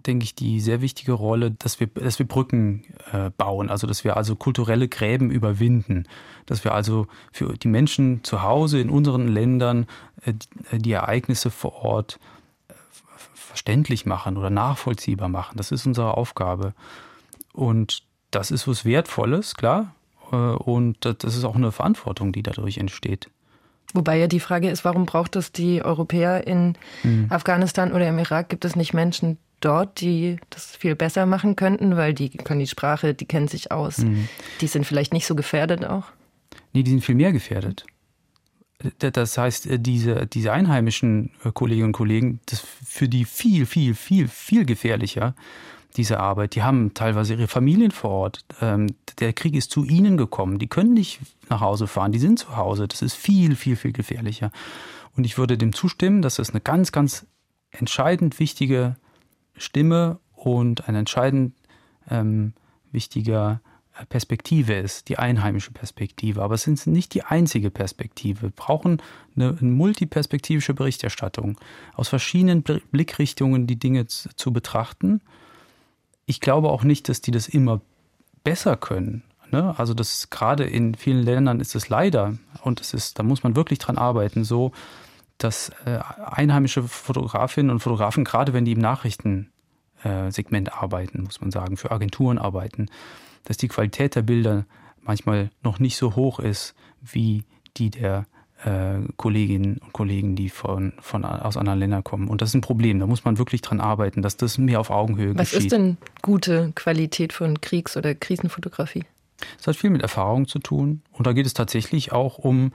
denke 0.07 0.24
ich, 0.24 0.34
die 0.34 0.61
sehr 0.61 0.80
wichtige 0.80 1.12
Rolle, 1.12 1.50
dass 1.53 1.80
wir, 1.80 1.86
dass 1.86 2.18
wir 2.18 2.26
Brücken 2.26 2.84
äh, 3.12 3.30
bauen, 3.36 3.70
also 3.70 3.86
dass 3.86 4.05
wir 4.05 4.16
also 4.16 4.36
kulturelle 4.36 4.88
Gräben 4.88 5.30
überwinden, 5.30 6.05
dass 6.46 6.64
wir 6.64 6.74
also 6.74 7.07
für 7.32 7.55
die 7.55 7.68
Menschen 7.68 8.22
zu 8.24 8.42
Hause 8.42 8.80
in 8.80 8.90
unseren 8.90 9.28
Ländern 9.28 9.86
äh, 10.24 10.32
die- 10.72 10.78
die 10.78 10.92
Ereignisse 10.92 11.50
vor 11.50 11.74
Ort 11.84 12.18
äh, 12.68 12.72
ver- 12.90 13.30
verständlich 13.34 14.07
machen 14.07 14.36
oder 14.36 14.50
nachvollziehbar 14.50 15.28
machen. 15.28 15.57
Das 15.57 15.72
ist 15.72 15.86
unsere 15.86 16.16
Aufgabe. 16.16 16.74
Und 17.53 18.03
das 18.30 18.50
ist 18.50 18.66
was 18.66 18.84
Wertvolles, 18.84 19.55
klar. 19.55 19.94
Äh, 20.32 20.36
Und 20.36 21.05
das 21.05 21.36
ist 21.36 21.44
auch 21.44 21.57
eine 21.57 21.70
Verantwortung, 21.72 22.32
die 22.32 22.42
dadurch 22.42 22.78
entsteht. 22.78 23.28
Wobei 23.94 24.16
ja 24.18 24.26
die 24.26 24.40
Frage 24.40 24.70
ist, 24.70 24.86
warum 24.86 25.05
braucht 25.05 25.36
es 25.36 25.53
die 25.53 25.82
Europäer 25.84 26.46
in 26.46 26.76
Afghanistan 27.28 27.92
oder 27.92 28.09
im 28.09 28.18
Irak? 28.18 28.48
Gibt 28.48 28.64
es 28.64 28.74
nicht 28.74 28.94
Menschen 28.94 29.36
dort, 29.65 30.01
die 30.01 30.37
das 30.51 30.77
viel 30.77 30.95
besser 30.95 31.27
machen 31.27 31.57
könnten, 31.57 31.97
weil 31.97 32.15
die 32.15 32.31
können 32.31 32.61
die 32.61 32.67
Sprache, 32.67 33.15
die 33.15 33.27
kennen 33.27 33.49
sich 33.49 33.73
aus. 33.73 34.05
Die 34.61 34.67
sind 34.67 34.87
vielleicht 34.87 35.13
nicht 35.13 35.27
so 35.27 35.35
gefährdet 35.35 35.85
auch. 35.85 36.05
Nee, 36.73 36.83
die 36.83 36.91
sind 36.91 37.05
viel 37.05 37.15
mehr 37.15 37.33
gefährdet. 37.33 37.87
Das 38.99 39.39
heißt, 39.39 39.67
äh, 39.67 39.79
diese, 39.79 40.27
diese 40.27 40.53
einheimischen 40.53 41.31
äh, 41.45 41.53
Kolleginnen 41.53 41.89
und 41.89 41.93
Kollegen, 41.93 42.41
das 42.47 42.61
für 42.61 43.09
die 43.09 43.25
viel, 43.25 43.67
viel, 43.67 43.95
viel, 43.95 44.29
viel 44.29 44.65
gefährlicher, 44.65 45.35
diese 45.97 46.19
Arbeit. 46.19 46.55
Die 46.55 46.63
haben 46.63 46.95
teilweise 46.95 47.35
ihre 47.35 47.49
Familien 47.49 47.91
vor 47.91 48.11
Ort. 48.11 48.45
Ähm, 48.61 48.89
der 49.21 49.33
Krieg 49.35 49.55
ist 49.55 49.71
zu 49.71 49.85
ihnen 49.85 50.17
gekommen. 50.17 50.59
Die 50.59 50.67
können 50.67 50.95
nicht 50.95 51.21
nach 51.49 51.61
Hause 51.61 51.87
fahren, 51.87 52.13
die 52.13 52.19
sind 52.19 52.39
zu 52.39 52.57
Hause. 52.57 52.89
Das 52.89 53.03
ist 53.03 53.15
viel, 53.15 53.57
viel, 53.57 53.77
viel 53.77 53.93
gefährlicher. 53.93 54.51
Und 55.17 55.25
ich 55.25 55.39
würde 55.39 55.59
dem 55.59 55.73
zustimmen, 55.73 56.23
dass 56.23 56.37
das 56.37 56.51
eine 56.51 56.61
ganz, 56.61 56.91
ganz 56.93 57.27
entscheidend 57.71 58.39
wichtige 58.41 58.97
Stimme 59.63 60.19
und 60.35 60.89
ein 60.89 60.95
entscheidend 60.95 61.55
ähm, 62.11 62.53
wichtiger 62.91 63.61
Perspektive 64.09 64.75
ist, 64.75 65.09
die 65.09 65.19
einheimische 65.19 65.71
Perspektive. 65.71 66.43
Aber 66.43 66.55
es 66.55 66.67
ist 66.67 66.87
nicht 66.87 67.13
die 67.15 67.25
einzige 67.25 67.71
Perspektive. 67.71 68.43
Wir 68.43 68.51
brauchen 68.51 69.03
eine, 69.37 69.57
eine 69.61 69.71
multiperspektivische 69.71 70.73
Berichterstattung, 70.73 71.59
aus 71.95 72.09
verschiedenen 72.09 72.63
Blickrichtungen 72.63 73.67
die 73.67 73.79
Dinge 73.79 74.07
zu, 74.07 74.31
zu, 74.35 74.53
betrachten. 74.53 75.21
Ich 76.25 76.41
glaube 76.41 76.71
auch 76.71 76.85
nicht, 76.85 77.09
dass 77.09 77.21
die 77.21 77.33
das 77.33 77.49
immer 77.49 77.83
besser 78.45 78.77
können. 78.77 79.25
Ne? 79.51 79.79
Also 79.79 79.93
das 79.93 80.31
gerade 80.31 80.65
in 80.65 80.95
vielen 80.95 81.23
Ländern 81.23 81.61
ist 81.61 81.75
es 81.75 81.91
leider, 81.91 82.39
und 82.63 82.81
es 82.81 82.95
ist, 82.95 83.19
da 83.19 83.23
muss 83.23 83.43
man 83.43 83.57
wirklich 83.57 83.79
dran 83.79 83.99
arbeiten, 83.99 84.45
so, 84.45 84.73
dass 85.37 85.71
äh, 85.85 85.99
einheimische 86.25 86.83
Fotografinnen 86.83 87.71
und 87.71 87.81
Fotografen, 87.81 88.25
gerade 88.25 88.53
wenn 88.55 88.65
die 88.65 88.73
im 88.73 88.81
Nachrichtensegment 88.81 89.51
äh, 90.05 90.64
arbeiten, 90.70 91.22
muss 91.22 91.40
man 91.40 91.50
sagen, 91.50 91.76
für 91.76 91.90
Agenturen 91.90 92.38
arbeiten, 92.38 92.86
dass 93.44 93.57
die 93.57 93.68
Qualität 93.68 94.14
der 94.14 94.22
Bilder 94.22 94.66
manchmal 95.00 95.50
noch 95.62 95.78
nicht 95.78 95.96
so 95.96 96.16
hoch 96.16 96.38
ist 96.38 96.74
wie 97.00 97.44
die 97.76 97.90
der 97.90 98.26
äh, 98.64 99.00
Kolleginnen 99.16 99.78
und 99.78 99.92
Kollegen, 99.92 100.36
die 100.36 100.48
von, 100.48 100.92
von, 101.00 101.24
aus 101.24 101.57
anderen 101.57 101.78
Ländern 101.80 102.05
kommen. 102.05 102.28
Und 102.28 102.42
das 102.42 102.50
ist 102.50 102.55
ein 102.55 102.61
Problem. 102.61 103.00
Da 103.00 103.07
muss 103.07 103.24
man 103.24 103.38
wirklich 103.38 103.61
dran 103.61 103.80
arbeiten, 103.80 104.22
dass 104.22 104.36
das 104.36 104.59
mehr 104.59 104.78
auf 104.78 104.90
Augenhöhe 104.90 105.34
Was 105.36 105.50
geschieht. 105.50 105.57
Was 105.57 105.64
ist 105.64 105.72
denn 105.72 105.96
gute 106.22 106.72
Qualität 106.74 107.32
von 107.32 107.61
Kriegs- 107.61 107.96
oder 107.96 108.14
Krisenfotografie? 108.14 109.05
Es 109.59 109.66
hat 109.66 109.76
viel 109.76 109.90
mit 109.90 110.03
Erfahrung 110.03 110.49
zu 110.49 110.59
tun. 110.59 111.03
Und 111.12 111.26
da 111.26 111.32
geht 111.32 111.47
es 111.47 111.55
tatsächlich 111.55 112.12
auch 112.12 112.38
um, 112.38 112.72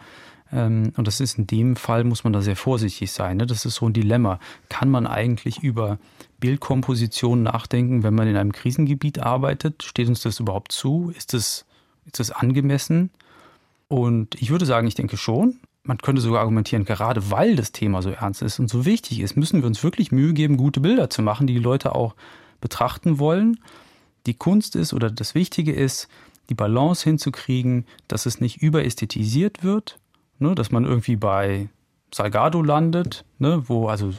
ähm, 0.52 0.94
und 0.98 1.08
das 1.08 1.20
ist 1.20 1.38
in 1.38 1.48
dem 1.48 1.76
Fall, 1.76 2.04
muss 2.04 2.24
man 2.24 2.34
da 2.34 2.42
sehr 2.42 2.56
vorsichtig 2.56 3.12
sein. 3.12 3.38
Ne? 3.38 3.46
Das 3.46 3.66
ist 3.66 3.76
so 3.76 3.88
ein 3.88 3.94
Dilemma. 3.94 4.40
Kann 4.70 4.90
man 4.90 5.08
eigentlich 5.08 5.60
über 5.64 6.00
Bildkomposition 6.40 7.44
nachdenken, 7.44 8.04
wenn 8.04 8.14
man 8.14 8.28
in 8.28 8.38
einem 8.38 8.52
Krisengebiet 8.52 9.20
arbeitet? 9.20 9.84
Steht 9.84 10.08
uns 10.08 10.22
das 10.22 10.40
überhaupt 10.40 10.72
zu? 10.72 11.12
Ist 11.16 11.34
das, 11.34 11.66
ist 12.06 12.20
das 12.20 12.32
angemessen? 12.32 13.10
Und 13.88 14.36
ich 14.42 14.50
würde 14.50 14.66
sagen, 14.66 14.88
ich 14.88 14.96
denke 14.96 15.18
schon. 15.18 15.60
Man 15.84 16.00
könnte 16.00 16.22
sogar 16.22 16.42
argumentieren, 16.42 16.84
gerade 16.84 17.32
weil 17.32 17.56
das 17.56 17.72
Thema 17.72 18.02
so 18.02 18.10
ernst 18.10 18.42
ist 18.42 18.60
und 18.60 18.70
so 18.70 18.86
wichtig 18.86 19.22
ist, 19.22 19.38
müssen 19.38 19.62
wir 19.62 19.68
uns 19.68 19.84
wirklich 19.84 20.12
Mühe 20.12 20.34
geben, 20.34 20.58
gute 20.58 20.82
Bilder 20.82 21.10
zu 21.10 21.22
machen, 21.22 21.48
die 21.48 21.54
die 21.54 21.62
Leute 21.62 21.96
auch 21.96 22.14
betrachten 22.60 23.20
wollen. 23.20 23.62
Die 24.26 24.34
Kunst 24.34 24.76
ist 24.76 24.94
oder 24.94 25.10
das 25.10 25.34
Wichtige 25.34 25.72
ist, 25.72 26.10
die 26.50 26.56
Balance 26.56 27.04
hinzukriegen, 27.04 27.86
dass 28.08 28.26
es 28.26 28.40
nicht 28.40 28.62
überästhetisiert 28.62 29.64
wird, 29.64 30.00
ne, 30.40 30.56
dass 30.56 30.72
man 30.72 30.86
irgendwie 30.86 31.16
bei 31.16 31.70
Salgado 32.14 32.62
landet, 32.62 33.26
ne, 33.38 33.64
wo 33.68 33.90
also 33.90 34.10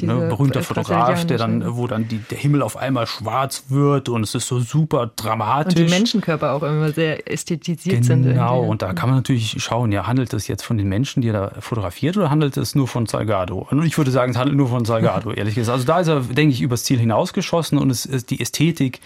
äh, 0.00 0.04
ne, 0.04 0.28
berühmter 0.28 0.62
Fotograf, 0.62 1.26
der 1.26 1.36
dann, 1.36 1.76
wo 1.76 1.88
dann 1.88 2.06
die, 2.06 2.18
der 2.18 2.38
Himmel 2.38 2.62
auf 2.62 2.76
einmal 2.76 3.08
schwarz 3.08 3.64
wird 3.70 4.08
und 4.08 4.22
es 4.22 4.36
ist 4.36 4.46
so 4.46 4.60
super 4.60 5.10
dramatisch. 5.16 5.80
Und 5.80 5.88
die 5.88 5.92
Menschenkörper 5.92 6.52
auch 6.52 6.62
immer 6.62 6.92
sehr 6.92 7.30
ästhetisiert 7.30 7.96
genau, 7.96 8.06
sind. 8.06 8.22
Genau, 8.22 8.62
und 8.62 8.82
da 8.82 8.92
kann 8.92 9.08
man 9.08 9.18
natürlich 9.18 9.60
schauen, 9.60 9.90
ja, 9.90 10.06
handelt 10.06 10.32
es 10.32 10.46
jetzt 10.46 10.62
von 10.62 10.78
den 10.78 10.88
Menschen, 10.88 11.22
die 11.22 11.28
er 11.28 11.50
da 11.50 11.60
fotografiert 11.60 12.16
oder 12.16 12.30
handelt 12.30 12.56
es 12.56 12.76
nur 12.76 12.86
von 12.86 13.06
Salgado? 13.06 13.66
Und 13.68 13.84
ich 13.84 13.98
würde 13.98 14.12
sagen, 14.12 14.30
es 14.30 14.38
handelt 14.38 14.56
nur 14.56 14.68
von 14.68 14.84
Salgado, 14.84 15.32
ehrlich 15.32 15.56
gesagt. 15.56 15.74
Also 15.74 15.86
da 15.86 16.00
ist 16.00 16.08
er, 16.08 16.20
denke 16.20 16.54
ich, 16.54 16.60
übers 16.60 16.84
Ziel 16.84 17.00
hinausgeschossen 17.00 17.78
und 17.78 17.90
es 17.90 18.06
ist 18.06 18.30
die 18.30 18.40
Ästhetik 18.40 19.00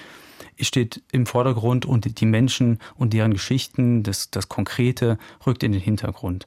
steht 0.61 1.03
im 1.13 1.27
Vordergrund 1.27 1.87
und 1.87 2.21
die 2.21 2.27
Menschen 2.27 2.79
und 2.97 3.13
deren 3.13 3.33
Geschichten, 3.33 4.03
das, 4.03 4.31
das 4.31 4.49
Konkrete 4.49 5.19
rückt 5.47 5.63
in 5.63 5.73
den 5.73 5.81
Hintergrund. 5.81 6.47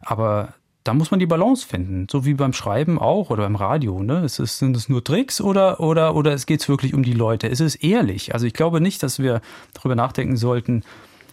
Aber 0.00 0.54
da 0.84 0.94
muss 0.94 1.10
man 1.10 1.20
die 1.20 1.26
Balance 1.26 1.66
finden, 1.66 2.06
so 2.10 2.24
wie 2.24 2.34
beim 2.34 2.52
Schreiben 2.52 2.98
auch 2.98 3.30
oder 3.30 3.44
beim 3.44 3.56
Radio. 3.56 4.02
Ne? 4.02 4.24
Ist 4.24 4.40
es, 4.40 4.58
sind 4.58 4.76
es 4.76 4.88
nur 4.88 5.04
Tricks 5.04 5.40
oder, 5.40 5.80
oder, 5.80 6.16
oder 6.16 6.32
es 6.32 6.46
geht 6.46 6.68
wirklich 6.68 6.92
um 6.92 7.02
die 7.02 7.12
Leute? 7.12 7.46
Ist 7.46 7.60
es 7.60 7.76
ehrlich? 7.76 8.34
Also 8.34 8.46
ich 8.46 8.52
glaube 8.52 8.80
nicht, 8.80 9.02
dass 9.02 9.18
wir 9.18 9.40
darüber 9.74 9.94
nachdenken 9.94 10.36
sollten, 10.36 10.82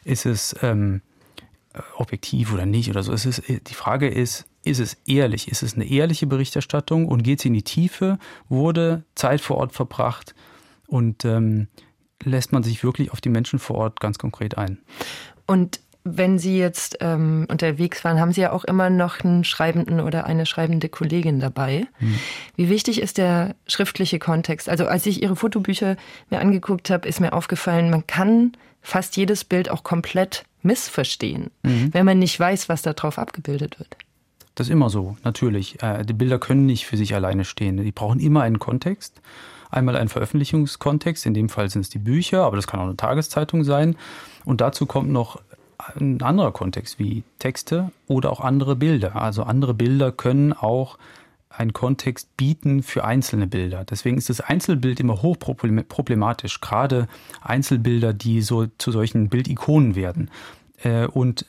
ist 0.04 0.26
es 0.26 0.56
ähm, 0.62 1.02
objektiv 1.96 2.54
oder 2.54 2.66
nicht 2.66 2.90
oder 2.90 3.02
so. 3.02 3.12
Es 3.12 3.26
ist, 3.26 3.44
die 3.48 3.74
Frage 3.74 4.08
ist, 4.08 4.46
ist 4.64 4.80
es 4.80 4.98
ehrlich? 5.08 5.48
Ist 5.48 5.64
es 5.64 5.76
eine 5.76 5.90
ehrliche 5.90 6.28
Berichterstattung 6.28 7.08
und 7.08 7.24
geht 7.24 7.42
sie 7.42 7.48
in 7.48 7.54
die 7.54 7.64
Tiefe? 7.64 8.20
Wurde 8.50 9.04
Zeit 9.16 9.42
vor 9.42 9.58
Ort 9.58 9.74
verbracht 9.74 10.36
und 10.88 11.26
ähm, 11.26 11.68
lässt 12.24 12.52
man 12.52 12.64
sich 12.64 12.84
wirklich 12.84 13.12
auf 13.12 13.22
die 13.22 13.30
Menschen 13.30 13.60
vor 13.60 13.78
Ort 13.78 14.00
ganz 14.00 14.18
konkret 14.18 14.58
ein? 14.58 14.80
Und 15.46 15.80
wenn 16.04 16.40
Sie 16.40 16.58
jetzt 16.58 16.98
ähm, 17.02 17.46
unterwegs 17.50 18.04
waren, 18.04 18.20
haben 18.20 18.32
Sie 18.32 18.42
ja 18.42 18.52
auch 18.52 18.64
immer 18.64 18.90
noch 18.90 19.20
einen 19.24 19.44
schreibenden 19.44 20.00
oder 20.00 20.26
eine 20.26 20.46
schreibende 20.46 20.90
Kollegin 20.90 21.40
dabei. 21.40 21.88
Hm. 21.98 22.16
Wie 22.56 22.70
wichtig 22.70 23.02
ist 23.02 23.18
der 23.18 23.56
schriftliche 23.68 24.18
Kontext? 24.18 24.70
Also 24.70 24.88
als 24.88 25.06
ich 25.06 25.22
Ihre 25.22 25.36
Fotobücher 25.36 25.98
mir 26.30 26.40
angeguckt 26.40 26.90
habe, 26.90 27.08
ist 27.08 27.20
mir 27.20 27.34
aufgefallen, 27.34 27.90
man 27.90 28.08
kann 28.08 28.54
fast 28.82 29.18
jedes 29.18 29.44
Bild 29.44 29.70
auch 29.70 29.84
komplett 29.84 30.46
missverstehen, 30.62 31.52
mhm. 31.64 31.94
wenn 31.94 32.06
man 32.06 32.20
nicht 32.20 32.40
weiß, 32.40 32.70
was 32.70 32.82
da 32.82 32.94
drauf 32.94 33.18
abgebildet 33.18 33.80
wird. 33.80 33.96
Das 34.56 34.68
ist 34.68 34.72
immer 34.72 34.90
so, 34.90 35.16
natürlich. 35.24 35.82
Äh, 35.82 36.06
die 36.06 36.14
Bilder 36.14 36.40
können 36.40 36.66
nicht 36.66 36.86
für 36.86 36.98
sich 36.98 37.16
alleine 37.16 37.46
stehen. 37.46 37.78
Die 37.78 37.92
brauchen 37.92 38.20
immer 38.20 38.42
einen 38.42 38.60
Kontext. 38.60 39.22
Einmal 39.70 39.96
einen 39.96 40.10
Veröffentlichungskontext, 40.10 41.26
in 41.26 41.34
dem 41.34 41.50
Fall 41.50 41.70
sind 41.70 41.82
es 41.82 41.90
die 41.90 42.00
Bücher, 42.00 42.44
aber 42.44 42.56
das 42.56 42.68
kann 42.68 42.80
auch 42.80 42.86
eine 42.86 42.98
Tageszeitung 42.98 43.64
sein. 43.64 43.96
Und 44.46 44.62
dazu 44.62 44.86
kommt 44.86 45.10
noch 45.10 45.40
ein 45.96 46.22
anderer 46.22 46.52
Kontext 46.52 47.00
wie 47.00 47.24
Texte 47.40 47.92
oder 48.08 48.32
auch 48.32 48.42
andere 48.42 48.76
Bilder. 48.76 49.16
Also 49.16 49.44
andere 49.44 49.74
Bilder 49.74 50.12
können 50.12 50.54
auch 50.54 50.98
einen 51.50 51.74
Kontext 51.74 52.36
bieten 52.38 52.84
für 52.84 53.04
einzelne 53.04 53.48
Bilder. 53.48 53.84
Deswegen 53.84 54.18
ist 54.18 54.30
das 54.30 54.40
Einzelbild 54.40 55.00
immer 55.00 55.22
hochproblematisch, 55.22 56.62
gerade 56.62 57.08
Einzelbilder, 57.42 58.14
die 58.14 58.42
so 58.42 58.68
zu 58.78 58.92
solchen 58.92 59.30
Bildikonen 59.30 59.96
werden. 59.96 60.30
Äh, 60.84 61.08
und 61.08 61.46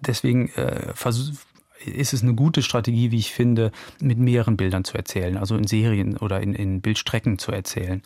deswegen 0.00 0.48
äh, 0.50 0.92
ist 1.84 2.12
es 2.12 2.22
eine 2.22 2.34
gute 2.34 2.62
Strategie, 2.62 3.10
wie 3.10 3.18
ich 3.18 3.32
finde, 3.32 3.72
mit 4.00 4.18
mehreren 4.18 4.56
Bildern 4.56 4.84
zu 4.84 4.96
erzählen, 4.96 5.36
also 5.36 5.56
in 5.56 5.66
Serien 5.66 6.16
oder 6.16 6.40
in, 6.40 6.54
in 6.54 6.80
Bildstrecken 6.80 7.38
zu 7.38 7.52
erzählen. 7.52 8.02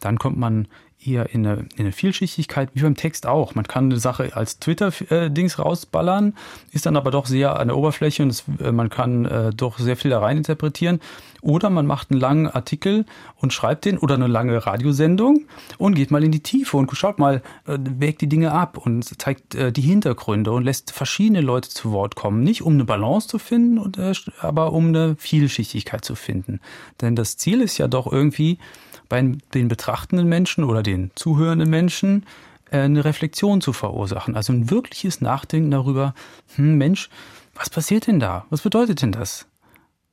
Dann 0.00 0.18
kommt 0.18 0.38
man 0.38 0.68
eher 1.04 1.34
in 1.34 1.46
eine, 1.46 1.60
in 1.76 1.80
eine 1.80 1.92
Vielschichtigkeit, 1.92 2.70
wie 2.74 2.82
beim 2.82 2.96
Text 2.96 3.26
auch. 3.26 3.54
Man 3.54 3.66
kann 3.66 3.86
eine 3.86 3.98
Sache 3.98 4.36
als 4.36 4.58
Twitter-Dings 4.58 5.58
rausballern, 5.58 6.34
ist 6.72 6.86
dann 6.86 6.96
aber 6.96 7.10
doch 7.10 7.26
sehr 7.26 7.58
an 7.58 7.68
der 7.68 7.76
Oberfläche 7.76 8.22
und 8.22 8.30
es, 8.30 8.44
äh, 8.60 8.72
man 8.72 8.90
kann 8.90 9.24
äh, 9.24 9.50
doch 9.54 9.78
sehr 9.78 9.96
viel 9.96 10.10
da 10.10 10.20
rein 10.20 10.38
interpretieren. 10.38 11.00
Oder 11.42 11.70
man 11.70 11.86
macht 11.86 12.12
einen 12.12 12.20
langen 12.20 12.46
Artikel 12.46 13.04
und 13.36 13.52
schreibt 13.52 13.84
den 13.84 13.98
oder 13.98 14.14
eine 14.14 14.28
lange 14.28 14.64
Radiosendung 14.64 15.46
und 15.76 15.94
geht 15.94 16.12
mal 16.12 16.22
in 16.22 16.30
die 16.30 16.42
Tiefe 16.42 16.76
und 16.76 16.88
schaut 16.96 17.18
mal, 17.18 17.42
äh, 17.66 17.78
wägt 17.80 18.20
die 18.20 18.28
Dinge 18.28 18.52
ab 18.52 18.78
und 18.78 19.02
zeigt 19.20 19.56
äh, 19.56 19.72
die 19.72 19.82
Hintergründe 19.82 20.52
und 20.52 20.62
lässt 20.62 20.92
verschiedene 20.92 21.40
Leute 21.40 21.68
zu 21.68 21.90
Wort 21.90 22.14
kommen. 22.14 22.44
Nicht 22.44 22.62
um 22.62 22.74
eine 22.74 22.84
Balance 22.84 23.26
zu 23.26 23.40
finden, 23.40 23.78
und, 23.78 23.98
äh, 23.98 24.12
aber 24.40 24.72
um 24.72 24.88
eine 24.88 25.16
Vielschichtigkeit 25.18 26.04
zu 26.04 26.14
finden. 26.14 26.60
Denn 27.00 27.16
das 27.16 27.36
Ziel 27.36 27.60
ist 27.60 27.76
ja 27.76 27.88
doch 27.88 28.10
irgendwie, 28.10 28.58
bei 29.12 29.20
den 29.52 29.68
betrachtenden 29.68 30.26
Menschen 30.26 30.64
oder 30.64 30.82
den 30.82 31.10
zuhörenden 31.16 31.68
Menschen 31.68 32.24
äh, 32.70 32.78
eine 32.78 33.04
Reflexion 33.04 33.60
zu 33.60 33.74
verursachen. 33.74 34.36
Also 34.36 34.54
ein 34.54 34.70
wirkliches 34.70 35.20
Nachdenken 35.20 35.70
darüber, 35.70 36.14
hm, 36.56 36.78
Mensch, 36.78 37.10
was 37.54 37.68
passiert 37.68 38.06
denn 38.06 38.20
da? 38.20 38.46
Was 38.48 38.62
bedeutet 38.62 39.02
denn 39.02 39.12
das? 39.12 39.44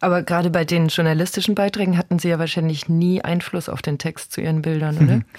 Aber 0.01 0.21
gerade 0.21 0.49
bei 0.49 0.65
den 0.65 0.89
journalistischen 0.89 1.55
Beiträgen 1.55 1.97
hatten 1.97 2.19
Sie 2.19 2.27
ja 2.27 2.39
wahrscheinlich 2.39 2.89
nie 2.89 3.21
Einfluss 3.21 3.69
auf 3.69 3.81
den 3.81 3.99
Text 3.99 4.33
zu 4.33 4.41
Ihren 4.41 4.61
Bildern, 4.61 4.97
oder? 4.97 5.15
Mhm. 5.15 5.25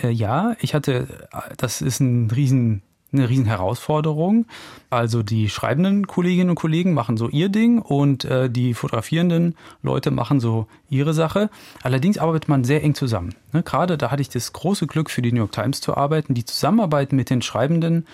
Äh, 0.00 0.10
ja, 0.10 0.54
ich 0.60 0.74
hatte, 0.74 1.28
das 1.56 1.82
ist 1.82 1.98
ein 1.98 2.30
riesen 2.30 2.82
eine 3.12 3.28
riesen 3.28 3.46
Herausforderung. 3.46 4.46
Also 4.90 5.22
die 5.22 5.48
schreibenden 5.48 6.06
Kolleginnen 6.06 6.50
und 6.50 6.56
Kollegen 6.56 6.94
machen 6.94 7.16
so 7.16 7.28
ihr 7.28 7.48
Ding 7.48 7.78
und 7.78 8.24
äh, 8.24 8.50
die 8.50 8.74
fotografierenden 8.74 9.54
Leute 9.82 10.10
machen 10.10 10.40
so 10.40 10.66
ihre 10.90 11.14
Sache. 11.14 11.50
Allerdings 11.82 12.18
arbeitet 12.18 12.48
man 12.48 12.64
sehr 12.64 12.82
eng 12.82 12.94
zusammen. 12.94 13.34
Ne? 13.52 13.62
Gerade 13.62 13.98
da 13.98 14.10
hatte 14.10 14.22
ich 14.22 14.28
das 14.28 14.52
große 14.52 14.86
Glück, 14.86 15.10
für 15.10 15.22
die 15.22 15.32
New 15.32 15.38
York 15.38 15.52
Times 15.52 15.80
zu 15.80 15.96
arbeiten. 15.96 16.34
Die 16.34 16.44
Zusammenarbeit 16.44 17.12
mit 17.12 17.30
den 17.30 17.42
schreibenden 17.42 18.06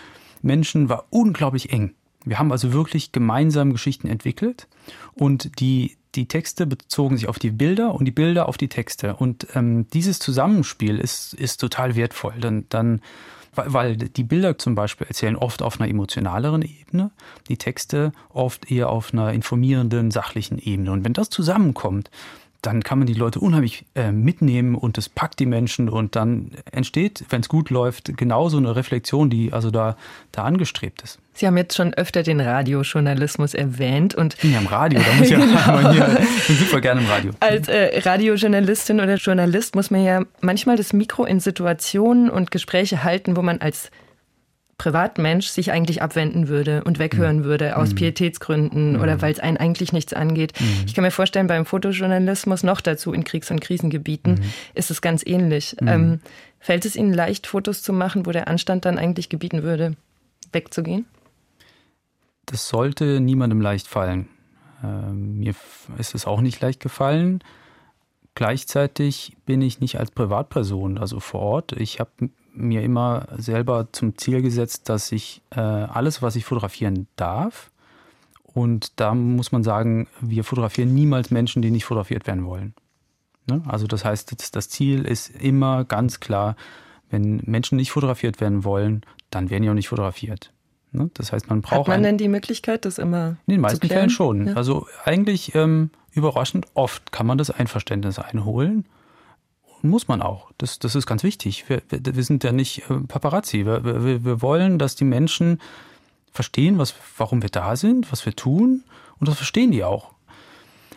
Menschen 0.43 0.89
war 0.89 1.07
unglaublich 1.11 1.73
eng. 1.73 1.95
Wir 2.25 2.39
haben 2.39 2.53
also 2.53 2.73
wirklich 2.73 3.13
gemeinsam 3.13 3.73
Geschichten 3.73 4.09
entwickelt 4.09 4.67
und 5.15 5.61
die, 5.61 5.97
die 6.15 6.27
Texte 6.27 6.67
bezogen 6.67 7.17
sich 7.17 7.29
auf 7.29 7.39
die 7.39 7.51
Bilder 7.51 7.95
und 7.95 8.07
die 8.07 8.13
Bilder 8.13 8.49
auf 8.49 8.57
die 8.57 8.69
Texte. 8.69 9.17
Und 9.17 9.47
ähm, 9.55 9.87
dieses 9.93 10.21
Zusammenspiel 10.21 10.99
ist, 10.99 11.35
ist 11.35 11.61
total 11.61 11.97
wertvoll. 11.97 12.35
Dann, 12.41 12.65
dann 12.71 13.03
Weil 13.57 13.97
die 13.97 14.25
Bilder 14.25 14.59
zum 14.59 14.75
Beispiel 14.75 15.07
erzählen 15.07 15.37
oft 15.37 15.63
auf 15.63 15.81
einer 15.81 15.89
emotionaleren 15.91 16.63
Ebene, 16.63 17.11
die 17.49 17.57
Texte 17.57 18.13
oft 18.31 18.71
eher 18.71 18.91
auf 18.91 19.13
einer 19.13 19.33
informierenden, 19.33 20.11
sachlichen 20.11 20.59
Ebene. 20.59 20.93
Und 20.93 21.05
wenn 21.05 21.13
das 21.13 21.31
zusammenkommt, 21.31 22.11
dann 22.67 22.83
kann 22.83 22.99
man 22.99 23.07
die 23.07 23.15
Leute 23.15 23.41
unheimlich 23.41 23.85
äh, 23.95 24.11
mitnehmen 24.11 24.75
und 24.75 24.97
es 24.97 25.09
packt 25.09 25.39
die 25.39 25.47
Menschen 25.47 25.89
und 25.89 26.17
dann 26.17 26.53
entsteht, 26.73 27.25
wenn 27.29 27.41
es 27.41 27.49
gut 27.49 27.71
läuft, 27.71 28.17
genauso 28.17 28.57
eine 28.57 28.75
Reflexion, 28.75 29.29
die 29.31 29.53
also 29.53 29.71
da, 29.71 29.97
da 30.33 30.45
angestrebt 30.45 31.03
ist. 31.03 31.19
Sie 31.35 31.47
haben 31.47 31.57
jetzt 31.57 31.75
schon 31.75 31.93
öfter 31.95 32.23
den 32.23 32.41
Radiojournalismus 32.41 33.55
erwähnt 33.55 34.15
und 34.15 34.35
ich 34.35 34.41
bin 34.41 34.53
ja 34.53 34.61
im 34.61 34.67
Radio, 34.67 35.01
da 35.01 35.13
muss 35.15 35.27
ich 35.31 35.35
genau. 35.35 35.47
ja 35.55 35.91
hier, 35.91 36.21
ich 36.21 36.47
bin 36.47 36.57
super 36.57 36.81
gerne 36.81 37.01
im 37.01 37.07
Radio. 37.09 37.33
Als 37.41 37.69
äh, 37.69 38.01
Radiojournalistin 38.05 39.01
oder 39.01 39.17
Journalist 39.17 39.75
muss 39.75 39.91
man 39.91 40.05
ja 40.05 40.23
manchmal 40.41 40.77
das 40.77 40.93
Mikro 40.93 41.25
in 41.25 41.41
Situationen 41.41 42.31
und 42.31 42.51
Gespräche 42.51 43.05
halten, 43.05 43.37
wo 43.37 43.43
man 43.43 43.61
als 43.61 43.91
Privatmensch 44.79 45.49
sich 45.49 45.71
eigentlich 45.71 46.03
abwenden 46.03 46.49
würde 46.49 46.83
und 46.85 46.99
weghören 46.99 47.39
mhm. 47.39 47.45
würde 47.45 47.77
aus 47.77 47.91
mhm. 47.91 47.97
Pietätsgründen 47.97 48.95
mhm. 48.95 49.01
oder 49.01 49.23
weil 49.23 49.33
es 49.33 49.39
einen 49.39 49.57
eigentlich 49.57 49.93
nichts 49.93 50.13
angeht. 50.13 50.53
Mhm. 50.61 50.85
Ich 50.87 50.95
kann 50.95 51.05
mir 51.05 51.11
vorstellen, 51.11 51.47
beim 51.47 51.67
Fotojournalismus 51.67 52.63
noch 52.63 52.81
dazu 52.81 53.13
in 53.13 53.25
Kriegs- 53.25 53.51
und 53.51 53.61
Krisengebieten 53.61 54.35
mhm. 54.35 54.53
ist 54.75 54.91
es 54.91 55.01
ganz 55.01 55.25
ähnlich. 55.25 55.77
Mhm. 55.81 55.89
Ähm, 55.89 56.21
fällt 56.59 56.85
es 56.85 56.97
Ihnen 56.97 57.13
leicht, 57.13 57.47
Fotos 57.47 57.83
zu 57.83 57.93
machen, 57.93 58.27
wo 58.27 58.33
der 58.33 58.49
Anstand 58.49 58.85
dann 58.85 58.99
eigentlich 58.99 59.29
gebieten 59.29 59.63
würde, 59.63 59.97
wegzugehen? 60.53 61.07
Das 62.47 62.69
sollte 62.69 63.21
niemandem 63.21 63.61
leicht 63.61 63.87
fallen. 63.87 64.29
Ähm, 64.83 65.39
mir 65.39 65.55
ist 65.99 66.15
es 66.15 66.27
auch 66.27 66.41
nicht 66.41 66.61
leicht 66.61 66.81
gefallen. 66.81 67.43
Gleichzeitig 68.35 69.37
bin 69.47 69.63
ich 69.63 69.81
nicht 69.81 69.99
als 70.01 70.11
Privatperson, 70.11 70.99
also 70.99 71.21
vor 71.21 71.41
Ort. 71.41 71.73
Ich 71.73 72.01
habe 72.01 72.11
mir 72.55 72.83
immer 72.83 73.27
selber 73.37 73.89
zum 73.93 74.17
Ziel 74.17 74.43
gesetzt, 74.43 74.89
dass 74.89 75.13
ich 75.13 75.43
äh, 75.51 75.61
alles, 75.61 76.23
was 76.23 76.37
ich 76.37 76.45
fotografieren 76.45 77.07
darf, 77.17 77.71
und 78.55 79.01
da 79.01 79.15
muss 79.15 79.51
man 79.51 79.65
sagen, 79.65 80.07
wir 80.21 80.45
fotografieren 80.45 80.95
niemals 80.95 81.33
Menschen, 81.33 81.61
die 81.61 81.73
nicht 81.73 81.85
fotografiert 81.85 82.27
werden 82.29 82.47
wollen. 82.47 82.73
Ne? 83.51 83.63
Also 83.67 83.89
das 83.89 84.05
heißt, 84.05 84.55
das 84.55 84.69
Ziel 84.69 85.05
ist 85.05 85.29
immer 85.29 85.85
ganz 85.85 86.21
klar, 86.21 86.55
wenn 87.11 87.43
Menschen 87.45 87.77
nicht 87.77 87.91
fotografiert 87.91 88.41
werden 88.41 88.65
wollen, 88.65 89.03
dann 89.31 89.51
werden 89.51 89.65
die 89.65 89.71
auch 89.71 89.75
nicht 89.75 89.89
fotografiert. 89.89 90.53
Ne? 90.93 91.11
Das 91.15 91.33
heißt, 91.33 91.51
man 91.51 91.63
braucht. 91.63 91.81
Hat 91.81 91.89
man 91.89 92.05
denn 92.05 92.17
die 92.17 92.29
Möglichkeit, 92.29 92.85
das 92.85 92.99
immer? 92.99 93.37
In 93.47 93.55
den 93.55 93.61
meisten 93.61 93.89
Fällen 93.89 94.11
schon. 94.11 94.47
Ja. 94.47 94.55
Also 94.55 94.87
eigentlich 95.05 95.57
ähm, 95.57 95.91
überraschend 96.13 96.67
oft 96.75 97.11
kann 97.11 97.27
man 97.27 97.39
das 97.39 97.51
Einverständnis 97.51 98.21
einholen 98.21 98.87
muss 99.85 100.09
man 100.09 100.23
auch. 100.23 100.51
Das, 100.59 100.79
das 100.79 100.95
ist 100.95 101.07
ganz 101.07 101.23
wichtig. 101.23 101.69
Wir, 101.69 101.83
wir, 101.89 102.17
wir 102.17 102.25
sind 102.25 102.45
ja 102.45 102.53
nicht 102.53 102.91
äh, 102.91 102.95
Paparazzi. 103.07 103.65
Wir, 103.65 103.85
wir, 103.85 104.25
wir 104.25 104.43
wollen, 104.43 104.79
dass 104.79 104.97
die 104.97 105.05
Menschen 105.05 105.61
verstehen, 106.33 106.79
was, 106.79 106.95
warum 107.17 107.43
wir 107.43 107.51
da 107.51 107.77
sind, 107.77 108.11
was 108.11 108.27
wir 108.27 108.35
tun. 108.35 108.83
Und 109.19 109.29
das 109.29 109.37
verstehen 109.37 109.71
die 109.71 109.85
auch. 109.85 110.13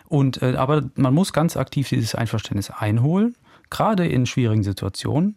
Und, 0.08 0.42
äh, 0.42 0.56
aber 0.56 0.84
man 0.96 1.14
muss 1.14 1.32
ganz 1.32 1.56
aktiv 1.56 1.88
dieses 1.88 2.14
Einverständnis 2.14 2.70
einholen, 2.70 3.36
gerade 3.70 4.06
in 4.06 4.26
schwierigen 4.26 4.64
Situationen. 4.64 5.36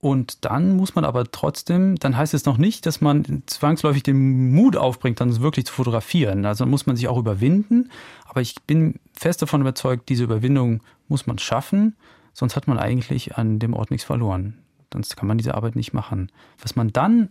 Und 0.00 0.44
dann 0.44 0.76
muss 0.76 0.94
man 0.94 1.04
aber 1.04 1.30
trotzdem, 1.30 1.96
dann 1.96 2.16
heißt 2.16 2.32
es 2.32 2.44
noch 2.44 2.56
nicht, 2.56 2.86
dass 2.86 3.00
man 3.00 3.42
zwangsläufig 3.46 4.04
den 4.04 4.52
Mut 4.52 4.76
aufbringt, 4.76 5.20
dann 5.20 5.40
wirklich 5.40 5.66
zu 5.66 5.72
fotografieren. 5.72 6.46
Also 6.46 6.66
muss 6.66 6.86
man 6.86 6.94
sich 6.94 7.08
auch 7.08 7.18
überwinden. 7.18 7.90
Aber 8.24 8.40
ich 8.40 8.54
bin 8.62 9.00
fest 9.12 9.42
davon 9.42 9.60
überzeugt, 9.60 10.08
diese 10.08 10.22
Überwindung 10.22 10.82
muss 11.08 11.26
man 11.26 11.38
schaffen. 11.38 11.96
Sonst 12.38 12.54
hat 12.54 12.68
man 12.68 12.78
eigentlich 12.78 13.36
an 13.36 13.58
dem 13.58 13.74
Ort 13.74 13.90
nichts 13.90 14.04
verloren. 14.04 14.58
Sonst 14.92 15.16
kann 15.16 15.26
man 15.26 15.38
diese 15.38 15.56
Arbeit 15.56 15.74
nicht 15.74 15.92
machen. 15.92 16.30
Was 16.62 16.76
man 16.76 16.92
dann 16.92 17.30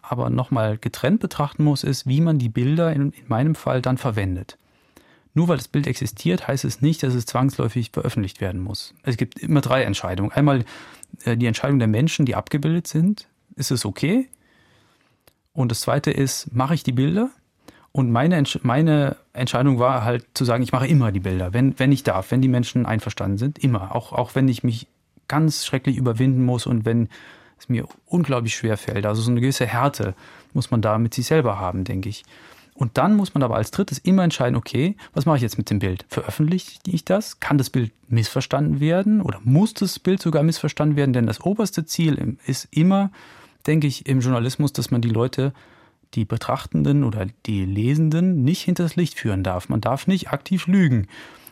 aber 0.00 0.30
nochmal 0.30 0.78
getrennt 0.78 1.20
betrachten 1.20 1.62
muss, 1.62 1.84
ist, 1.84 2.06
wie 2.06 2.22
man 2.22 2.38
die 2.38 2.48
Bilder 2.48 2.90
in, 2.90 3.10
in 3.10 3.28
meinem 3.28 3.54
Fall 3.54 3.82
dann 3.82 3.98
verwendet. 3.98 4.56
Nur 5.34 5.48
weil 5.48 5.58
das 5.58 5.68
Bild 5.68 5.86
existiert, 5.86 6.48
heißt 6.48 6.64
es 6.64 6.80
nicht, 6.80 7.02
dass 7.02 7.12
es 7.12 7.26
zwangsläufig 7.26 7.90
veröffentlicht 7.90 8.40
werden 8.40 8.62
muss. 8.62 8.94
Es 9.02 9.18
gibt 9.18 9.38
immer 9.38 9.60
drei 9.60 9.82
Entscheidungen. 9.82 10.32
Einmal 10.32 10.64
äh, 11.26 11.36
die 11.36 11.44
Entscheidung 11.44 11.78
der 11.78 11.88
Menschen, 11.88 12.24
die 12.24 12.34
abgebildet 12.34 12.86
sind. 12.86 13.28
Ist 13.56 13.70
es 13.70 13.84
okay? 13.84 14.26
Und 15.52 15.70
das 15.70 15.80
zweite 15.82 16.10
ist, 16.10 16.54
mache 16.54 16.72
ich 16.72 16.82
die 16.82 16.92
Bilder? 16.92 17.28
Und 17.92 18.10
meine, 18.10 18.42
meine 18.62 19.16
Entscheidung 19.36 19.78
war 19.78 20.04
halt 20.04 20.26
zu 20.34 20.44
sagen, 20.44 20.62
ich 20.62 20.72
mache 20.72 20.86
immer 20.86 21.12
die 21.12 21.20
Bilder, 21.20 21.52
wenn, 21.52 21.78
wenn 21.78 21.92
ich 21.92 22.02
darf, 22.02 22.30
wenn 22.30 22.42
die 22.42 22.48
Menschen 22.48 22.86
einverstanden 22.86 23.38
sind, 23.38 23.58
immer. 23.58 23.94
Auch, 23.94 24.12
auch 24.12 24.34
wenn 24.34 24.48
ich 24.48 24.64
mich 24.64 24.86
ganz 25.28 25.64
schrecklich 25.64 25.96
überwinden 25.96 26.44
muss 26.44 26.66
und 26.66 26.84
wenn 26.84 27.08
es 27.58 27.68
mir 27.68 27.86
unglaublich 28.06 28.54
schwer 28.54 28.76
fällt. 28.76 29.06
Also 29.06 29.22
so 29.22 29.30
eine 29.30 29.40
gewisse 29.40 29.66
Härte 29.66 30.14
muss 30.52 30.70
man 30.70 30.82
da 30.82 30.98
mit 30.98 31.14
sich 31.14 31.26
selber 31.26 31.58
haben, 31.58 31.84
denke 31.84 32.08
ich. 32.08 32.24
Und 32.74 32.98
dann 32.98 33.16
muss 33.16 33.32
man 33.32 33.42
aber 33.42 33.56
als 33.56 33.70
drittes 33.70 33.98
immer 33.98 34.22
entscheiden, 34.22 34.54
okay, 34.54 34.96
was 35.14 35.24
mache 35.24 35.36
ich 35.36 35.42
jetzt 35.42 35.56
mit 35.56 35.70
dem 35.70 35.78
Bild? 35.78 36.04
Veröffentliche 36.08 36.78
ich 36.86 37.06
das? 37.06 37.40
Kann 37.40 37.56
das 37.56 37.70
Bild 37.70 37.92
missverstanden 38.08 38.80
werden 38.80 39.22
oder 39.22 39.40
muss 39.44 39.72
das 39.72 39.98
Bild 39.98 40.20
sogar 40.20 40.42
missverstanden 40.42 40.96
werden? 40.96 41.14
Denn 41.14 41.26
das 41.26 41.40
oberste 41.40 41.86
Ziel 41.86 42.36
ist 42.44 42.68
immer, 42.70 43.10
denke 43.66 43.86
ich, 43.86 44.04
im 44.06 44.20
Journalismus, 44.20 44.74
dass 44.74 44.90
man 44.90 45.00
die 45.00 45.08
Leute 45.08 45.54
die 46.14 46.24
Betrachtenden 46.24 47.04
oder 47.04 47.26
die 47.46 47.64
Lesenden 47.64 48.42
nicht 48.42 48.62
hinters 48.62 48.96
Licht 48.96 49.18
führen 49.18 49.42
darf. 49.42 49.68
Man 49.68 49.80
darf 49.80 50.06
nicht 50.06 50.30
aktiv 50.30 50.66
lügen. 50.66 51.08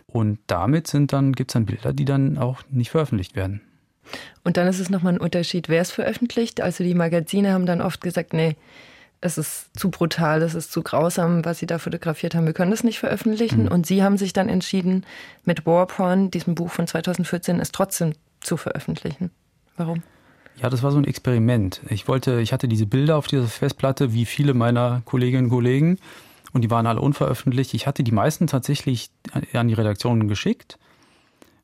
Und 0.06 0.38
damit 0.46 0.86
sind 0.86 1.12
dann, 1.12 1.32
gibt 1.32 1.50
es 1.50 1.54
dann 1.54 1.66
Bilder, 1.66 1.92
die 1.92 2.04
dann 2.04 2.38
auch 2.38 2.62
nicht 2.70 2.90
veröffentlicht 2.90 3.34
werden. 3.34 3.60
Und 4.44 4.56
dann 4.56 4.68
ist 4.68 4.78
es 4.78 4.90
nochmal 4.90 5.14
ein 5.14 5.20
Unterschied, 5.20 5.68
wer 5.68 5.82
es 5.82 5.90
veröffentlicht. 5.90 6.60
Also 6.60 6.84
die 6.84 6.94
Magazine 6.94 7.52
haben 7.52 7.66
dann 7.66 7.80
oft 7.80 8.00
gesagt, 8.00 8.32
nee, 8.32 8.56
es 9.20 9.38
ist 9.38 9.78
zu 9.78 9.90
brutal, 9.90 10.42
es 10.42 10.54
ist 10.54 10.70
zu 10.70 10.82
grausam, 10.82 11.44
was 11.44 11.58
sie 11.58 11.66
da 11.66 11.78
fotografiert 11.78 12.34
haben. 12.34 12.46
Wir 12.46 12.52
können 12.52 12.70
das 12.70 12.84
nicht 12.84 12.98
veröffentlichen. 12.98 13.62
Mhm. 13.62 13.68
Und 13.68 13.86
sie 13.86 14.02
haben 14.02 14.18
sich 14.18 14.32
dann 14.32 14.48
entschieden, 14.48 15.04
mit 15.44 15.66
Warporn, 15.66 16.30
diesem 16.30 16.54
Buch 16.54 16.70
von 16.70 16.86
2014, 16.86 17.58
es 17.58 17.72
trotzdem 17.72 18.12
zu 18.40 18.56
veröffentlichen. 18.56 19.30
Warum? 19.76 20.02
Ja, 20.60 20.70
das 20.70 20.82
war 20.82 20.92
so 20.92 20.98
ein 20.98 21.04
Experiment. 21.04 21.80
Ich 21.90 22.06
wollte, 22.06 22.40
ich 22.40 22.52
hatte 22.52 22.68
diese 22.68 22.86
Bilder 22.86 23.16
auf 23.16 23.26
dieser 23.26 23.46
Festplatte, 23.46 24.12
wie 24.12 24.24
viele 24.24 24.54
meiner 24.54 25.02
Kolleginnen 25.04 25.44
und 25.44 25.50
Kollegen, 25.50 25.98
und 26.52 26.62
die 26.62 26.70
waren 26.70 26.86
alle 26.86 27.00
unveröffentlicht. 27.00 27.74
Ich 27.74 27.86
hatte 27.86 28.04
die 28.04 28.12
meisten 28.12 28.46
tatsächlich 28.46 29.10
an 29.52 29.66
die 29.66 29.74
Redaktionen 29.74 30.28
geschickt, 30.28 30.78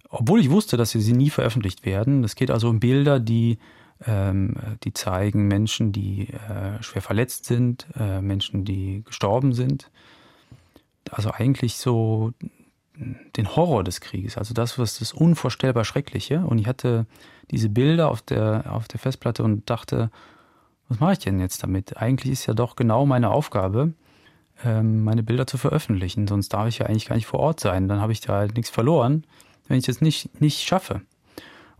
obwohl 0.08 0.40
ich 0.40 0.50
wusste, 0.50 0.76
dass 0.76 0.90
sie 0.90 1.12
nie 1.12 1.30
veröffentlicht 1.30 1.86
werden. 1.86 2.24
Es 2.24 2.34
geht 2.34 2.50
also 2.50 2.68
um 2.68 2.80
Bilder, 2.80 3.20
die, 3.20 3.58
ähm, 4.04 4.56
die 4.82 4.92
zeigen 4.92 5.46
Menschen, 5.46 5.92
die 5.92 6.28
äh, 6.30 6.82
schwer 6.82 7.02
verletzt 7.02 7.44
sind, 7.44 7.86
äh, 7.96 8.20
Menschen, 8.20 8.64
die 8.64 9.04
gestorben 9.04 9.52
sind. 9.52 9.92
Also 11.08 11.30
eigentlich 11.30 11.76
so 11.76 12.32
den 13.36 13.54
Horror 13.54 13.84
des 13.84 14.00
Krieges, 14.00 14.36
also 14.36 14.52
das, 14.54 14.76
was 14.78 14.98
das 14.98 15.12
unvorstellbar 15.12 15.84
Schreckliche. 15.84 16.40
Und 16.40 16.58
ich 16.58 16.66
hatte 16.66 17.06
diese 17.50 17.68
Bilder 17.68 18.10
auf 18.10 18.22
der, 18.22 18.64
auf 18.68 18.88
der 18.88 19.00
Festplatte 19.00 19.42
und 19.42 19.68
dachte, 19.68 20.10
was 20.88 21.00
mache 21.00 21.12
ich 21.12 21.18
denn 21.20 21.40
jetzt 21.40 21.62
damit? 21.62 21.96
Eigentlich 21.96 22.32
ist 22.32 22.46
ja 22.46 22.54
doch 22.54 22.76
genau 22.76 23.06
meine 23.06 23.30
Aufgabe, 23.30 23.94
ähm, 24.64 25.04
meine 25.04 25.22
Bilder 25.22 25.46
zu 25.46 25.58
veröffentlichen. 25.58 26.26
Sonst 26.26 26.50
darf 26.50 26.68
ich 26.68 26.78
ja 26.78 26.86
eigentlich 26.86 27.06
gar 27.06 27.16
nicht 27.16 27.26
vor 27.26 27.40
Ort 27.40 27.60
sein. 27.60 27.88
Dann 27.88 28.00
habe 28.00 28.12
ich 28.12 28.20
da 28.20 28.34
halt 28.34 28.56
nichts 28.56 28.70
verloren, 28.70 29.24
wenn 29.68 29.78
ich 29.78 29.86
das 29.86 30.00
nicht, 30.00 30.40
nicht 30.40 30.66
schaffe. 30.66 31.02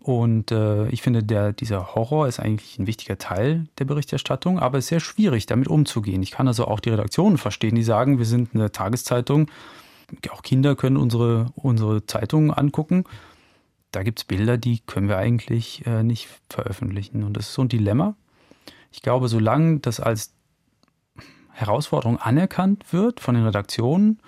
Und 0.00 0.50
äh, 0.50 0.88
ich 0.88 1.02
finde, 1.02 1.22
der, 1.22 1.52
dieser 1.52 1.94
Horror 1.94 2.26
ist 2.26 2.40
eigentlich 2.40 2.78
ein 2.78 2.86
wichtiger 2.86 3.18
Teil 3.18 3.66
der 3.78 3.84
Berichterstattung, 3.84 4.58
aber 4.58 4.78
es 4.78 4.84
ist 4.84 4.88
sehr 4.88 5.00
schwierig, 5.00 5.44
damit 5.44 5.68
umzugehen. 5.68 6.22
Ich 6.22 6.30
kann 6.30 6.48
also 6.48 6.66
auch 6.66 6.80
die 6.80 6.88
Redaktionen 6.88 7.36
verstehen, 7.36 7.74
die 7.74 7.82
sagen, 7.82 8.18
wir 8.18 8.24
sind 8.24 8.54
eine 8.54 8.72
Tageszeitung, 8.72 9.50
auch 10.30 10.42
Kinder 10.42 10.74
können 10.74 10.96
unsere, 10.96 11.46
unsere 11.54 12.06
Zeitungen 12.06 12.50
angucken. 12.50 13.04
Da 13.92 14.02
gibt 14.02 14.20
es 14.20 14.24
Bilder, 14.24 14.56
die 14.56 14.80
können 14.80 15.08
wir 15.08 15.18
eigentlich 15.18 15.84
äh, 15.86 16.02
nicht 16.02 16.28
veröffentlichen. 16.48 17.24
Und 17.24 17.36
das 17.36 17.48
ist 17.48 17.54
so 17.54 17.62
ein 17.62 17.68
Dilemma. 17.68 18.14
Ich 18.92 19.02
glaube, 19.02 19.28
solange 19.28 19.80
das 19.80 20.00
als 20.00 20.32
Herausforderung 21.52 22.18
anerkannt 22.18 22.92
wird 22.92 23.20
von 23.20 23.34
den 23.34 23.44
Redaktionen, 23.44 24.20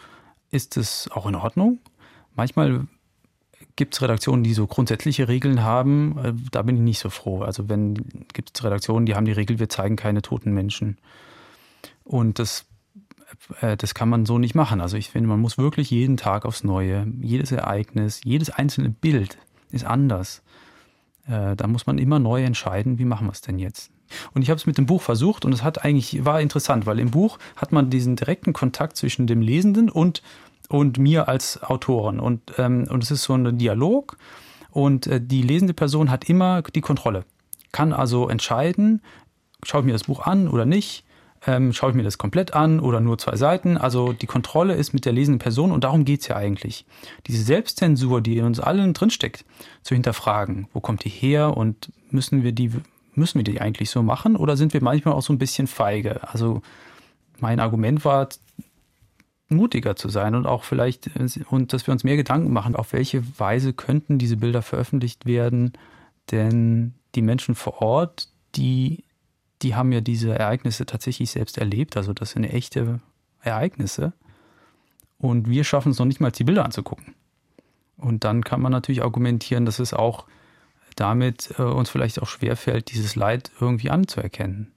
ist 0.50 0.76
es 0.76 1.08
auch 1.10 1.26
in 1.26 1.34
Ordnung. 1.34 1.78
Manchmal 2.34 2.86
gibt 3.76 3.94
es 3.94 4.02
Redaktionen, 4.02 4.44
die 4.44 4.52
so 4.52 4.66
grundsätzliche 4.66 5.28
Regeln 5.28 5.62
haben. 5.62 6.18
Äh, 6.18 6.32
da 6.50 6.62
bin 6.62 6.76
ich 6.76 6.82
nicht 6.82 6.98
so 6.98 7.10
froh. 7.10 7.42
Also 7.42 7.68
wenn 7.68 7.94
gibt 8.32 8.50
es 8.54 8.64
Redaktionen, 8.64 9.06
die 9.06 9.14
haben 9.14 9.24
die 9.24 9.32
Regel, 9.32 9.58
wir 9.58 9.68
zeigen 9.68 9.96
keine 9.96 10.22
toten 10.22 10.52
Menschen. 10.52 10.98
Und 12.04 12.38
das 12.38 12.66
äh, 13.60 13.76
das 13.76 13.94
kann 13.94 14.08
man 14.08 14.26
so 14.26 14.38
nicht 14.38 14.54
machen. 14.54 14.80
Also 14.80 14.96
ich 14.96 15.10
finde, 15.10 15.28
man 15.28 15.40
muss 15.40 15.58
wirklich 15.58 15.90
jeden 15.90 16.16
Tag 16.16 16.44
aufs 16.44 16.64
Neue, 16.64 17.06
jedes 17.20 17.52
Ereignis, 17.52 18.20
jedes 18.24 18.50
einzelne 18.50 18.90
Bild 18.90 19.38
ist 19.72 19.84
anders. 19.84 20.42
Äh, 21.26 21.56
da 21.56 21.66
muss 21.66 21.86
man 21.86 21.98
immer 21.98 22.18
neu 22.18 22.42
entscheiden, 22.44 22.98
wie 22.98 23.04
machen 23.04 23.26
wir 23.26 23.32
es 23.32 23.40
denn 23.40 23.58
jetzt. 23.58 23.90
Und 24.34 24.42
ich 24.42 24.50
habe 24.50 24.58
es 24.58 24.66
mit 24.66 24.78
dem 24.78 24.86
Buch 24.86 25.02
versucht 25.02 25.44
und 25.44 25.52
es 25.52 25.62
hat 25.62 25.84
eigentlich, 25.84 26.24
war 26.24 26.40
interessant, 26.40 26.84
weil 26.86 26.98
im 26.98 27.10
Buch 27.10 27.38
hat 27.56 27.72
man 27.72 27.90
diesen 27.90 28.16
direkten 28.16 28.52
Kontakt 28.52 28.96
zwischen 28.96 29.26
dem 29.26 29.40
Lesenden 29.40 29.88
und, 29.88 30.22
und 30.68 30.98
mir 30.98 31.28
als 31.28 31.62
Autoren. 31.62 32.20
Und, 32.20 32.40
ähm, 32.58 32.86
und 32.90 33.02
es 33.02 33.10
ist 33.10 33.22
so 33.22 33.34
ein 33.34 33.56
Dialog 33.56 34.18
und 34.70 35.06
äh, 35.06 35.20
die 35.20 35.42
lesende 35.42 35.74
Person 35.74 36.10
hat 36.10 36.28
immer 36.28 36.62
die 36.62 36.82
Kontrolle 36.82 37.24
kann 37.72 37.92
also 37.92 38.28
entscheiden, 38.28 39.02
schaue 39.64 39.80
ich 39.80 39.86
mir 39.86 39.92
das 39.92 40.04
Buch 40.04 40.20
an 40.20 40.46
oder 40.46 40.66
nicht, 40.66 41.04
ähm, 41.46 41.72
schaue 41.72 41.90
ich 41.90 41.96
mir 41.96 42.02
das 42.02 42.18
komplett 42.18 42.54
an 42.54 42.80
oder 42.80 43.00
nur 43.00 43.18
zwei 43.18 43.36
Seiten. 43.36 43.76
Also 43.76 44.12
die 44.12 44.26
Kontrolle 44.26 44.74
ist 44.74 44.92
mit 44.92 45.04
der 45.04 45.12
lesenden 45.12 45.38
Person 45.38 45.72
und 45.72 45.84
darum 45.84 46.04
geht's 46.04 46.28
ja 46.28 46.36
eigentlich. 46.36 46.86
Diese 47.26 47.42
Selbstzensur, 47.42 48.20
die 48.20 48.38
in 48.38 48.44
uns 48.44 48.60
allen 48.60 48.94
drinsteckt, 48.94 49.44
zu 49.82 49.94
hinterfragen. 49.94 50.68
Wo 50.72 50.80
kommt 50.80 51.04
die 51.04 51.10
her 51.10 51.56
und 51.56 51.92
müssen 52.10 52.42
wir 52.42 52.52
die, 52.52 52.70
müssen 53.14 53.38
wir 53.38 53.44
die 53.44 53.60
eigentlich 53.60 53.90
so 53.90 54.02
machen 54.02 54.36
oder 54.36 54.56
sind 54.56 54.72
wir 54.72 54.82
manchmal 54.82 55.14
auch 55.14 55.22
so 55.22 55.32
ein 55.32 55.38
bisschen 55.38 55.66
feige? 55.66 56.28
Also 56.28 56.62
mein 57.40 57.60
Argument 57.60 58.04
war, 58.04 58.28
mutiger 59.48 59.96
zu 59.96 60.08
sein 60.08 60.34
und 60.34 60.46
auch 60.46 60.64
vielleicht, 60.64 61.10
und 61.50 61.72
dass 61.72 61.86
wir 61.86 61.92
uns 61.92 62.04
mehr 62.04 62.16
Gedanken 62.16 62.52
machen, 62.52 62.74
auf 62.74 62.92
welche 62.92 63.22
Weise 63.38 63.72
könnten 63.72 64.18
diese 64.18 64.38
Bilder 64.38 64.62
veröffentlicht 64.62 65.26
werden, 65.26 65.72
denn 66.30 66.94
die 67.14 67.22
Menschen 67.22 67.54
vor 67.54 67.82
Ort, 67.82 68.28
die, 68.54 69.04
die 69.62 69.74
haben 69.74 69.92
ja 69.92 70.00
diese 70.00 70.36
Ereignisse 70.38 70.86
tatsächlich 70.86 71.30
selbst 71.30 71.58
erlebt, 71.58 71.96
also 71.96 72.12
das 72.12 72.32
sind 72.32 72.44
echte 72.44 73.00
Ereignisse. 73.40 74.12
Und 75.18 75.48
wir 75.48 75.64
schaffen 75.64 75.92
es 75.92 75.98
noch 75.98 76.06
nicht 76.06 76.20
mal, 76.20 76.32
die 76.32 76.44
Bilder 76.44 76.64
anzugucken. 76.64 77.14
Und 77.96 78.24
dann 78.24 78.42
kann 78.42 78.60
man 78.60 78.72
natürlich 78.72 79.02
argumentieren, 79.02 79.64
dass 79.64 79.78
es 79.78 79.94
auch 79.94 80.26
damit 80.96 81.54
äh, 81.58 81.62
uns 81.62 81.90
vielleicht 81.90 82.20
auch 82.20 82.26
schwerfällt, 82.26 82.90
dieses 82.92 83.14
Leid 83.14 83.52
irgendwie 83.60 83.90
anzuerkennen. 83.90 84.72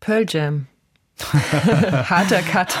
Pearl 0.00 0.24
Jam 0.28 0.66
Harter 1.22 2.42
Cut. 2.42 2.80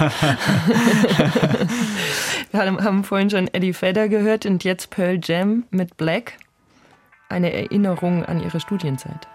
Wir 2.50 2.60
haben 2.60 3.04
vorhin 3.04 3.30
schon 3.30 3.46
Eddie 3.52 3.80
Vedder 3.80 4.08
gehört 4.08 4.44
und 4.46 4.64
jetzt 4.64 4.90
Pearl 4.90 5.20
Jam 5.22 5.64
mit 5.70 5.96
Black. 5.96 6.38
Eine 7.28 7.52
Erinnerung 7.52 8.24
an 8.24 8.42
ihre 8.42 8.58
Studienzeit. 8.60 9.28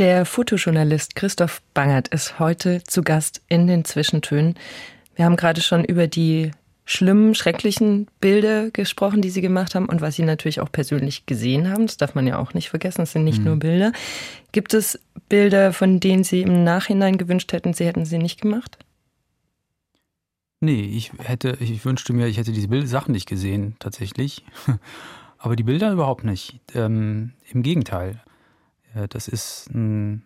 Der 0.00 0.24
Fotojournalist 0.24 1.14
Christoph 1.14 1.60
Bangert 1.74 2.08
ist 2.08 2.38
heute 2.38 2.82
zu 2.84 3.02
Gast 3.02 3.42
in 3.48 3.66
den 3.66 3.84
Zwischentönen. 3.84 4.54
Wir 5.14 5.26
haben 5.26 5.36
gerade 5.36 5.60
schon 5.60 5.84
über 5.84 6.06
die 6.06 6.52
schlimmen, 6.86 7.34
schrecklichen 7.34 8.06
Bilder 8.18 8.70
gesprochen, 8.70 9.20
die 9.20 9.28
Sie 9.28 9.42
gemacht 9.42 9.74
haben 9.74 9.90
und 9.90 10.00
was 10.00 10.16
Sie 10.16 10.22
natürlich 10.22 10.60
auch 10.60 10.72
persönlich 10.72 11.26
gesehen 11.26 11.68
haben. 11.68 11.86
Das 11.86 11.98
darf 11.98 12.14
man 12.14 12.26
ja 12.26 12.38
auch 12.38 12.54
nicht 12.54 12.70
vergessen. 12.70 13.02
Es 13.02 13.12
sind 13.12 13.24
nicht 13.24 13.40
mhm. 13.40 13.44
nur 13.44 13.56
Bilder. 13.56 13.92
Gibt 14.52 14.72
es 14.72 14.98
Bilder, 15.28 15.74
von 15.74 16.00
denen 16.00 16.24
Sie 16.24 16.40
im 16.40 16.64
Nachhinein 16.64 17.18
gewünscht 17.18 17.52
hätten, 17.52 17.74
Sie 17.74 17.84
hätten 17.84 18.06
sie 18.06 18.16
nicht 18.16 18.40
gemacht? 18.40 18.78
Nee, 20.60 20.80
ich 20.80 21.12
hätte, 21.18 21.58
ich 21.60 21.84
wünschte 21.84 22.14
mir, 22.14 22.26
ich 22.26 22.38
hätte 22.38 22.52
diese 22.52 22.68
Bild 22.68 22.88
Sachen 22.88 23.12
nicht 23.12 23.28
gesehen, 23.28 23.76
tatsächlich. 23.80 24.46
Aber 25.36 25.56
die 25.56 25.62
Bilder 25.62 25.92
überhaupt 25.92 26.24
nicht. 26.24 26.58
Ähm, 26.74 27.34
Im 27.52 27.62
Gegenteil. 27.62 28.22
Das 29.10 29.28
ist 29.28 29.68
ein, 29.70 30.22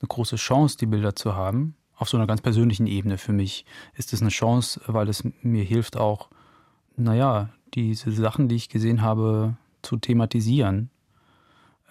eine 0.00 0.08
große 0.08 0.36
Chance, 0.36 0.76
die 0.78 0.86
Bilder 0.86 1.14
zu 1.14 1.34
haben. 1.34 1.76
Auf 1.96 2.08
so 2.08 2.16
einer 2.16 2.26
ganz 2.26 2.40
persönlichen 2.40 2.86
Ebene 2.86 3.18
für 3.18 3.32
mich 3.32 3.64
ist 3.94 4.12
es 4.12 4.20
eine 4.20 4.30
Chance, 4.30 4.80
weil 4.86 5.08
es 5.08 5.24
mir 5.42 5.64
hilft 5.64 5.96
auch, 5.96 6.28
naja, 6.96 7.50
diese 7.74 8.12
Sachen, 8.12 8.48
die 8.48 8.56
ich 8.56 8.68
gesehen 8.68 9.02
habe, 9.02 9.56
zu 9.82 9.96
thematisieren. 9.96 10.90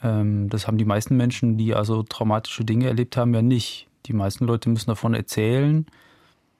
Ähm, 0.03 0.49
das 0.49 0.67
haben 0.67 0.77
die 0.77 0.85
meisten 0.85 1.17
Menschen, 1.17 1.57
die 1.57 1.73
also 1.73 2.03
traumatische 2.03 2.65
Dinge 2.65 2.87
erlebt 2.87 3.17
haben, 3.17 3.33
ja 3.33 3.41
nicht. 3.41 3.87
Die 4.05 4.13
meisten 4.13 4.45
Leute 4.45 4.69
müssen 4.69 4.89
davon 4.89 5.13
erzählen 5.13 5.85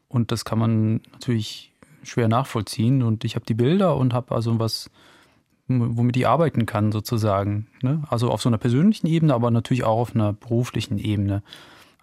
und 0.08 0.32
das 0.32 0.46
kann 0.46 0.58
man 0.60 1.02
natürlich 1.12 1.72
schwer 2.04 2.28
nachvollziehen. 2.28 3.04
Und 3.04 3.24
ich 3.24 3.36
habe 3.36 3.46
die 3.46 3.54
Bilder 3.54 3.98
und 3.98 4.14
habe 4.14 4.34
also 4.34 4.58
was 4.60 4.90
womit 5.68 6.18
ich 6.18 6.28
arbeiten 6.28 6.66
kann, 6.66 6.92
sozusagen. 6.92 7.68
Ne? 7.82 8.04
Also 8.10 8.30
auf 8.30 8.42
so 8.42 8.50
einer 8.50 8.58
persönlichen 8.58 9.08
Ebene, 9.08 9.34
aber 9.34 9.52
natürlich 9.52 9.84
auch 9.84 10.00
auf 10.00 10.16
einer 10.16 10.34
beruflichen 10.34 10.98
Ebene. 10.98 11.44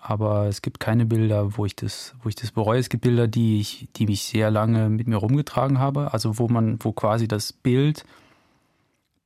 Aber 0.00 0.46
es 0.46 0.62
gibt 0.62 0.80
keine 0.80 1.06
Bilder, 1.06 1.56
wo 1.56 1.64
ich 1.64 1.76
das, 1.76 2.14
wo 2.22 2.28
ich 2.28 2.34
das 2.34 2.50
bereue. 2.50 2.80
Es 2.80 2.88
gibt 2.88 3.04
Bilder, 3.04 3.28
die 3.28 3.60
ich, 3.60 3.88
die 3.94 4.06
mich 4.06 4.24
sehr 4.24 4.50
lange 4.50 4.88
mit 4.88 5.06
mir 5.06 5.16
rumgetragen 5.16 5.78
habe. 5.78 6.12
Also 6.12 6.38
wo 6.38 6.48
man, 6.48 6.78
wo 6.80 6.92
quasi 6.92 7.28
das 7.28 7.52
Bild 7.52 8.04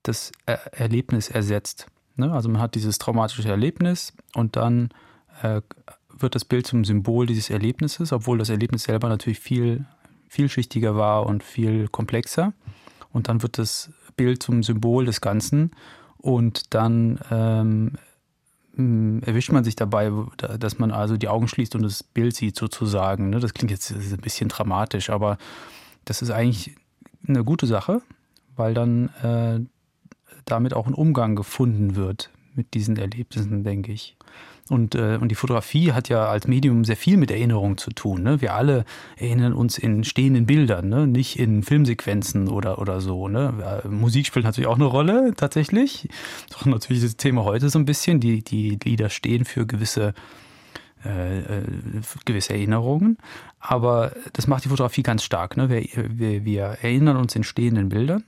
das 0.02 0.32
er 0.44 0.72
Erlebnis 0.74 1.28
ersetzt. 1.28 1.86
Ne? 2.16 2.32
Also 2.32 2.48
man 2.48 2.60
hat 2.60 2.74
dieses 2.74 2.98
traumatische 2.98 3.48
Erlebnis 3.48 4.12
und 4.34 4.56
dann 4.56 4.90
äh, 5.42 5.60
wird 6.18 6.34
das 6.34 6.44
Bild 6.44 6.66
zum 6.66 6.84
Symbol 6.84 7.26
dieses 7.26 7.50
Erlebnisses, 7.50 8.12
obwohl 8.12 8.38
das 8.38 8.48
Erlebnis 8.48 8.84
selber 8.84 9.08
natürlich 9.08 9.40
viel 9.40 9.84
vielschichtiger 10.28 10.96
war 10.96 11.26
und 11.26 11.42
viel 11.42 11.88
komplexer. 11.88 12.52
Und 13.12 13.28
dann 13.28 13.42
wird 13.42 13.58
das 13.58 13.90
Bild 14.16 14.42
zum 14.42 14.62
Symbol 14.62 15.04
des 15.04 15.20
Ganzen 15.20 15.72
und 16.18 16.74
dann 16.74 17.18
ähm, 17.30 17.92
erwischt 18.76 19.52
man 19.52 19.64
sich 19.64 19.76
dabei, 19.76 20.12
dass 20.58 20.78
man 20.78 20.90
also 20.90 21.16
die 21.16 21.28
Augen 21.28 21.48
schließt 21.48 21.74
und 21.76 21.82
das 21.82 22.02
Bild 22.02 22.36
sieht 22.36 22.56
sozusagen. 22.56 23.30
Ne? 23.30 23.40
Das 23.40 23.54
klingt 23.54 23.70
jetzt 23.70 23.90
ein 23.90 24.18
bisschen 24.18 24.48
dramatisch, 24.48 25.10
aber 25.10 25.38
das 26.04 26.22
ist 26.22 26.30
eigentlich 26.30 26.76
eine 27.26 27.42
gute 27.42 27.66
Sache, 27.66 28.02
weil 28.54 28.74
dann 28.74 29.08
äh, 29.22 29.60
damit 30.44 30.74
auch 30.74 30.86
ein 30.86 30.94
Umgang 30.94 31.36
gefunden 31.36 31.96
wird 31.96 32.30
mit 32.54 32.74
diesen 32.74 32.96
Erlebnissen, 32.96 33.64
denke 33.64 33.92
ich. 33.92 34.16
Und, 34.68 34.96
äh, 34.96 35.18
und 35.20 35.28
die 35.28 35.36
Fotografie 35.36 35.92
hat 35.92 36.08
ja 36.08 36.26
als 36.26 36.48
Medium 36.48 36.84
sehr 36.84 36.96
viel 36.96 37.16
mit 37.16 37.30
Erinnerung 37.30 37.78
zu 37.78 37.90
tun. 37.90 38.22
Ne? 38.22 38.40
Wir 38.40 38.54
alle 38.54 38.84
erinnern 39.16 39.52
uns 39.52 39.78
in 39.78 40.02
stehenden 40.02 40.46
Bildern, 40.46 40.88
ne? 40.88 41.06
nicht 41.06 41.38
in 41.38 41.62
Filmsequenzen 41.62 42.48
oder, 42.48 42.80
oder 42.80 43.00
so. 43.00 43.28
Ne? 43.28 43.82
Musik 43.88 44.26
spielt 44.26 44.44
natürlich 44.44 44.66
auch 44.66 44.76
eine 44.76 44.86
Rolle, 44.86 45.34
tatsächlich. 45.36 46.08
Doch 46.50 46.66
natürlich 46.66 47.02
das 47.02 47.16
Thema 47.16 47.44
heute 47.44 47.68
so 47.68 47.78
ein 47.78 47.84
bisschen. 47.84 48.18
Die, 48.18 48.42
die 48.42 48.78
Lieder 48.82 49.08
stehen 49.08 49.44
für 49.44 49.66
gewisse 49.66 50.14
äh, 51.04 51.38
äh, 51.38 51.62
gewisse 52.24 52.54
Erinnerungen. 52.54 53.18
Aber 53.60 54.12
das 54.32 54.48
macht 54.48 54.64
die 54.64 54.68
Fotografie 54.68 55.02
ganz 55.02 55.22
stark. 55.22 55.56
Ne? 55.56 55.68
Wir, 55.68 55.84
wir, 56.08 56.44
wir 56.44 56.64
erinnern 56.82 57.16
uns 57.16 57.36
in 57.36 57.44
stehenden 57.44 57.88
Bildern 57.90 58.24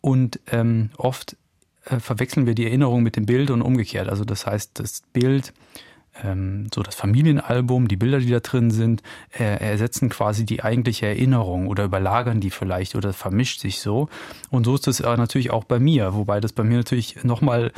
und 0.00 0.40
ähm, 0.50 0.90
oft 0.96 1.36
äh, 1.86 1.98
verwechseln 2.00 2.46
wir 2.46 2.54
die 2.54 2.66
Erinnerung 2.66 3.02
mit 3.02 3.16
dem 3.16 3.26
Bild 3.26 3.50
und 3.50 3.62
umgekehrt. 3.62 4.08
Also 4.08 4.24
das 4.24 4.46
heißt, 4.46 4.78
das 4.78 5.02
Bild, 5.12 5.52
ähm, 6.22 6.68
so 6.72 6.82
das 6.82 6.94
Familienalbum, 6.94 7.88
die 7.88 7.96
Bilder, 7.96 8.20
die 8.20 8.30
da 8.30 8.40
drin 8.40 8.70
sind, 8.70 9.02
äh, 9.38 9.44
ersetzen 9.44 10.08
quasi 10.08 10.44
die 10.44 10.62
eigentliche 10.62 11.06
Erinnerung 11.06 11.66
oder 11.66 11.84
überlagern 11.84 12.40
die 12.40 12.50
vielleicht 12.50 12.94
oder 12.94 13.12
vermischt 13.12 13.60
sich 13.60 13.80
so. 13.80 14.08
Und 14.50 14.64
so 14.64 14.74
ist 14.74 14.86
es 14.86 15.00
natürlich 15.00 15.50
auch 15.50 15.64
bei 15.64 15.78
mir, 15.78 16.14
wobei 16.14 16.40
das 16.40 16.52
bei 16.52 16.64
mir 16.64 16.76
natürlich 16.76 17.24
nochmal 17.24 17.72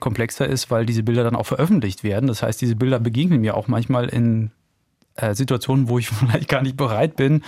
komplexer 0.00 0.46
ist, 0.46 0.70
weil 0.70 0.84
diese 0.84 1.02
Bilder 1.02 1.24
dann 1.24 1.36
auch 1.36 1.46
veröffentlicht 1.46 2.04
werden. 2.04 2.26
Das 2.26 2.42
heißt, 2.42 2.60
diese 2.60 2.76
Bilder 2.76 3.00
begegnen 3.00 3.40
mir 3.40 3.56
auch 3.56 3.68
manchmal 3.68 4.08
in 4.08 4.50
äh, 5.14 5.34
Situationen, 5.34 5.88
wo 5.88 5.98
ich 5.98 6.08
vielleicht 6.08 6.48
gar 6.48 6.62
nicht 6.62 6.76
bereit 6.76 7.16
bin, 7.16 7.42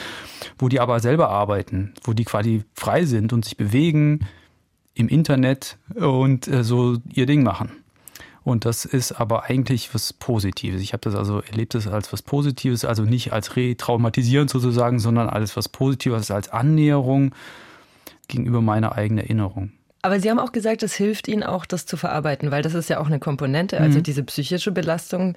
wo 0.59 0.69
die 0.69 0.81
aber 0.81 1.01
selber 1.01 1.29
arbeiten, 1.29 1.93
wo 2.03 2.15
die 2.15 2.25
quasi 2.25 2.65
frei 2.75 3.05
sind 3.05 3.33
und 3.33 3.45
sich 3.45 3.57
bewegen, 3.57 4.27
im 5.01 5.09
Internet 5.09 5.77
und 5.95 6.47
äh, 6.49 6.63
so 6.63 6.99
ihr 7.13 7.27
Ding 7.27 7.43
machen. 7.43 7.71
Und 8.43 8.65
das 8.65 8.85
ist 8.87 9.13
aber 9.13 9.45
eigentlich 9.45 9.93
was 9.95 10.13
Positives. 10.15 10.81
Ich 10.81 10.93
habe 10.93 11.03
das 11.03 11.15
also 11.15 11.41
erlebt 11.41 11.75
das 11.75 11.87
als 11.87 12.13
was 12.13 12.23
Positives, 12.23 12.85
also 12.85 13.03
nicht 13.03 13.33
als 13.33 13.55
retraumatisierend 13.57 14.49
sozusagen, 14.51 14.99
sondern 14.99 15.29
als 15.29 15.57
was 15.57 15.69
Positives, 15.69 16.31
als 16.31 16.49
Annäherung 16.49 17.35
gegenüber 18.29 18.61
meiner 18.63 18.93
eigenen 18.97 19.25
Erinnerung. 19.25 19.73
Aber 20.03 20.19
Sie 20.21 20.31
haben 20.31 20.39
auch 20.39 20.53
gesagt, 20.53 20.83
es 20.83 20.95
hilft 20.95 21.29
Ihnen 21.29 21.43
auch, 21.43 21.67
das 21.67 21.85
zu 21.85 21.99
verarbeiten, 21.99 22.51
weil 22.51 22.63
das 22.63 22.73
ist 22.75 22.89
ja 22.89 22.99
auch 23.01 23.07
eine 23.07 23.19
Komponente, 23.19 23.79
also 23.79 23.99
Mhm. 23.99 24.03
diese 24.05 24.23
psychische 24.23 24.73
Belastung. 24.73 25.35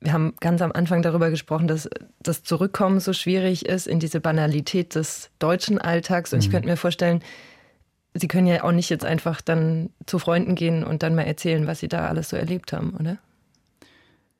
Wir 0.00 0.12
haben 0.14 0.32
ganz 0.40 0.62
am 0.62 0.72
Anfang 0.72 1.02
darüber 1.02 1.28
gesprochen, 1.28 1.68
dass 1.68 1.90
das 2.20 2.42
Zurückkommen 2.44 3.00
so 3.00 3.12
schwierig 3.12 3.66
ist 3.66 3.86
in 3.86 4.00
diese 4.00 4.20
Banalität 4.20 4.94
des 4.94 5.28
deutschen 5.38 5.78
Alltags. 5.78 6.32
Und 6.32 6.38
ich 6.38 6.48
Mhm. 6.48 6.52
könnte 6.52 6.68
mir 6.68 6.76
vorstellen, 6.78 7.20
Sie 8.18 8.28
können 8.28 8.46
ja 8.46 8.64
auch 8.64 8.72
nicht 8.72 8.90
jetzt 8.90 9.04
einfach 9.04 9.40
dann 9.40 9.90
zu 10.06 10.18
Freunden 10.18 10.54
gehen 10.54 10.84
und 10.84 11.02
dann 11.02 11.14
mal 11.14 11.22
erzählen, 11.22 11.66
was 11.66 11.80
Sie 11.80 11.88
da 11.88 12.06
alles 12.06 12.30
so 12.30 12.36
erlebt 12.36 12.72
haben, 12.72 12.94
oder? 12.98 13.18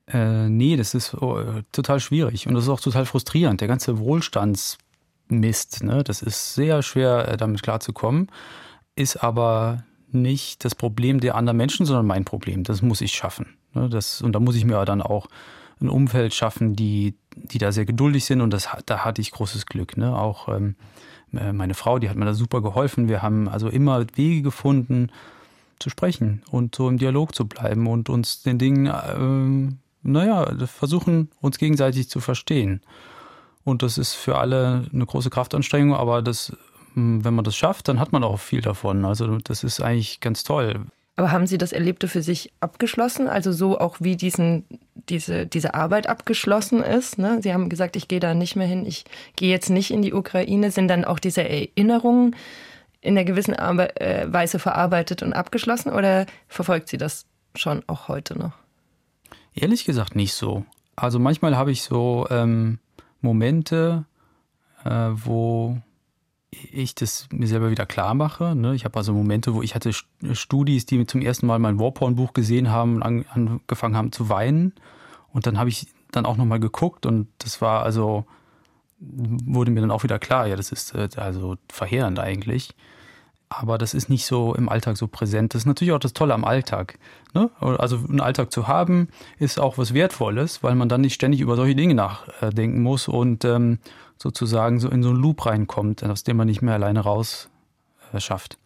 Äh, 0.07 0.49
nee, 0.49 0.77
das 0.77 0.95
ist 0.95 1.15
oh, 1.15 1.39
total 1.73 2.01
schwierig 2.01 2.47
und 2.47 2.55
das 2.55 2.65
ist 2.65 2.71
auch 2.71 2.81
total 2.81 3.05
frustrierend. 3.05 3.61
Der 3.61 3.69
ganze 3.69 3.99
Wohlstandsmist, 3.99 5.83
ne, 5.83 6.03
das 6.03 6.23
ist 6.23 6.55
sehr 6.55 6.83
schwer, 6.83 7.29
äh, 7.29 7.37
damit 7.37 7.63
klarzukommen, 7.63 8.29
ist 8.97 9.23
aber 9.23 9.85
nicht 10.11 10.65
das 10.65 10.75
Problem 10.75 11.21
der 11.21 11.35
anderen 11.35 11.59
Menschen, 11.59 11.85
sondern 11.85 12.07
mein 12.07 12.25
Problem. 12.25 12.65
Das 12.65 12.81
muss 12.81 13.03
ich 13.03 13.13
schaffen. 13.13 13.59
Ne, 13.75 13.89
das, 13.91 14.23
und 14.23 14.33
da 14.33 14.41
muss 14.41 14.57
ich 14.57 14.65
mir 14.65 14.83
dann 14.87 15.03
auch 15.03 15.27
ein 15.81 15.91
Umfeld 15.91 16.35
schaffen, 16.35 16.75
die, 16.75 17.15
die 17.37 17.59
da 17.59 17.71
sehr 17.71 17.85
geduldig 17.85 18.25
sind 18.25 18.41
und 18.41 18.51
das, 18.51 18.69
da 18.87 19.05
hatte 19.05 19.21
ich 19.21 19.31
großes 19.31 19.67
Glück. 19.67 19.97
Ne? 19.97 20.17
Auch 20.17 20.49
ähm, 20.49 20.75
äh, 20.75 21.08
meine 21.33 21.75
Frau, 21.75 21.99
die 21.99 22.09
hat 22.09 22.17
mir 22.17 22.25
da 22.25 22.35
super 22.35 22.63
geholfen. 22.63 23.09
Wir 23.09 23.23
haben 23.23 23.49
also 23.49 23.69
immer 23.69 24.05
Wege 24.17 24.43
gefunden, 24.43 25.11
zu 25.79 25.91
sprechen 25.91 26.43
und 26.51 26.75
so 26.75 26.89
im 26.89 26.99
Dialog 26.99 27.35
zu 27.35 27.47
bleiben 27.47 27.87
und 27.87 28.09
uns 28.09 28.43
den 28.43 28.59
Dingen, 28.59 28.93
ähm, 29.15 29.79
naja, 30.03 30.51
versuchen, 30.67 31.31
uns 31.41 31.59
gegenseitig 31.59 32.09
zu 32.09 32.21
verstehen. 32.21 32.81
Und 33.65 33.83
das 33.83 33.99
ist 33.99 34.15
für 34.15 34.39
alle 34.39 34.87
eine 34.93 35.07
große 35.07 35.31
Kraftanstrengung, 35.31 35.95
aber 35.95 36.23
das, 36.23 36.57
mh, 36.95 37.25
wenn 37.25 37.35
man 37.35 37.45
das 37.45 37.57
schafft, 37.57 37.89
dann 37.89 38.01
hat 38.01 38.13
man 38.13 38.25
auch 38.25 38.41
viel 38.41 38.61
davon. 38.61 39.05
Also 39.05 39.39
das 39.39 39.65
ist 39.65 39.81
eigentlich 39.81 40.21
ganz 40.21 40.43
toll. 40.43 40.81
Aber 41.17 41.33
haben 41.33 41.47
Sie 41.47 41.59
das 41.59 41.73
Erlebte 41.73 42.07
für 42.07 42.23
sich 42.23 42.53
abgeschlossen? 42.61 43.29
Also 43.29 43.53
so 43.53 43.79
auch 43.79 43.97
wie 43.99 44.17
diesen, 44.17 44.65
diese, 45.09 45.47
diese 45.47 45.75
Arbeit 45.75 46.09
abgeschlossen 46.09 46.83
ist? 46.83 47.19
Ne? 47.19 47.41
Sie 47.43 47.53
haben 47.53 47.69
gesagt, 47.69 47.97
ich 47.97 48.09
gehe 48.09 48.21
da 48.21 48.35
nicht 48.35 48.57
mehr 48.57 48.67
hin, 48.67 48.87
ich 48.87 49.05
gehe 49.37 49.51
jetzt 49.51 49.71
nicht 49.71 49.91
in 49.91 50.03
die 50.03 50.13
Ukraine. 50.13 50.71
Sind 50.71 50.89
dann 50.89 51.05
auch 51.05 51.19
diese 51.19 51.49
Erinnerungen 51.49 52.37
in 53.01 53.17
einer 53.17 53.25
gewissen 53.25 53.55
Arbe 53.55 54.01
äh, 54.01 54.33
Weise 54.33 54.59
verarbeitet 54.59 55.23
und 55.23 55.33
abgeschlossen 55.33 55.93
oder 55.93 56.27
verfolgt 56.49 56.89
Sie 56.89 56.97
das 56.97 57.27
schon 57.55 57.83
auch 57.87 58.09
heute 58.09 58.39
noch? 58.39 58.53
Ehrlich 59.55 59.85
gesagt 59.85 60.17
nicht 60.17 60.35
so. 60.35 60.65
Also 60.97 61.19
manchmal 61.19 61.57
habe 61.57 61.71
ich 61.71 61.83
so 61.83 62.27
ähm, 62.31 62.79
Momente, 63.21 64.05
äh, 64.85 65.11
wo 65.13 65.79
ich 66.51 66.95
das 66.95 67.29
mir 67.31 67.47
selber 67.47 67.71
wieder 67.71 67.87
klar 67.87 68.15
mache. 68.15 68.57
Ne? 68.57 68.75
Ich 68.75 68.85
habe 68.85 68.97
also 68.97 69.13
Momente, 69.13 69.55
wo 69.55 69.63
ich 69.63 69.75
hatte 69.75 69.91
St- 69.91 70.35
Studis, 70.35 70.87
die 70.87 71.07
zum 71.07 71.21
ersten 71.21 71.47
Mal 71.47 71.59
mein 71.59 71.79
Warporn-Buch 71.79 72.33
gesehen 72.33 72.71
haben 72.71 72.97
und 72.97 73.03
an, 73.03 73.25
angefangen 73.33 73.97
haben 73.97 74.13
zu 74.13 74.29
weinen. 74.29 74.73
Und 75.39 75.47
dann 75.47 75.57
habe 75.57 75.69
ich 75.69 75.87
dann 76.11 76.27
auch 76.27 76.37
nochmal 76.37 76.59
geguckt 76.59 77.07
und 77.07 77.29
das 77.39 77.61
war 77.61 77.85
also, 77.85 78.25
wurde 78.99 79.71
mir 79.71 79.81
dann 79.81 79.93
auch 79.93 80.03
wieder 80.03 80.19
klar, 80.19 80.49
ja, 80.49 80.57
das 80.57 80.73
ist 80.73 80.97
äh, 80.97 81.09
also 81.15 81.55
verheerend 81.69 82.19
eigentlich. 82.19 82.75
Aber 83.49 83.79
das 83.79 83.95
ist 83.95 84.09
nicht 84.09 84.27
so 84.27 84.53
im 84.53 84.69
Alltag 84.69 84.97
so 84.97 85.07
präsent. 85.07 85.55
Das 85.55 85.63
ist 85.63 85.67
natürlich 85.67 85.93
auch 85.93 86.01
das 86.01 86.13
Tolle 86.13 86.35
am 86.35 86.45
Alltag. 86.45 86.99
Ne? 87.35 87.51
Also 87.61 87.99
einen 87.99 88.21
Alltag 88.21 88.51
zu 88.51 88.67
haben, 88.67 89.11
ist 89.39 89.61
auch 89.61 89.79
was 89.79 89.95
Wertvolles, 89.95 90.65
weil 90.65 90.75
man 90.75 90.89
dann 90.89 91.03
nicht 91.03 91.15
ständig 91.15 91.41
über 91.41 91.55
solche 91.55 91.77
Dinge 91.77 91.95
nachdenken 91.95 92.83
muss 92.83 93.07
und 93.07 93.45
ähm, 93.45 93.79
sozusagen 94.21 94.81
so 94.81 94.89
in 94.89 95.05
so 95.05 95.11
einen 95.11 95.21
Loop 95.21 95.47
reinkommt, 95.47 96.03
aus 96.03 96.25
dem 96.25 96.37
man 96.37 96.49
nicht 96.49 96.63
mehr 96.63 96.75
alleine 96.75 96.99
raus 96.99 97.49
äh, 98.13 98.19
schafft. 98.19 98.59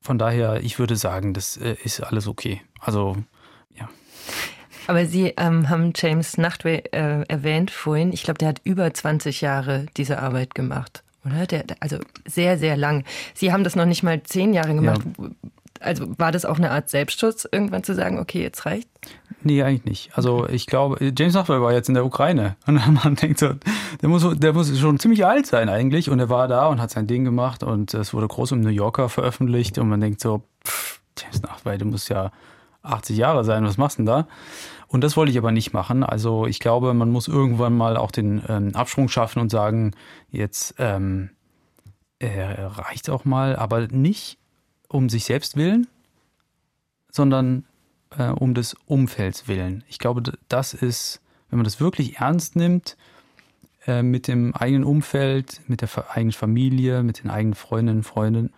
Von 0.00 0.18
daher, 0.18 0.64
ich 0.64 0.80
würde 0.80 0.96
sagen, 0.96 1.34
das 1.34 1.56
äh, 1.56 1.76
ist 1.84 2.00
alles 2.00 2.26
okay. 2.26 2.62
Also 2.80 3.16
Aber 4.86 5.06
Sie 5.06 5.34
ähm, 5.36 5.68
haben 5.68 5.92
James 5.94 6.38
Nachtwey 6.38 6.82
äh, 6.92 7.24
erwähnt 7.28 7.70
vorhin. 7.70 8.12
Ich 8.12 8.22
glaube, 8.22 8.38
der 8.38 8.48
hat 8.48 8.60
über 8.64 8.92
20 8.92 9.40
Jahre 9.40 9.86
diese 9.96 10.20
Arbeit 10.20 10.54
gemacht, 10.54 11.02
oder? 11.24 11.46
Der, 11.46 11.64
also 11.80 11.98
sehr, 12.24 12.58
sehr 12.58 12.76
lang. 12.76 13.04
Sie 13.34 13.52
haben 13.52 13.64
das 13.64 13.76
noch 13.76 13.86
nicht 13.86 14.02
mal 14.02 14.22
zehn 14.22 14.52
Jahre 14.54 14.74
gemacht. 14.74 15.00
Also 15.80 16.06
war 16.18 16.32
das 16.32 16.44
auch 16.44 16.56
eine 16.56 16.70
Art 16.70 16.88
Selbstschutz, 16.88 17.46
irgendwann 17.50 17.84
zu 17.84 17.94
sagen, 17.94 18.18
okay, 18.18 18.42
jetzt 18.42 18.64
reicht? 18.64 18.88
Nee, 19.42 19.62
eigentlich 19.62 19.84
nicht. 19.84 20.10
Also 20.16 20.48
ich 20.48 20.66
glaube, 20.66 21.12
James 21.16 21.34
Nachtwey 21.34 21.60
war 21.60 21.72
jetzt 21.72 21.88
in 21.88 21.94
der 21.94 22.04
Ukraine. 22.04 22.56
Und 22.66 22.80
man 23.04 23.16
denkt 23.16 23.38
so, 23.38 23.50
der 24.00 24.08
muss, 24.08 24.26
der 24.38 24.52
muss 24.52 24.76
schon 24.78 24.98
ziemlich 24.98 25.26
alt 25.26 25.46
sein 25.46 25.68
eigentlich. 25.68 26.10
Und 26.10 26.18
er 26.18 26.28
war 26.28 26.48
da 26.48 26.66
und 26.68 26.80
hat 26.80 26.90
sein 26.90 27.06
Ding 27.06 27.24
gemacht 27.24 27.62
und 27.62 27.92
es 27.94 28.14
wurde 28.14 28.28
groß 28.28 28.52
im 28.52 28.60
New 28.60 28.70
Yorker 28.70 29.08
veröffentlicht. 29.08 29.78
Und 29.78 29.88
man 29.88 30.00
denkt 30.00 30.20
so, 30.20 30.42
pff, 30.66 31.00
James 31.18 31.42
Nachtwey, 31.42 31.78
du 31.78 31.84
musst 31.84 32.08
ja 32.08 32.30
80 32.82 33.16
Jahre 33.16 33.44
sein, 33.44 33.64
was 33.64 33.78
machst 33.78 33.98
du 33.98 34.02
denn 34.02 34.06
da? 34.06 34.26
Und 34.88 35.02
das 35.02 35.16
wollte 35.16 35.32
ich 35.32 35.38
aber 35.38 35.52
nicht 35.52 35.72
machen. 35.72 36.04
Also 36.04 36.46
ich 36.46 36.60
glaube, 36.60 36.94
man 36.94 37.10
muss 37.10 37.28
irgendwann 37.28 37.76
mal 37.76 37.96
auch 37.96 38.10
den 38.10 38.42
ähm, 38.48 38.74
Absprung 38.74 39.08
schaffen 39.08 39.40
und 39.40 39.50
sagen, 39.50 39.92
jetzt 40.30 40.74
ähm, 40.78 41.30
äh, 42.18 42.40
reicht 42.42 43.10
auch 43.10 43.24
mal, 43.24 43.56
aber 43.56 43.88
nicht 43.88 44.38
um 44.88 45.08
sich 45.08 45.24
selbst 45.24 45.56
willen, 45.56 45.88
sondern 47.10 47.64
äh, 48.16 48.28
um 48.28 48.54
des 48.54 48.74
Umfelds 48.86 49.48
willen. 49.48 49.84
Ich 49.88 49.98
glaube, 49.98 50.22
das 50.48 50.74
ist, 50.74 51.20
wenn 51.50 51.58
man 51.58 51.64
das 51.64 51.80
wirklich 51.80 52.18
ernst 52.18 52.56
nimmt, 52.56 52.96
äh, 53.86 54.02
mit 54.02 54.28
dem 54.28 54.54
eigenen 54.54 54.84
Umfeld, 54.84 55.62
mit 55.66 55.80
der 55.80 55.88
eigenen 56.10 56.32
Familie, 56.32 57.02
mit 57.02 57.22
den 57.22 57.30
eigenen 57.30 57.54
Freundinnen 57.54 57.98
und 57.98 58.04
Freunden, 58.04 58.52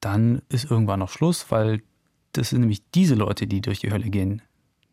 dann 0.00 0.42
ist 0.48 0.70
irgendwann 0.70 1.00
noch 1.00 1.10
Schluss, 1.10 1.50
weil 1.50 1.82
das 2.32 2.50
sind 2.50 2.60
nämlich 2.60 2.82
diese 2.90 3.14
Leute, 3.14 3.46
die 3.46 3.60
durch 3.60 3.80
die 3.80 3.90
Hölle 3.90 4.10
gehen. 4.10 4.42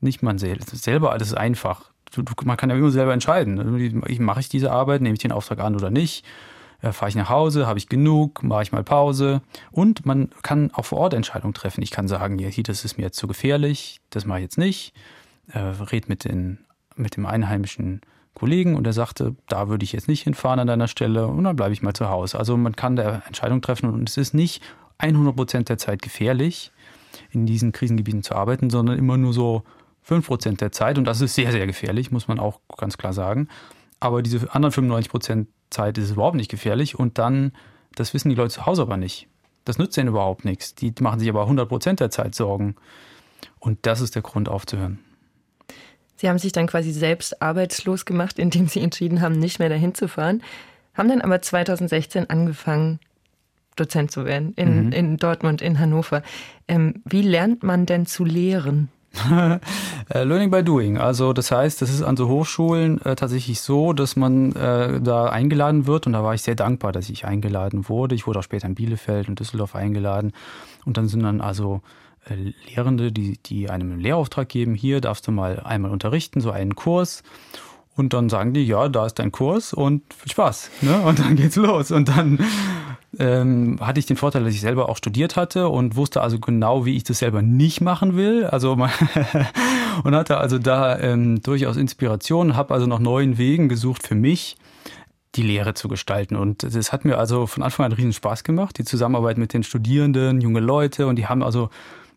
Nicht 0.01 0.21
man. 0.21 0.37
Selber 0.37 1.11
alles 1.11 1.29
ist 1.29 1.37
einfach. 1.37 1.91
Man 2.43 2.57
kann 2.57 2.69
ja 2.69 2.75
immer 2.75 2.91
selber 2.91 3.13
entscheiden. 3.13 4.03
Ich, 4.07 4.19
mache 4.19 4.39
ich 4.39 4.49
diese 4.49 4.71
Arbeit, 4.71 5.01
nehme 5.01 5.13
ich 5.13 5.21
den 5.21 5.31
Auftrag 5.31 5.59
an 5.59 5.75
oder 5.75 5.89
nicht? 5.89 6.25
Äh, 6.81 6.91
Fahre 6.91 7.09
ich 7.09 7.15
nach 7.15 7.29
Hause, 7.29 7.67
habe 7.67 7.79
ich 7.79 7.89
genug, 7.89 8.43
mache 8.43 8.63
ich 8.63 8.71
mal 8.71 8.83
Pause. 8.83 9.41
Und 9.71 10.05
man 10.05 10.29
kann 10.43 10.71
auch 10.73 10.85
vor 10.85 10.99
Ort 10.99 11.13
Entscheidungen 11.13 11.53
treffen. 11.53 11.81
Ich 11.81 11.91
kann 11.91 12.07
sagen, 12.07 12.37
hier, 12.37 12.63
das 12.63 12.85
ist 12.85 12.97
mir 12.97 13.03
jetzt 13.03 13.17
zu 13.17 13.27
gefährlich, 13.27 13.99
das 14.11 14.25
mache 14.25 14.39
ich 14.39 14.43
jetzt 14.43 14.57
nicht. 14.57 14.93
Äh, 15.51 15.59
red 15.59 16.09
mit, 16.09 16.23
den, 16.25 16.59
mit 16.95 17.17
dem 17.17 17.25
einheimischen 17.25 18.01
Kollegen 18.35 18.75
und 18.75 18.85
er 18.85 18.93
sagte, 18.93 19.35
da 19.47 19.69
würde 19.69 19.83
ich 19.83 19.93
jetzt 19.93 20.07
nicht 20.07 20.23
hinfahren 20.23 20.59
an 20.59 20.67
deiner 20.67 20.87
Stelle 20.87 21.27
und 21.27 21.43
dann 21.43 21.55
bleibe 21.55 21.73
ich 21.73 21.81
mal 21.81 21.93
zu 21.93 22.09
Hause. 22.09 22.37
Also 22.37 22.57
man 22.57 22.75
kann 22.75 22.95
da 22.95 23.23
Entscheidungen 23.25 23.61
treffen 23.61 23.89
und 23.89 24.09
es 24.09 24.17
ist 24.17 24.33
nicht 24.33 24.61
100 24.97 25.35
Prozent 25.35 25.69
der 25.69 25.77
Zeit 25.77 26.01
gefährlich, 26.01 26.71
in 27.31 27.45
diesen 27.45 27.71
Krisengebieten 27.71 28.23
zu 28.23 28.35
arbeiten, 28.35 28.69
sondern 28.69 28.97
immer 28.97 29.17
nur 29.17 29.33
so 29.33 29.63
5 30.05 30.27
Prozent 30.27 30.61
der 30.61 30.71
Zeit 30.71 30.97
und 30.99 31.05
das 31.05 31.19
ist 31.19 31.33
sehr, 31.33 31.51
sehr 31.51 31.65
gefährlich, 31.65 32.11
muss 32.11 32.27
man 32.27 32.39
auch 32.39 32.59
ganz 32.77 32.97
klar 32.97 33.11
sagen. 33.11 33.47
Aber 33.99 34.21
diese 34.21 34.53
anderen 34.53 34.71
95 34.71 35.09
Prozent 35.09 35.47
Zeit 35.71 35.97
ist 35.97 36.05
es 36.05 36.11
überhaupt 36.11 36.35
nicht 36.35 36.51
gefährlich 36.51 36.97
und 36.97 37.17
dann, 37.17 37.53
das 37.95 38.13
wissen 38.13 38.29
die 38.29 38.35
Leute 38.35 38.53
zu 38.53 38.65
Hause 38.67 38.83
aber 38.83 38.97
nicht. 38.97 39.27
Das 39.63 39.79
nützt 39.79 39.97
denen 39.97 40.09
überhaupt 40.09 40.45
nichts. 40.45 40.75
Die 40.75 40.93
machen 41.01 41.19
sich 41.19 41.27
aber 41.27 41.41
100 41.41 41.67
Prozent 41.67 41.99
der 41.99 42.11
Zeit 42.11 42.35
Sorgen. 42.35 42.75
Und 43.59 43.79
das 43.87 43.99
ist 43.99 44.13
der 44.13 44.21
Grund 44.21 44.47
aufzuhören. 44.47 44.99
Sie 46.17 46.29
haben 46.29 46.37
sich 46.37 46.51
dann 46.51 46.67
quasi 46.67 46.91
selbst 46.91 47.41
arbeitslos 47.41 48.05
gemacht, 48.05 48.37
indem 48.37 48.67
Sie 48.67 48.81
entschieden 48.81 49.21
haben, 49.21 49.39
nicht 49.39 49.57
mehr 49.57 49.69
dahin 49.69 49.95
zu 49.95 50.07
fahren, 50.07 50.43
haben 50.93 51.09
dann 51.09 51.21
aber 51.21 51.41
2016 51.41 52.29
angefangen, 52.29 52.99
Dozent 53.75 54.11
zu 54.11 54.23
werden 54.23 54.53
in, 54.55 54.85
Mhm. 54.85 54.91
in 54.91 55.17
Dortmund, 55.17 55.61
in 55.63 55.79
Hannover. 55.79 56.21
Ähm, 56.67 57.01
wie 57.05 57.23
lernt 57.23 57.63
man 57.63 57.85
denn 57.87 58.05
zu 58.05 58.23
lehren? 58.23 58.89
Äh, 60.07 60.23
Learning 60.23 60.51
by 60.51 60.63
Doing. 60.63 60.99
Also 60.99 61.33
das 61.33 61.49
heißt, 61.49 61.81
das 61.81 61.89
ist 61.89 62.03
an 62.03 62.15
so 62.15 62.27
Hochschulen 62.27 63.01
äh, 63.03 63.15
tatsächlich 63.15 63.59
so, 63.59 63.91
dass 63.91 64.15
man 64.15 64.51
äh, 64.55 65.01
da 65.01 65.25
eingeladen 65.29 65.87
wird 65.87 66.05
und 66.05 66.13
da 66.13 66.23
war 66.23 66.35
ich 66.35 66.43
sehr 66.43 66.53
dankbar, 66.53 66.91
dass 66.91 67.09
ich 67.09 67.25
eingeladen 67.25 67.89
wurde. 67.89 68.13
Ich 68.13 68.27
wurde 68.27 68.37
auch 68.37 68.43
später 68.43 68.67
in 68.67 68.75
Bielefeld 68.75 69.27
und 69.29 69.39
Düsseldorf 69.39 69.73
eingeladen 69.73 70.31
und 70.85 70.97
dann 70.97 71.07
sind 71.07 71.23
dann 71.23 71.41
also 71.41 71.81
äh, 72.29 72.53
Lehrende, 72.69 73.11
die, 73.11 73.39
die 73.43 73.69
einem 73.69 73.93
einen 73.93 73.99
Lehrauftrag 73.99 74.47
geben, 74.47 74.75
hier 74.75 75.01
darfst 75.01 75.27
du 75.27 75.31
mal 75.31 75.59
einmal 75.59 75.91
unterrichten, 75.91 76.41
so 76.41 76.51
einen 76.51 76.75
Kurs. 76.75 77.23
Und 77.95 78.13
dann 78.13 78.27
sagen 78.29 78.53
die, 78.53 78.65
ja, 78.65 78.89
da 78.89 79.05
ist 79.05 79.19
dein 79.19 79.31
Kurs 79.31 79.73
und 79.73 80.01
viel 80.13 80.31
Spaß. 80.31 80.69
Ne? 80.81 81.01
Und 81.01 81.19
dann 81.19 81.35
geht's 81.37 81.55
los. 81.55 81.91
Und 81.91 82.09
dann 82.09 82.39
ähm, 83.19 83.77
hatte 83.79 83.99
ich 83.99 84.05
den 84.05 84.17
Vorteil, 84.17 84.43
dass 84.43 84.53
ich 84.53 84.61
selber 84.61 84.89
auch 84.89 84.97
studiert 84.97 85.35
hatte 85.35 85.69
und 85.69 85.95
wusste 85.95 86.21
also 86.21 86.39
genau, 86.39 86.85
wie 86.85 86.95
ich 86.95 87.03
das 87.03 87.19
selber 87.19 87.41
nicht 87.41 87.81
machen 87.81 88.15
will. 88.15 88.45
Also 88.45 88.71
und 90.03 90.15
hatte 90.15 90.37
also 90.37 90.57
da 90.57 90.99
ähm, 90.99 91.41
durchaus 91.41 91.77
Inspiration, 91.77 92.55
habe 92.55 92.73
also 92.73 92.85
nach 92.87 92.99
neuen 92.99 93.37
Wegen 93.37 93.69
gesucht 93.69 94.05
für 94.05 94.15
mich, 94.15 94.57
die 95.35 95.43
Lehre 95.43 95.73
zu 95.73 95.87
gestalten. 95.87 96.35
Und 96.35 96.63
das 96.63 96.91
hat 96.91 97.05
mir 97.05 97.17
also 97.17 97.47
von 97.47 97.63
Anfang 97.63 97.85
an 97.85 97.91
riesen 97.91 98.13
Spaß 98.13 98.43
gemacht, 98.43 98.77
die 98.77 98.85
Zusammenarbeit 98.85 99.37
mit 99.37 99.53
den 99.53 99.63
Studierenden, 99.63 100.41
junge 100.41 100.59
Leute 100.59 101.07
und 101.07 101.17
die 101.17 101.27
haben 101.27 101.43
also 101.43 101.69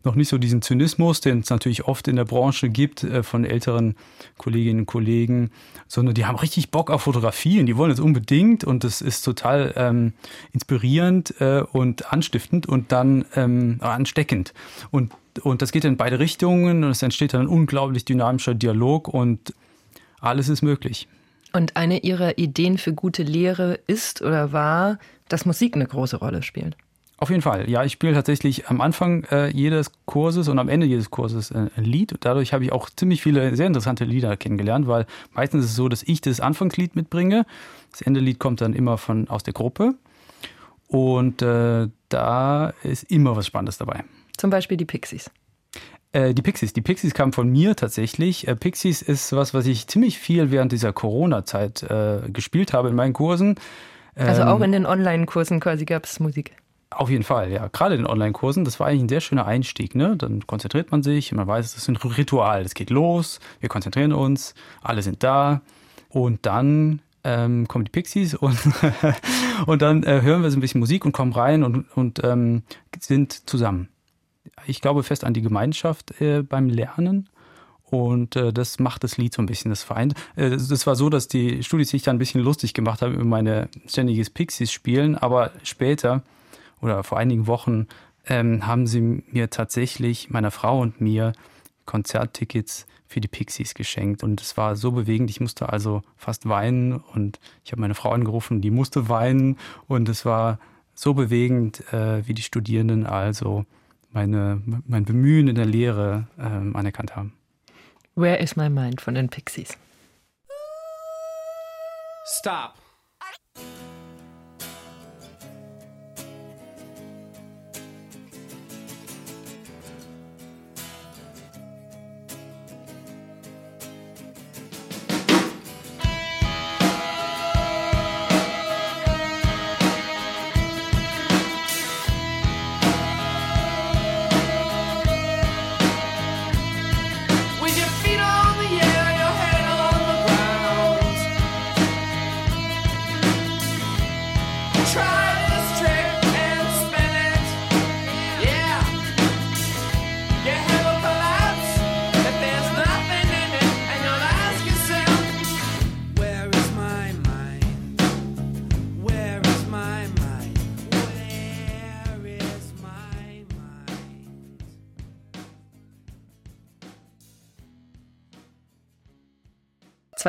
noch 0.09 0.14
nicht 0.14 0.28
so 0.28 0.38
diesen 0.38 0.62
Zynismus, 0.62 1.20
den 1.20 1.40
es 1.40 1.50
natürlich 1.50 1.84
oft 1.84 2.09
in 2.09 2.16
der 2.16 2.24
Branche 2.24 2.70
gibt 2.70 3.04
äh, 3.04 3.22
von 3.22 3.44
älteren 3.44 3.94
Kolleginnen 4.38 4.80
und 4.80 4.86
Kollegen, 4.86 5.50
sondern 5.86 6.14
die 6.14 6.24
haben 6.24 6.36
richtig 6.36 6.70
Bock 6.70 6.90
auf 6.90 7.02
Fotografie 7.02 7.61
und 7.61 7.66
die 7.66 7.76
wollen 7.76 7.90
es 7.90 8.00
unbedingt 8.00 8.64
und 8.64 8.84
das 8.84 9.02
ist 9.02 9.20
total 9.22 9.74
ähm, 9.76 10.14
inspirierend 10.52 11.38
äh, 11.42 11.62
und 11.72 12.11
anstiftend 12.11 12.66
und 12.66 12.90
dann 12.90 13.26
ähm, 13.36 13.76
ansteckend. 13.80 14.54
Und, 14.90 15.12
und 15.42 15.61
das 15.61 15.72
geht 15.72 15.84
in 15.84 15.98
beide 15.98 16.18
Richtungen 16.18 16.84
und 16.84 16.90
es 16.90 17.02
entsteht 17.02 17.34
dann 17.34 17.42
ein 17.42 17.48
unglaublich 17.48 18.06
dynamischer 18.06 18.54
Dialog 18.54 19.09
und 19.09 19.52
alles 20.20 20.48
ist 20.48 20.62
möglich. 20.62 21.06
Und 21.52 21.76
eine 21.76 21.98
Ihrer 21.98 22.38
Ideen 22.38 22.78
für 22.78 22.94
gute 22.94 23.22
Lehre 23.22 23.78
ist 23.86 24.22
oder 24.22 24.52
war, 24.52 24.98
dass 25.28 25.44
Musik 25.44 25.76
eine 25.76 25.86
große 25.86 26.16
Rolle 26.16 26.42
spielt. 26.42 26.76
Auf 27.20 27.30
jeden 27.30 27.42
Fall. 27.42 27.68
Ja, 27.68 27.82
ich 27.82 27.92
spiele 27.92 28.14
tatsächlich 28.14 28.68
am 28.68 28.80
Anfang 28.80 29.24
äh, 29.24 29.48
jedes 29.48 29.90
Kurses 30.06 30.46
und 30.48 30.60
am 30.60 30.68
Ende 30.68 30.86
jedes 30.86 31.10
Kurses 31.10 31.50
äh, 31.50 31.66
ein 31.76 31.84
Lied. 31.84 32.14
Dadurch 32.20 32.52
habe 32.52 32.62
ich 32.62 32.70
auch 32.70 32.88
ziemlich 32.90 33.22
viele 33.22 33.56
sehr 33.56 33.66
interessante 33.66 34.04
Lieder 34.04 34.36
kennengelernt, 34.36 34.86
weil 34.86 35.04
meistens 35.32 35.64
ist 35.64 35.70
es 35.72 35.76
so, 35.76 35.88
dass 35.88 36.04
ich 36.04 36.20
das 36.20 36.40
Anfangslied 36.40 36.94
mitbringe. 36.94 37.44
Das 37.90 38.02
Endelied 38.02 38.38
kommt 38.38 38.60
dann 38.60 38.72
immer 38.72 38.98
von 38.98 39.28
aus 39.28 39.42
der 39.42 39.52
Gruppe. 39.52 39.94
Und 40.86 41.42
äh, 41.42 41.88
da 42.08 42.72
ist 42.84 43.10
immer 43.10 43.34
was 43.34 43.48
Spannendes 43.48 43.78
dabei. 43.78 44.04
Zum 44.36 44.50
Beispiel 44.50 44.76
die 44.76 44.84
Pixies. 44.84 45.28
Äh, 46.12 46.34
die 46.34 46.42
Pixies. 46.42 46.72
Die 46.72 46.80
Pixies 46.82 47.14
kamen 47.14 47.32
von 47.32 47.48
mir 47.48 47.74
tatsächlich. 47.74 48.46
Äh, 48.46 48.54
Pixies 48.54 49.02
ist 49.02 49.32
was, 49.32 49.52
was 49.52 49.66
ich 49.66 49.88
ziemlich 49.88 50.18
viel 50.18 50.52
während 50.52 50.70
dieser 50.70 50.92
Corona-Zeit 50.92 51.82
äh, 51.82 52.20
gespielt 52.32 52.72
habe 52.72 52.88
in 52.90 52.94
meinen 52.94 53.12
Kursen. 53.12 53.56
Also 54.14 54.42
Ähm, 54.42 54.48
auch 54.48 54.60
in 54.60 54.70
den 54.70 54.86
Online-Kursen 54.86 55.58
quasi 55.58 55.84
gab 55.84 56.04
es 56.04 56.20
Musik. 56.20 56.52
Auf 56.91 57.11
jeden 57.11 57.24
Fall, 57.24 57.53
ja. 57.53 57.68
Gerade 57.68 57.95
in 57.95 58.03
den 58.03 58.11
Online-Kursen, 58.11 58.64
das 58.64 58.80
war 58.80 58.86
eigentlich 58.86 59.03
ein 59.03 59.09
sehr 59.09 59.20
schöner 59.20 59.47
Einstieg. 59.47 59.95
Ne? 59.95 60.16
Dann 60.16 60.47
konzentriert 60.47 60.91
man 60.91 61.03
sich, 61.03 61.32
man 61.32 61.47
weiß, 61.47 61.66
es 61.66 61.76
ist 61.76 61.89
ein 61.89 61.97
Ritual. 61.97 62.62
Es 62.62 62.74
geht 62.74 62.91
los, 62.91 63.41
wir 63.61 63.68
konzentrieren 63.68 64.12
uns, 64.12 64.55
alle 64.82 65.03
sind 65.03 65.22
da. 65.22 65.61
Und 66.09 66.47
dann 66.47 67.03
ähm, 67.24 67.68
kommen 67.68 67.84
die 67.84 67.91
Pixies 67.91 68.34
und, 68.34 68.59
und 69.66 69.82
dann 69.82 70.03
äh, 70.05 70.22
hören 70.22 70.43
wir 70.43 70.51
so 70.51 70.57
ein 70.57 70.61
bisschen 70.61 70.80
Musik 70.80 71.05
und 71.05 71.12
kommen 71.12 71.32
rein 71.32 71.62
und, 71.62 71.84
und 71.95 72.24
ähm, 72.24 72.62
sind 72.99 73.49
zusammen. 73.49 73.89
Ich 74.66 74.80
glaube 74.80 75.03
fest 75.03 75.24
an 75.24 75.34
die 75.34 75.43
Gemeinschaft 75.43 76.20
äh, 76.20 76.43
beim 76.43 76.68
Lernen. 76.68 77.28
Und 77.91 78.36
äh, 78.36 78.53
das 78.53 78.78
macht 78.78 79.03
das 79.03 79.16
Lied 79.16 79.34
so 79.34 79.41
ein 79.41 79.47
bisschen, 79.47 79.70
das 79.70 79.82
vereint. 79.82 80.14
Äh, 80.36 80.51
das, 80.51 80.86
war 80.86 80.95
so, 80.95 81.09
dass 81.11 81.28
die 81.28 81.62
Studis 81.62 81.91
sich 81.91 82.03
da 82.03 82.11
ein 82.11 82.18
bisschen 82.18 82.43
lustig 82.43 82.74
gemacht 82.74 83.03
haben 83.03 83.14
über 83.14 83.24
meine 83.24 83.68
ständiges 83.86 84.30
Pixies-Spielen, 84.30 85.16
aber 85.16 85.53
später 85.62 86.22
oder 86.81 87.03
vor 87.05 87.18
einigen 87.18 87.47
Wochen 87.47 87.87
ähm, 88.26 88.66
haben 88.66 88.87
sie 88.87 89.01
mir 89.01 89.51
tatsächlich, 89.51 90.31
meiner 90.31 90.51
Frau 90.51 90.81
und 90.81 91.01
mir, 91.01 91.33
Konzerttickets 91.87 92.87
für 93.07 93.20
die 93.20 93.29
Pixies 93.29 93.74
geschenkt. 93.74 94.22
Und 94.22 94.41
es 94.43 94.57
war 94.57 94.76
so 94.76 94.93
bewegend, 94.93 95.31
ich 95.31 95.41
musste 95.41 95.70
also 95.70 96.03
fast 96.16 96.49
weinen 96.49 96.93
und 96.93 97.41
ich 97.64 97.72
habe 97.72 97.81
meine 97.81 97.95
Frau 97.95 98.11
angerufen, 98.11 98.61
die 98.61 98.70
musste 98.70 99.09
weinen. 99.09 99.57
Und 99.87 100.09
es 100.09 100.24
war 100.24 100.59
so 100.95 101.14
bewegend, 101.14 101.91
äh, 101.93 102.26
wie 102.26 102.35
die 102.35 102.43
Studierenden 102.43 103.07
also 103.07 103.64
meine, 104.12 104.62
mein 104.87 105.05
Bemühen 105.05 105.49
in 105.49 105.55
der 105.55 105.66
Lehre 105.66 106.29
ähm, 106.39 106.76
anerkannt 106.76 107.16
haben. 107.16 107.33
Where 108.14 108.39
is 108.39 108.57
my 108.57 108.68
mind 108.68 109.01
von 109.01 109.14
den 109.14 109.29
Pixies? 109.29 109.79
Stop. 112.26 112.74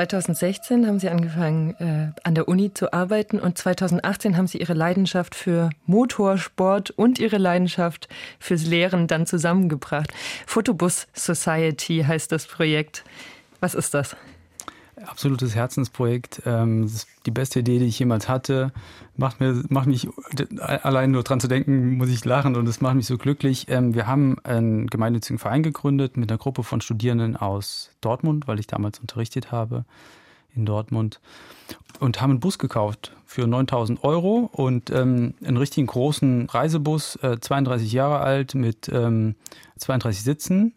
2016 0.08 0.88
haben 0.88 1.00
Sie 1.00 1.10
angefangen, 1.10 1.76
äh, 1.80 2.12
an 2.24 2.34
der 2.34 2.48
Uni 2.48 2.74
zu 2.74 2.94
arbeiten 2.94 3.38
und 3.38 3.58
2018 3.58 4.38
haben 4.38 4.48
Sie 4.48 4.60
Ihre 4.60 4.74
Leidenschaft 4.74 5.36
für 5.36 5.72
Motorsport 5.88 6.92
und 6.92 7.20
Ihre 7.20 7.38
Leidenschaft 7.38 8.08
fürs 8.40 8.66
Lehren 8.66 9.08
dann 9.08 9.26
zusammengebracht. 9.26 10.14
Photobus 10.48 11.08
Society 11.14 12.06
heißt 12.08 12.32
das 12.32 12.48
Projekt. 12.48 13.04
Was 13.60 13.76
ist 13.76 13.94
das? 13.94 14.16
Absolutes 15.06 15.56
Herzensprojekt. 15.56 16.42
Ähm, 16.46 16.90
die 17.26 17.32
beste 17.32 17.60
Idee, 17.60 17.80
die 17.80 17.86
ich 17.86 18.00
jemals 18.00 18.28
hatte. 18.28 18.72
Macht, 19.16 19.40
mir, 19.40 19.64
macht 19.70 19.88
mich, 19.88 20.08
allein 20.58 21.12
nur 21.12 21.24
dran 21.24 21.40
zu 21.40 21.48
denken, 21.48 21.98
muss 21.98 22.10
ich 22.10 22.26
lachen 22.26 22.56
und 22.56 22.68
es 22.68 22.82
macht 22.82 22.96
mich 22.96 23.06
so 23.06 23.18
glücklich. 23.18 23.68
Ähm, 23.70 23.94
wir 23.94 24.08
haben 24.08 24.38
einen 24.44 24.88
gemeinnützigen 24.88 25.40
Verein 25.40 25.64
gegründet 25.64 26.18
mit 26.18 26.32
einer 26.32 26.38
Gruppe 26.38 26.64
von 26.64 26.82
Studierenden 26.82 27.36
aus 27.36 27.92
Dortmund, 28.02 28.48
weil 28.48 28.60
ich 28.60 28.68
damals 28.68 29.00
unterrichtet 29.00 29.52
habe 29.52 29.86
in 30.56 30.66
Dortmund 30.66 31.20
und 32.00 32.22
haben 32.22 32.32
einen 32.32 32.40
Bus 32.40 32.58
gekauft 32.58 33.14
für 33.26 33.46
9000 33.46 34.04
Euro 34.04 34.50
und 34.52 34.90
ähm, 34.90 35.36
einen 35.46 35.58
richtigen 35.58 35.88
großen 35.88 36.50
Reisebus, 36.50 37.18
äh, 37.18 37.40
32 37.40 37.92
Jahre 37.92 38.20
alt 38.20 38.56
mit 38.56 38.90
ähm, 38.90 39.36
32 39.78 40.24
Sitzen 40.24 40.74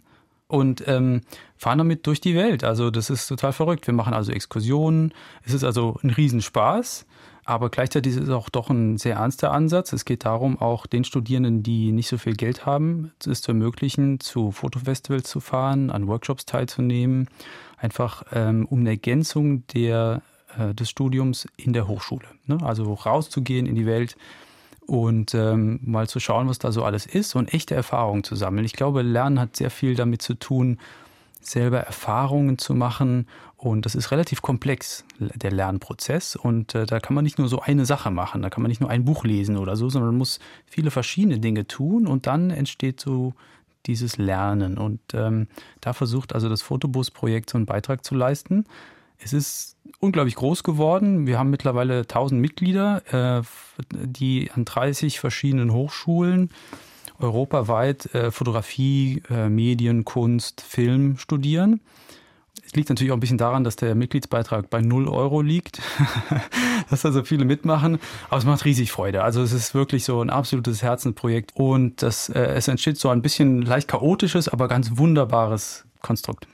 und 0.53 0.87
ähm, 0.87 1.23
fahren 1.57 1.79
damit 1.79 2.07
durch 2.07 2.21
die 2.21 2.35
Welt. 2.35 2.63
Also 2.63 2.91
das 2.91 3.09
ist 3.09 3.27
total 3.27 3.55
verrückt. 3.55 3.87
Wir 3.87 3.95
machen 3.95 4.13
also 4.13 4.33
Exkursionen. 4.33 5.15
Es 5.47 5.55
ist 5.55 5.65
also 5.65 5.97
ein 6.03 6.11
Riesenspaß, 6.11 7.07
aber 7.47 7.71
gleichzeitig 7.71 8.17
ist 8.17 8.25
es 8.25 8.29
auch 8.29 8.51
doch 8.51 8.69
ein 8.69 8.99
sehr 8.99 9.17
ernster 9.17 9.51
Ansatz. 9.51 9.95
Es 9.95 10.05
geht 10.05 10.27
darum, 10.27 10.61
auch 10.61 10.87
den 10.87 11.05
Studierenden, 11.05 11.63
die 11.63 11.91
nicht 11.91 12.09
so 12.09 12.19
viel 12.19 12.35
Geld 12.35 12.67
haben, 12.67 13.13
es 13.27 13.41
zu 13.41 13.53
ermöglichen, 13.53 14.21
zu 14.21 14.51
Fotofestivals 14.51 15.27
zu 15.27 15.41
fahren, 15.41 15.89
an 15.89 16.07
Workshops 16.07 16.45
teilzunehmen, 16.45 17.31
einfach 17.79 18.25
ähm, 18.35 18.67
um 18.69 18.81
eine 18.81 18.91
Ergänzung 18.91 19.67
der, 19.69 20.21
äh, 20.59 20.75
des 20.75 20.91
Studiums 20.91 21.49
in 21.57 21.73
der 21.73 21.89
Hochschule. 21.89 22.27
Ne? 22.45 22.59
Also 22.63 22.93
rauszugehen 22.93 23.65
in 23.65 23.75
die 23.75 23.87
Welt, 23.87 24.17
und 24.93 25.35
ähm, 25.35 25.81
mal 25.83 26.07
zu 26.07 26.21
schauen, 26.21 26.51
was 26.51 26.59
da 26.59 26.71
so 26.71 26.85
alles 26.85 27.07
ist 27.07 27.35
und 27.35 27.55
echte 27.55 27.75
Erfahrungen 27.75 28.25
zu 28.25 28.37
sammeln. 28.37 28.67
Ich 28.67 28.75
glaube, 28.75 29.01
Lernen 29.01 29.41
hat 29.41 29.57
sehr 29.57 29.71
viel 29.71 29.95
damit 29.95 30.21
zu 30.21 30.35
tun, 30.35 30.77
selber 31.41 31.81
Erfahrungen 31.81 32.59
zu 32.59 32.75
machen. 32.75 33.27
Und 33.57 33.87
das 33.87 33.95
ist 33.95 34.11
relativ 34.11 34.43
komplex, 34.43 35.07
der 35.19 35.51
Lernprozess. 35.51 36.37
Und 36.37 36.75
äh, 36.75 36.85
da 36.85 37.01
kann 37.01 37.15
man 37.15 37.25
nicht 37.25 37.39
nur 37.39 37.49
so 37.49 37.61
eine 37.61 37.87
Sache 37.87 38.11
machen, 38.11 38.43
da 38.43 38.51
kann 38.51 38.63
man 38.63 38.69
nicht 38.69 38.83
nur 38.83 38.91
ein 38.91 39.07
Buch 39.07 39.25
lesen 39.25 39.57
oder 39.57 39.77
so, 39.77 39.89
sondern 39.89 40.11
man 40.11 40.19
muss 40.19 40.41
viele 40.67 40.91
verschiedene 40.91 41.39
Dinge 41.39 41.67
tun. 41.67 42.07
Und 42.07 42.27
dann 42.27 42.51
entsteht 42.51 43.01
so 43.01 43.33
dieses 43.87 44.19
Lernen. 44.19 44.77
Und 44.77 45.01
ähm, 45.15 45.47
da 45.81 45.95
versucht 45.95 46.35
also 46.35 46.51
das 46.51 46.61
Fotobus-Projekt 46.61 47.49
so 47.49 47.57
einen 47.57 47.65
Beitrag 47.65 48.05
zu 48.05 48.15
leisten. 48.15 48.67
Es 49.25 49.33
ist 49.33 49.77
unglaublich 50.01 50.35
groß 50.35 50.63
geworden. 50.65 51.27
Wir 51.27 51.39
haben 51.39 51.51
mittlerweile 51.51 52.01
1000 52.01 52.41
Mitglieder, 52.41 53.41
äh, 53.41 53.43
die 53.91 54.51
an 54.55 54.65
30 54.65 55.21
verschiedenen 55.21 55.73
Hochschulen 55.73 56.51
europaweit 57.19 58.13
äh, 58.15 58.33
Fotografie, 58.33 59.23
äh, 59.31 59.49
Medien, 59.49 60.05
Kunst, 60.05 60.61
Film 60.61 61.19
studieren. 61.19 61.81
Es 62.67 62.75
liegt 62.75 62.89
natürlich 62.89 63.13
auch 63.13 63.17
ein 63.17 63.21
bisschen 63.21 63.39
daran, 63.39 63.65
dass 63.65 63.77
der 63.77 63.95
Mitgliedsbeitrag 63.95 64.71
bei 64.71 64.81
0 64.81 65.07
Euro 65.09 65.41
liegt, 65.41 65.81
dass 66.91 67.07
also 67.07 67.23
viele 67.23 67.45
mitmachen. 67.45 67.99
Aber 68.29 68.39
es 68.39 68.45
macht 68.45 68.65
riesig 68.65 68.91
Freude. 68.91 69.23
Also 69.23 69.43
es 69.43 69.53
ist 69.53 69.75
wirklich 69.75 70.05
so 70.05 70.21
ein 70.21 70.31
absolutes 70.31 70.83
Herzensprojekt 70.83 71.53
und 71.55 72.03
das, 72.03 72.29
es 72.29 72.69
entsteht 72.69 72.99
so 72.99 73.09
ein 73.11 73.23
bisschen 73.23 73.63
leicht 73.63 73.89
chaotisches, 73.89 74.49
aber 74.49 74.69
ganz 74.69 74.97
wunderbares 74.97 75.85
Konstrukt. 76.01 76.47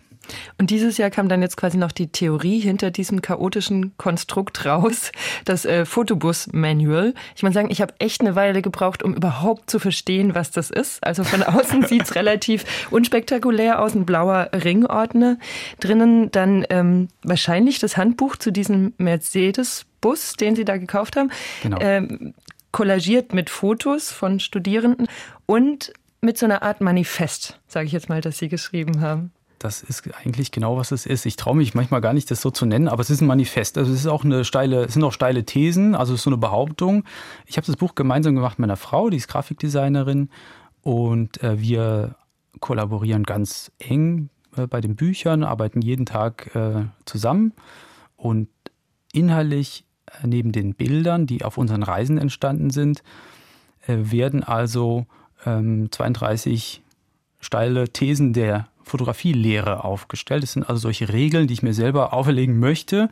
Und 0.59 0.71
dieses 0.71 0.99
Jahr 0.99 1.11
kam 1.11 1.29
dann 1.29 1.43
jetzt 1.43 1.57
quasi 1.57 1.77
noch 1.77 1.93
die 1.93 2.09
Theorie 2.09 2.61
hinter 2.61 2.91
diesem 2.91 3.23
chaotischen 3.23 3.97
Konstrukt 3.97 4.65
raus, 4.65 5.13
das 5.45 5.65
äh, 5.65 5.85
Photobus-Manual. 5.85 7.15
Ich 7.37 7.43
muss 7.43 7.55
sagen, 7.55 7.71
ich 7.71 7.81
habe 7.81 7.95
echt 7.99 8.21
eine 8.21 8.35
Weile 8.35 8.63
gebraucht, 8.63 9.03
um 9.03 9.15
überhaupt 9.15 9.71
zu 9.71 9.79
verstehen, 9.79 10.35
was 10.35 10.51
das 10.51 10.71
ist. 10.71 11.05
Also 11.05 11.25
von 11.25 11.43
außen 11.43 11.83
sieht's 11.87 12.15
relativ 12.15 12.65
unspektakulär 12.91 13.81
aus, 13.81 13.95
ein 13.95 14.07
blauer 14.07 14.51
Ringordner. 14.53 15.39
Drinnen 15.81 16.31
dann 16.31 16.67
ähm, 16.71 17.09
wahrscheinlich 17.23 17.79
das 17.79 17.97
Handbuch 17.97 18.37
zu 18.37 18.53
diesem 18.53 18.95
Mercedes-Bus, 18.99 20.35
den 20.35 20.57
Sie 20.57 20.65
da 20.65 20.77
gekauft 20.77 21.17
haben. 21.17 21.31
Genau. 21.63 21.79
Ähm, 21.81 22.35
kollagiert 22.73 23.33
mit 23.33 23.51
Fotos 23.51 24.13
von 24.13 24.41
Studierenden 24.41 25.09
und 25.47 25.93
mit 26.21 26.37
so 26.39 26.47
einer 26.47 26.63
Art 26.63 26.81
Manifest, 26.81 27.59
sage 27.69 27.87
ich 27.87 27.93
jetzt 27.93 28.09
mal, 28.09 28.21
das 28.21 28.39
Sie 28.39 28.49
geschrieben 28.49 29.01
haben. 29.01 29.33
Das 29.59 29.83
ist 29.83 30.09
eigentlich 30.15 30.53
genau, 30.53 30.77
was 30.77 30.93
es 30.93 31.07
ist. 31.07 31.27
Ich 31.27 31.37
traue 31.37 31.57
mich 31.57 31.75
manchmal 31.75 32.01
gar 32.01 32.13
nicht, 32.13 32.31
das 32.31 32.41
so 32.41 32.51
zu 32.51 32.67
nennen, 32.67 32.89
aber 32.89 33.01
es 33.01 33.11
ist 33.11 33.21
ein 33.21 33.27
Manifest. 33.27 33.77
Also 33.77 33.93
es 33.93 34.01
ist 34.01 34.07
auch 34.07 34.25
eine 34.25 34.45
steile, 34.45 34.85
es 34.85 34.95
sind 34.95 35.05
auch 35.05 35.13
steile 35.13 35.45
Thesen, 35.45 35.95
also 35.95 36.15
es 36.15 36.21
ist 36.21 36.25
so 36.25 36.31
eine 36.31 36.39
Behauptung. 36.39 37.05
Ich 37.47 37.57
habe 37.57 37.67
das 37.67 37.77
Buch 37.77 37.95
gemeinsam 37.95 38.35
gemacht 38.35 38.59
mit 38.59 38.69
meiner 38.69 38.77
Frau, 38.77 39.11
die 39.11 39.17
ist 39.17 39.29
Grafikdesignerin 39.29 40.31
und 40.83 41.43
äh, 41.43 41.61
wir 41.61 42.17
kollaborieren 42.61 43.25
ganz 43.25 43.73
eng 43.79 44.31
äh, 44.57 44.67
bei 44.67 44.81
den 44.81 44.97
Büchern, 44.97 45.43
arbeiten 45.43 45.83
jeden 45.83 46.07
Tag 46.07 46.55
äh, 46.55 46.85
zusammen 47.05 47.53
und 48.17 48.49
inhaltlich 49.13 49.85
äh, 50.07 50.27
neben 50.27 50.53
den 50.53 50.75
Bildern, 50.75 51.27
die 51.27 51.45
auf 51.45 51.59
unseren 51.59 51.83
Reisen 51.83 52.19
entstanden 52.19 52.71
sind, 52.71 53.03
äh, 53.87 53.97
werden 53.97 54.45
also 54.45 55.07
ähm, 55.45 55.91
32 55.91 56.83
steile 57.41 57.89
Thesen 57.89 58.33
der 58.33 58.69
Fotografielehre 58.89 59.85
aufgestellt. 59.85 60.43
Das 60.43 60.53
sind 60.53 60.69
also 60.69 60.81
solche 60.81 61.13
Regeln, 61.13 61.47
die 61.47 61.55
ich 61.55 61.63
mir 61.63 61.75
selber 61.75 62.13
auferlegen 62.13 62.59
möchte. 62.59 63.09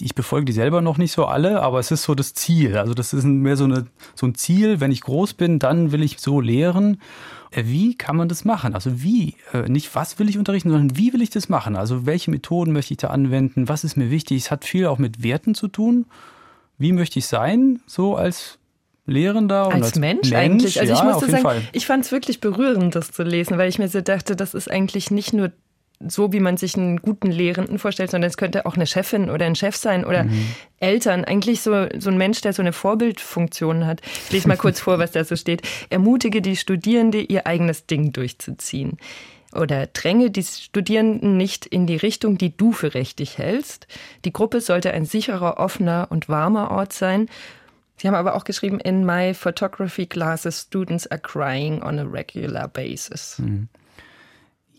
Ich 0.00 0.14
befolge 0.14 0.44
die 0.44 0.52
selber 0.52 0.80
noch 0.80 0.96
nicht 0.96 1.12
so 1.12 1.26
alle, 1.26 1.60
aber 1.60 1.80
es 1.80 1.90
ist 1.90 2.04
so 2.04 2.14
das 2.14 2.34
Ziel. 2.34 2.78
Also 2.78 2.94
das 2.94 3.12
ist 3.12 3.24
mehr 3.24 3.56
so, 3.56 3.64
eine, 3.64 3.86
so 4.14 4.26
ein 4.26 4.34
Ziel, 4.36 4.80
wenn 4.80 4.92
ich 4.92 5.00
groß 5.00 5.34
bin, 5.34 5.58
dann 5.58 5.90
will 5.90 6.02
ich 6.02 6.20
so 6.20 6.40
lehren. 6.40 7.00
Äh, 7.50 7.64
Wie 7.66 7.96
kann 7.96 8.16
man 8.16 8.28
das 8.28 8.44
machen? 8.44 8.74
Also 8.74 9.02
wie, 9.02 9.34
äh, 9.52 9.68
nicht 9.68 9.94
was 9.94 10.18
will 10.18 10.28
ich 10.28 10.38
unterrichten, 10.38 10.70
sondern 10.70 10.96
wie 10.96 11.12
will 11.12 11.22
ich 11.22 11.30
das 11.30 11.48
machen? 11.48 11.74
Also 11.74 12.06
welche 12.06 12.30
Methoden 12.30 12.72
möchte 12.72 12.94
ich 12.94 12.98
da 12.98 13.08
anwenden? 13.08 13.68
Was 13.68 13.82
ist 13.82 13.96
mir 13.96 14.10
wichtig? 14.10 14.44
Es 14.44 14.50
hat 14.50 14.64
viel 14.64 14.86
auch 14.86 14.98
mit 14.98 15.22
Werten 15.22 15.54
zu 15.54 15.66
tun. 15.66 16.06
Wie 16.78 16.92
möchte 16.92 17.18
ich 17.18 17.26
sein, 17.26 17.80
so 17.86 18.14
als 18.14 18.58
Lehrender 19.08 19.66
und 19.68 19.82
Als, 19.82 19.96
Mensch, 19.96 20.32
eigentlich. 20.32 20.78
Also 20.80 20.92
ja, 20.92 20.98
ich 20.98 21.04
musste 21.04 21.30
sagen, 21.30 21.42
Fall. 21.42 21.62
ich 21.72 21.86
fand 21.86 22.04
es 22.04 22.12
wirklich 22.12 22.40
berührend, 22.40 22.94
das 22.94 23.10
zu 23.10 23.22
lesen, 23.22 23.58
weil 23.58 23.68
ich 23.68 23.78
mir 23.78 23.88
so 23.88 24.00
dachte, 24.00 24.36
das 24.36 24.54
ist 24.54 24.70
eigentlich 24.70 25.10
nicht 25.10 25.32
nur 25.32 25.50
so, 26.06 26.32
wie 26.32 26.38
man 26.38 26.56
sich 26.56 26.76
einen 26.76 26.98
guten 27.02 27.28
Lehrenden 27.28 27.80
vorstellt, 27.80 28.12
sondern 28.12 28.28
es 28.30 28.36
könnte 28.36 28.66
auch 28.66 28.76
eine 28.76 28.86
Chefin 28.86 29.30
oder 29.30 29.46
ein 29.46 29.56
Chef 29.56 29.74
sein 29.74 30.04
oder 30.04 30.24
Mhm. 30.24 30.46
Eltern. 30.78 31.24
Eigentlich 31.24 31.60
so, 31.62 31.86
so 31.98 32.10
ein 32.10 32.16
Mensch, 32.16 32.40
der 32.40 32.52
so 32.52 32.62
eine 32.62 32.72
Vorbildfunktion 32.72 33.84
hat. 33.84 34.00
Ich 34.26 34.30
lese 34.32 34.46
mal 34.46 34.56
kurz 34.56 34.78
vor, 34.78 35.00
was 35.00 35.10
da 35.10 35.24
so 35.24 35.34
steht. 35.34 35.62
Ermutige 35.90 36.40
die 36.40 36.54
Studierende, 36.54 37.20
ihr 37.20 37.48
eigenes 37.48 37.86
Ding 37.86 38.12
durchzuziehen. 38.12 38.96
Oder 39.52 39.86
dränge 39.88 40.30
die 40.30 40.44
Studierenden 40.44 41.36
nicht 41.36 41.66
in 41.66 41.86
die 41.86 41.96
Richtung, 41.96 42.38
die 42.38 42.56
du 42.56 42.72
für 42.72 42.94
richtig 42.94 43.38
hältst. 43.38 43.88
Die 44.24 44.32
Gruppe 44.32 44.60
sollte 44.60 44.92
ein 44.92 45.06
sicherer, 45.06 45.58
offener 45.58 46.06
und 46.10 46.28
warmer 46.28 46.70
Ort 46.70 46.92
sein. 46.92 47.28
Sie 48.00 48.06
haben 48.06 48.14
aber 48.14 48.34
auch 48.34 48.44
geschrieben, 48.44 48.78
in 48.80 49.04
my 49.04 49.34
photography 49.34 50.06
classes, 50.06 50.60
students 50.60 51.06
are 51.08 51.20
crying 51.20 51.82
on 51.82 51.98
a 51.98 52.04
regular 52.04 52.68
basis. 52.68 53.40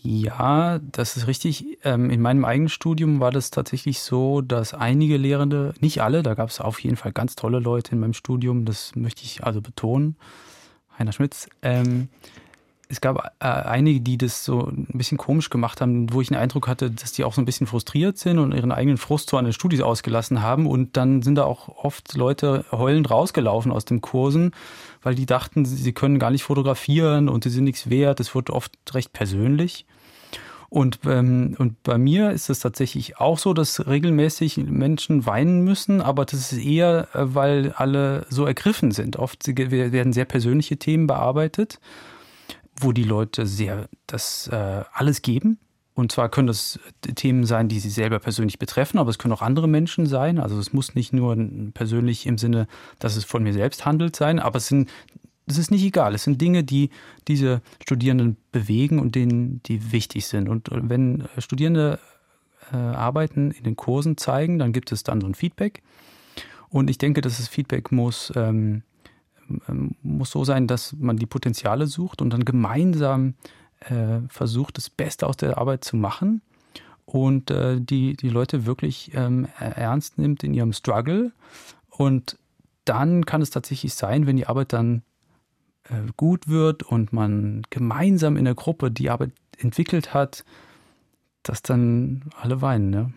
Ja, 0.01 0.79
das 0.79 1.17
ist 1.17 1.27
richtig. 1.27 1.77
Ähm, 1.83 2.09
In 2.09 2.21
meinem 2.21 2.45
eigenen 2.45 2.69
Studium 2.69 3.19
war 3.19 3.31
das 3.31 3.51
tatsächlich 3.51 3.99
so, 3.99 4.39
dass 4.39 4.73
einige 4.73 5.17
Lehrende, 5.17 5.73
nicht 5.81 6.01
alle, 6.01 6.23
da 6.23 6.35
gab 6.35 6.49
es 6.49 6.61
auf 6.61 6.79
jeden 6.79 6.95
Fall 6.95 7.11
ganz 7.11 7.35
tolle 7.35 7.59
Leute 7.59 7.91
in 7.91 7.99
meinem 7.99 8.13
Studium, 8.13 8.63
das 8.63 8.95
möchte 8.95 9.23
ich 9.23 9.43
also 9.43 9.61
betonen, 9.61 10.15
Heiner 10.97 11.11
Schmitz. 11.11 11.49
Ähm, 11.61 12.07
es 12.91 13.01
gab 13.01 13.35
äh, 13.39 13.45
einige, 13.45 14.01
die 14.01 14.17
das 14.17 14.43
so 14.43 14.65
ein 14.65 14.87
bisschen 14.93 15.19
komisch 15.19 15.51
gemacht 15.51 15.79
haben, 15.79 16.11
wo 16.11 16.21
ich 16.21 16.29
den 16.29 16.37
Eindruck 16.37 16.67
hatte, 16.67 16.89
dass 16.89 17.11
die 17.11 17.23
auch 17.23 17.33
so 17.33 17.41
ein 17.41 17.45
bisschen 17.45 17.67
frustriert 17.67 18.17
sind 18.17 18.39
und 18.39 18.51
ihren 18.51 18.71
eigenen 18.71 18.97
Frust 18.97 19.29
so 19.29 19.37
an 19.37 19.45
den 19.45 19.53
Studis 19.53 19.81
ausgelassen 19.81 20.41
haben. 20.41 20.65
Und 20.65 20.97
dann 20.97 21.21
sind 21.21 21.35
da 21.35 21.43
auch 21.43 21.69
oft 21.83 22.15
Leute 22.15 22.65
heulend 22.71 23.11
rausgelaufen 23.11 23.71
aus 23.71 23.85
den 23.85 24.01
Kursen, 24.01 24.51
weil 25.03 25.13
die 25.13 25.27
dachten, 25.27 25.65
sie 25.65 25.93
können 25.93 26.17
gar 26.17 26.31
nicht 26.31 26.41
fotografieren 26.41 27.29
und 27.29 27.43
sie 27.43 27.51
sind 27.51 27.65
nichts 27.65 27.91
wert. 27.91 28.19
Es 28.19 28.33
wurde 28.33 28.53
oft 28.53 28.73
recht 28.91 29.13
persönlich. 29.13 29.85
Und, 30.69 30.99
ähm, 31.05 31.55
und 31.59 31.81
bei 31.83 31.99
mir 31.99 32.31
ist 32.31 32.49
es 32.49 32.59
tatsächlich 32.59 33.19
auch 33.19 33.37
so, 33.37 33.53
dass 33.53 33.87
regelmäßig 33.87 34.57
Menschen 34.57 35.25
weinen 35.27 35.63
müssen, 35.63 36.01
aber 36.01 36.25
das 36.25 36.51
ist 36.51 36.63
eher, 36.63 37.07
äh, 37.13 37.35
weil 37.35 37.73
alle 37.75 38.25
so 38.29 38.45
ergriffen 38.45 38.91
sind. 38.91 39.17
Oft 39.17 39.47
werden 39.47 40.13
sehr 40.13 40.25
persönliche 40.25 40.77
Themen 40.77 41.07
bearbeitet, 41.07 41.79
wo 42.79 42.91
die 42.91 43.03
Leute 43.03 43.45
sehr 43.45 43.89
das 44.07 44.47
äh, 44.47 44.83
alles 44.93 45.21
geben. 45.21 45.59
Und 45.93 46.13
zwar 46.13 46.29
können 46.29 46.47
das 46.47 46.79
Themen 47.15 47.45
sein, 47.45 47.67
die 47.67 47.79
sie 47.79 47.89
selber 47.89 48.19
persönlich 48.19 48.57
betreffen, 48.57 48.99
aber 48.99 49.09
es 49.09 49.17
können 49.17 49.33
auch 49.33 49.41
andere 49.41 49.67
Menschen 49.67 50.05
sein. 50.05 50.39
Also 50.39 50.57
es 50.57 50.71
muss 50.71 50.95
nicht 50.95 51.11
nur 51.11 51.35
persönlich 51.73 52.25
im 52.25 52.37
Sinne, 52.37 52.67
dass 52.99 53.17
es 53.17 53.25
von 53.25 53.43
mir 53.43 53.51
selbst 53.51 53.85
handelt 53.85 54.15
sein, 54.15 54.39
aber 54.39 54.57
es 54.57 54.67
sind 54.67 54.89
es 55.45 55.57
ist 55.57 55.71
nicht 55.71 55.83
egal. 55.83 56.13
Es 56.13 56.23
sind 56.23 56.39
Dinge, 56.39 56.63
die 56.63 56.91
diese 57.27 57.61
Studierenden 57.81 58.37
bewegen 58.51 58.99
und 58.99 59.15
denen, 59.15 59.63
die 59.63 59.91
wichtig 59.91 60.27
sind. 60.27 60.47
Und 60.47 60.69
wenn 60.71 61.27
Studierende 61.39 61.99
äh, 62.71 62.77
Arbeiten 62.77 63.51
in 63.51 63.63
den 63.63 63.75
Kursen 63.75 64.15
zeigen, 64.15 64.59
dann 64.59 64.73
gibt 64.73 64.91
es 64.91 65.03
dann 65.03 65.21
so 65.21 65.27
ein 65.27 65.33
Feedback. 65.33 65.81
Und 66.69 66.89
ich 66.89 66.99
denke, 66.99 67.21
dass 67.21 67.37
das 67.37 67.47
Feedback 67.47 67.91
muss, 67.91 68.31
ähm, 68.35 68.83
muss 70.01 70.31
so 70.31 70.43
sein, 70.43 70.67
dass 70.67 70.93
man 70.93 71.17
die 71.17 71.25
Potenziale 71.25 71.87
sucht 71.87 72.21
und 72.21 72.31
dann 72.31 72.45
gemeinsam 72.45 73.35
äh, 73.81 74.19
versucht, 74.29 74.77
das 74.77 74.89
Beste 74.89 75.27
aus 75.27 75.37
der 75.37 75.57
Arbeit 75.57 75.83
zu 75.83 75.95
machen 75.95 76.41
und 77.05 77.49
äh, 77.49 77.79
die, 77.79 78.15
die 78.15 78.29
Leute 78.29 78.65
wirklich 78.65 79.11
ähm, 79.15 79.47
ernst 79.57 80.17
nimmt 80.17 80.43
in 80.43 80.53
ihrem 80.53 80.73
Struggle. 80.73 81.31
Und 81.89 82.37
dann 82.85 83.25
kann 83.25 83.41
es 83.41 83.49
tatsächlich 83.49 83.93
sein, 83.93 84.27
wenn 84.27 84.37
die 84.37 84.47
Arbeit 84.47 84.73
dann 84.73 85.01
äh, 85.85 86.11
gut 86.17 86.47
wird 86.47 86.83
und 86.83 87.13
man 87.13 87.63
gemeinsam 87.69 88.37
in 88.37 88.45
der 88.45 88.55
Gruppe 88.55 88.91
die 88.91 89.09
Arbeit 89.09 89.31
entwickelt 89.57 90.13
hat, 90.13 90.45
dass 91.43 91.61
dann 91.61 92.29
alle 92.39 92.61
weinen. 92.61 92.89
Ne? 92.89 93.13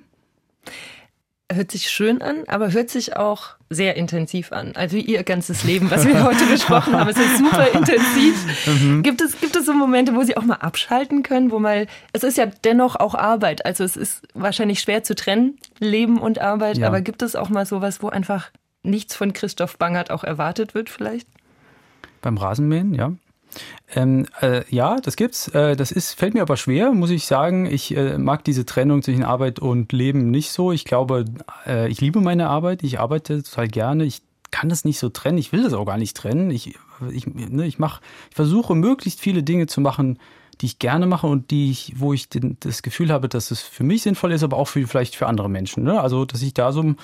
Hört 1.50 1.70
sich 1.70 1.90
schön 1.90 2.22
an, 2.22 2.44
aber 2.46 2.72
hört 2.72 2.88
sich 2.88 3.16
auch 3.16 3.56
sehr 3.68 3.96
intensiv 3.96 4.52
an. 4.52 4.72
Also 4.74 4.96
wie 4.96 5.02
Ihr 5.02 5.22
ganzes 5.22 5.64
Leben, 5.64 5.90
was 5.90 6.06
wir 6.06 6.22
heute 6.24 6.46
besprochen 6.46 6.98
haben. 6.98 7.10
Es 7.10 7.18
ist 7.18 7.38
super 7.38 7.68
intensiv. 7.74 9.02
Gibt, 9.02 9.20
es, 9.20 9.38
gibt 9.38 9.56
es 9.56 9.66
so 9.66 9.74
Momente, 9.74 10.14
wo 10.14 10.22
Sie 10.22 10.36
auch 10.36 10.44
mal 10.44 10.56
abschalten 10.56 11.22
können, 11.22 11.50
wo 11.50 11.58
mal, 11.58 11.86
es 12.12 12.22
ist 12.22 12.38
ja 12.38 12.46
dennoch 12.46 12.96
auch 12.96 13.14
Arbeit. 13.14 13.66
Also 13.66 13.84
es 13.84 13.96
ist 13.96 14.22
wahrscheinlich 14.34 14.80
schwer 14.80 15.02
zu 15.02 15.14
trennen, 15.14 15.58
Leben 15.78 16.18
und 16.18 16.40
Arbeit. 16.40 16.78
Ja. 16.78 16.86
Aber 16.86 17.02
gibt 17.02 17.22
es 17.22 17.36
auch 17.36 17.50
mal 17.50 17.66
sowas, 17.66 18.02
wo 18.02 18.08
einfach 18.08 18.50
nichts 18.82 19.14
von 19.14 19.32
Christoph 19.32 19.78
Bangert 19.78 20.10
auch 20.10 20.24
erwartet 20.24 20.74
wird 20.74 20.88
vielleicht? 20.88 21.28
Beim 22.22 22.38
Rasenmähen, 22.38 22.94
ja. 22.94 23.12
Ähm, 23.94 24.26
äh, 24.40 24.62
ja, 24.70 25.00
das 25.00 25.16
gibt's. 25.16 25.48
Äh, 25.48 25.76
das 25.76 25.92
ist, 25.92 26.12
fällt 26.14 26.34
mir 26.34 26.42
aber 26.42 26.56
schwer, 26.56 26.92
muss 26.92 27.10
ich 27.10 27.26
sagen. 27.26 27.66
Ich 27.66 27.96
äh, 27.96 28.18
mag 28.18 28.44
diese 28.44 28.64
Trennung 28.64 29.02
zwischen 29.02 29.24
Arbeit 29.24 29.58
und 29.58 29.92
Leben 29.92 30.30
nicht 30.30 30.52
so. 30.52 30.72
Ich 30.72 30.84
glaube, 30.84 31.24
äh, 31.66 31.88
ich 31.88 32.00
liebe 32.00 32.20
meine 32.20 32.48
Arbeit. 32.48 32.82
Ich 32.82 33.00
arbeite 33.00 33.42
total 33.42 33.68
gerne. 33.68 34.04
Ich 34.04 34.22
kann 34.50 34.68
das 34.68 34.84
nicht 34.84 34.98
so 34.98 35.08
trennen. 35.08 35.38
Ich 35.38 35.52
will 35.52 35.62
das 35.62 35.72
auch 35.72 35.84
gar 35.84 35.98
nicht 35.98 36.16
trennen. 36.16 36.50
Ich, 36.50 36.74
ich, 37.10 37.26
ne, 37.26 37.66
ich 37.66 37.78
mach, 37.78 38.00
ich 38.30 38.36
versuche 38.36 38.74
möglichst 38.74 39.20
viele 39.20 39.42
Dinge 39.42 39.66
zu 39.66 39.80
machen, 39.80 40.18
die 40.60 40.66
ich 40.66 40.78
gerne 40.78 41.06
mache 41.06 41.26
und 41.26 41.50
die 41.50 41.70
ich, 41.70 41.94
wo 41.96 42.12
ich 42.12 42.28
den, 42.28 42.56
das 42.60 42.82
Gefühl 42.82 43.10
habe, 43.10 43.28
dass 43.28 43.50
es 43.50 43.60
für 43.60 43.84
mich 43.84 44.02
sinnvoll 44.02 44.32
ist, 44.32 44.42
aber 44.42 44.56
auch 44.56 44.68
für, 44.68 44.86
vielleicht 44.86 45.16
für 45.16 45.26
andere 45.26 45.50
Menschen. 45.50 45.82
Ne? 45.82 46.00
Also, 46.00 46.24
dass 46.24 46.42
ich 46.42 46.54
da 46.54 46.72
so 46.72 46.94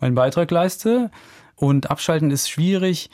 meinen 0.00 0.14
Beitrag 0.14 0.50
leiste. 0.50 1.10
Und 1.54 1.90
abschalten 1.90 2.30
ist 2.30 2.50
schwierig, 2.50 3.10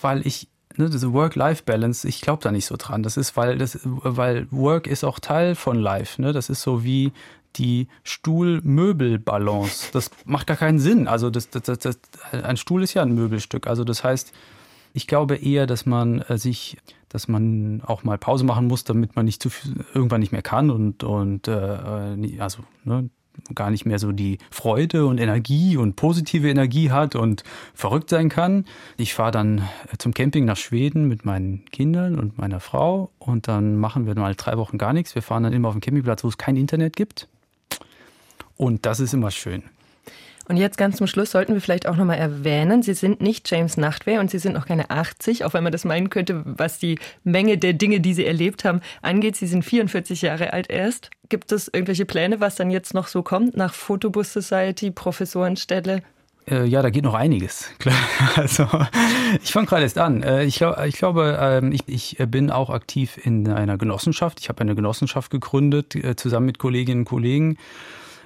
weil 0.00 0.26
ich 0.26 0.48
ne, 0.76 0.90
diese 0.90 1.12
Work-Life-Balance, 1.12 2.06
ich 2.08 2.20
glaube 2.20 2.42
da 2.42 2.50
nicht 2.52 2.66
so 2.66 2.76
dran. 2.78 3.02
Das 3.02 3.16
ist, 3.16 3.36
weil 3.36 3.58
das, 3.58 3.78
weil 3.84 4.46
Work 4.50 4.86
ist 4.86 5.04
auch 5.04 5.18
Teil 5.18 5.54
von 5.54 5.76
Life. 5.78 6.20
Ne? 6.20 6.32
Das 6.32 6.48
ist 6.50 6.62
so 6.62 6.84
wie 6.84 7.12
die 7.56 7.88
Stuhl-Möbel-Balance. 8.04 9.90
Das 9.92 10.10
macht 10.24 10.46
gar 10.46 10.56
keinen 10.56 10.78
Sinn. 10.78 11.08
Also 11.08 11.30
das, 11.30 11.50
das, 11.50 11.62
das, 11.62 11.78
das, 11.78 11.98
ein 12.32 12.56
Stuhl 12.56 12.82
ist 12.82 12.94
ja 12.94 13.02
ein 13.02 13.14
Möbelstück. 13.14 13.66
Also 13.66 13.84
das 13.84 14.04
heißt, 14.04 14.32
ich 14.94 15.06
glaube 15.06 15.36
eher, 15.36 15.66
dass 15.66 15.86
man 15.86 16.20
äh, 16.22 16.38
sich, 16.38 16.76
dass 17.08 17.28
man 17.28 17.82
auch 17.84 18.04
mal 18.04 18.18
Pause 18.18 18.44
machen 18.44 18.66
muss, 18.66 18.84
damit 18.84 19.16
man 19.16 19.24
nicht 19.24 19.42
zu 19.42 19.50
viel, 19.50 19.84
irgendwann 19.94 20.20
nicht 20.20 20.32
mehr 20.32 20.42
kann 20.42 20.70
und 20.70 21.02
und 21.04 21.48
äh, 21.48 22.16
nie- 22.16 22.40
also 22.40 22.62
ne, 22.84 23.08
gar 23.54 23.70
nicht 23.70 23.86
mehr 23.86 23.98
so 23.98 24.12
die 24.12 24.38
Freude 24.50 25.06
und 25.06 25.18
Energie 25.18 25.76
und 25.76 25.96
positive 25.96 26.48
Energie 26.48 26.90
hat 26.90 27.14
und 27.16 27.44
verrückt 27.74 28.10
sein 28.10 28.28
kann. 28.28 28.66
Ich 28.96 29.14
fahre 29.14 29.30
dann 29.30 29.68
zum 29.98 30.14
Camping 30.14 30.44
nach 30.44 30.56
Schweden 30.56 31.08
mit 31.08 31.24
meinen 31.24 31.64
Kindern 31.66 32.18
und 32.18 32.38
meiner 32.38 32.60
Frau 32.60 33.10
und 33.18 33.48
dann 33.48 33.76
machen 33.76 34.06
wir 34.06 34.14
mal 34.14 34.34
drei 34.34 34.56
Wochen 34.56 34.78
gar 34.78 34.92
nichts. 34.92 35.14
Wir 35.14 35.22
fahren 35.22 35.42
dann 35.42 35.52
immer 35.52 35.68
auf 35.68 35.74
den 35.74 35.80
Campingplatz, 35.80 36.24
wo 36.24 36.28
es 36.28 36.38
kein 36.38 36.56
Internet 36.56 36.96
gibt. 36.96 37.28
Und 38.56 38.86
das 38.86 39.00
ist 39.00 39.14
immer 39.14 39.30
schön. 39.30 39.62
Und 40.48 40.56
jetzt 40.56 40.76
ganz 40.76 40.96
zum 40.96 41.06
Schluss 41.06 41.30
sollten 41.30 41.54
wir 41.54 41.60
vielleicht 41.60 41.86
auch 41.86 41.96
nochmal 41.96 42.18
erwähnen, 42.18 42.82
Sie 42.82 42.94
sind 42.94 43.20
nicht 43.20 43.48
James 43.50 43.76
Nachtwey 43.76 44.18
und 44.18 44.30
Sie 44.30 44.38
sind 44.38 44.54
noch 44.54 44.66
keine 44.66 44.90
80, 44.90 45.44
auch 45.44 45.54
wenn 45.54 45.62
man 45.62 45.72
das 45.72 45.84
meinen 45.84 46.10
könnte, 46.10 46.42
was 46.44 46.78
die 46.78 46.98
Menge 47.22 47.58
der 47.58 47.74
Dinge, 47.74 48.00
die 48.00 48.14
Sie 48.14 48.26
erlebt 48.26 48.64
haben, 48.64 48.80
angeht. 49.02 49.36
Sie 49.36 49.46
sind 49.46 49.64
44 49.64 50.22
Jahre 50.22 50.52
alt 50.52 50.68
erst. 50.68 51.10
Gibt 51.28 51.52
es 51.52 51.68
irgendwelche 51.68 52.04
Pläne, 52.04 52.40
was 52.40 52.56
dann 52.56 52.70
jetzt 52.70 52.92
noch 52.92 53.06
so 53.06 53.22
kommt 53.22 53.56
nach 53.56 53.72
Photobus 53.72 54.32
Society, 54.32 54.90
Professorenstelle? 54.90 56.02
Äh, 56.50 56.64
ja, 56.66 56.82
da 56.82 56.90
geht 56.90 57.04
noch 57.04 57.14
einiges. 57.14 57.70
Klar. 57.78 57.94
Also 58.34 58.66
ich 59.42 59.52
fange 59.52 59.66
gerade 59.66 59.82
erst 59.82 59.98
an. 59.98 60.22
Äh, 60.22 60.44
ich, 60.44 60.56
glaub, 60.56 60.78
ich 60.84 60.96
glaube, 60.96 61.38
ähm, 61.40 61.72
ich, 61.72 61.82
ich 61.86 62.16
bin 62.28 62.50
auch 62.50 62.70
aktiv 62.70 63.18
in 63.22 63.48
einer 63.48 63.78
Genossenschaft. 63.78 64.40
Ich 64.40 64.48
habe 64.48 64.60
eine 64.60 64.74
Genossenschaft 64.74 65.30
gegründet, 65.30 65.94
äh, 65.94 66.16
zusammen 66.16 66.46
mit 66.46 66.58
Kolleginnen 66.58 67.02
und 67.02 67.04
Kollegen. 67.06 67.58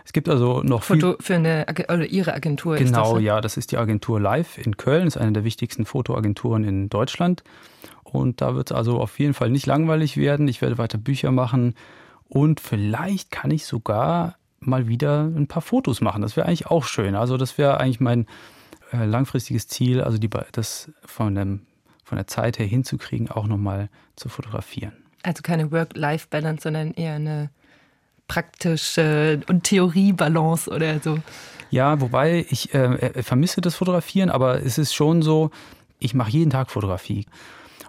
Es 0.06 0.12
gibt 0.12 0.28
also 0.28 0.62
noch. 0.62 0.84
Foto 0.84 1.16
für 1.18 1.34
eine, 1.34 1.66
oder 1.88 2.06
Ihre 2.06 2.32
Agentur 2.32 2.76
ist 2.76 2.84
das? 2.84 2.90
Genau, 2.92 3.16
ne? 3.16 3.24
ja, 3.24 3.40
das 3.40 3.56
ist 3.56 3.72
die 3.72 3.76
Agentur 3.76 4.20
Live 4.20 4.56
in 4.56 4.76
Köln, 4.76 5.08
ist 5.08 5.16
eine 5.16 5.32
der 5.32 5.42
wichtigsten 5.42 5.84
Fotoagenturen 5.84 6.62
in 6.62 6.88
Deutschland. 6.88 7.42
Und 8.04 8.40
da 8.40 8.54
wird 8.54 8.70
es 8.70 8.76
also 8.76 9.00
auf 9.00 9.18
jeden 9.18 9.34
Fall 9.34 9.50
nicht 9.50 9.66
langweilig 9.66 10.16
werden. 10.16 10.46
Ich 10.46 10.62
werde 10.62 10.78
weiter 10.78 10.96
Bücher 10.96 11.32
machen 11.32 11.74
und 12.28 12.60
vielleicht 12.60 13.32
kann 13.32 13.50
ich 13.50 13.66
sogar 13.66 14.36
mal 14.60 14.86
wieder 14.86 15.24
ein 15.24 15.48
paar 15.48 15.60
Fotos 15.60 16.00
machen. 16.00 16.22
Das 16.22 16.36
wäre 16.36 16.46
eigentlich 16.46 16.66
auch 16.66 16.84
schön. 16.84 17.16
Also 17.16 17.36
das 17.36 17.58
wäre 17.58 17.80
eigentlich 17.80 17.98
mein 17.98 18.26
äh, 18.92 19.04
langfristiges 19.04 19.66
Ziel, 19.66 20.02
also 20.02 20.18
die, 20.18 20.30
das 20.52 20.88
von, 21.04 21.34
dem, 21.34 21.62
von 22.04 22.14
der 22.14 22.28
Zeit 22.28 22.60
her 22.60 22.66
hinzukriegen, 22.66 23.28
auch 23.28 23.48
nochmal 23.48 23.88
zu 24.14 24.28
fotografieren. 24.28 24.92
Also 25.24 25.42
keine 25.42 25.72
Work-Life-Balance, 25.72 26.62
sondern 26.62 26.92
eher 26.92 27.14
eine 27.14 27.50
praktische 28.28 29.40
und 29.48 29.64
Theorie-Balance 29.64 30.70
oder 30.70 31.00
so. 31.00 31.18
Ja, 31.70 32.00
wobei 32.00 32.46
ich 32.48 32.72
äh, 32.74 32.78
äh, 32.78 33.22
vermisse 33.22 33.60
das 33.60 33.74
Fotografieren, 33.74 34.30
aber 34.30 34.62
es 34.62 34.78
ist 34.78 34.94
schon 34.94 35.22
so, 35.22 35.50
ich 35.98 36.14
mache 36.14 36.30
jeden 36.30 36.50
Tag 36.50 36.70
Fotografie. 36.70 37.26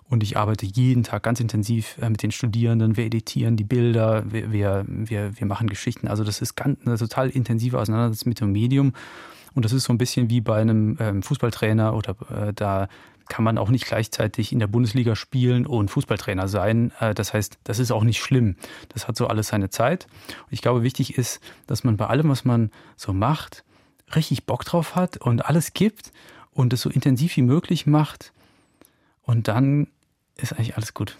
Und 0.09 0.23
ich 0.23 0.37
arbeite 0.37 0.65
jeden 0.65 1.03
Tag 1.03 1.23
ganz 1.23 1.39
intensiv 1.41 1.97
äh, 2.01 2.09
mit 2.09 2.23
den 2.23 2.31
Studierenden. 2.31 2.95
Wir 2.95 3.05
editieren 3.05 3.57
die 3.57 3.65
Bilder, 3.65 4.23
wir, 4.31 4.51
wir, 4.51 4.85
wir, 4.87 5.37
wir 5.37 5.47
machen 5.47 5.67
Geschichten. 5.67 6.07
Also 6.07 6.23
das 6.23 6.41
ist 6.41 6.55
ganz, 6.55 6.79
eine 6.85 6.97
total 6.97 7.29
intensive 7.29 7.77
Auseinandersetzung 7.77 8.29
mit 8.29 8.39
dem 8.39 8.51
Medium. 8.53 8.93
Und 9.53 9.65
das 9.65 9.73
ist 9.73 9.83
so 9.83 9.93
ein 9.93 9.97
bisschen 9.97 10.29
wie 10.29 10.39
bei 10.39 10.61
einem 10.61 10.97
ähm, 10.99 11.23
Fußballtrainer 11.23 11.93
oder 11.93 12.15
äh, 12.29 12.53
da 12.53 12.87
kann 13.29 13.43
man 13.43 13.57
auch 13.57 13.69
nicht 13.69 13.85
gleichzeitig 13.85 14.51
in 14.51 14.59
der 14.59 14.67
Bundesliga 14.67 15.15
spielen 15.15 15.65
und 15.65 15.89
Fußballtrainer 15.89 16.47
sein. 16.47 16.91
Äh, 16.99 17.13
Das 17.13 17.33
heißt, 17.33 17.59
das 17.63 17.79
ist 17.79 17.91
auch 17.91 18.03
nicht 18.03 18.19
schlimm. 18.19 18.55
Das 18.89 19.07
hat 19.07 19.15
so 19.17 19.27
alles 19.27 19.47
seine 19.47 19.69
Zeit. 19.69 20.07
Und 20.45 20.53
ich 20.53 20.61
glaube, 20.61 20.83
wichtig 20.83 21.17
ist, 21.17 21.39
dass 21.67 21.83
man 21.83 21.97
bei 21.97 22.07
allem, 22.07 22.29
was 22.29 22.45
man 22.45 22.71
so 22.95 23.13
macht, 23.13 23.63
richtig 24.15 24.45
Bock 24.45 24.65
drauf 24.65 24.95
hat 24.95 25.17
und 25.17 25.45
alles 25.45 25.73
gibt 25.73 26.11
und 26.51 26.73
es 26.73 26.81
so 26.81 26.89
intensiv 26.89 27.35
wie 27.37 27.41
möglich 27.41 27.85
macht. 27.85 28.33
Und 29.21 29.47
dann 29.47 29.87
ist 30.35 30.53
eigentlich 30.53 30.75
alles 30.75 30.93
gut. 30.93 31.17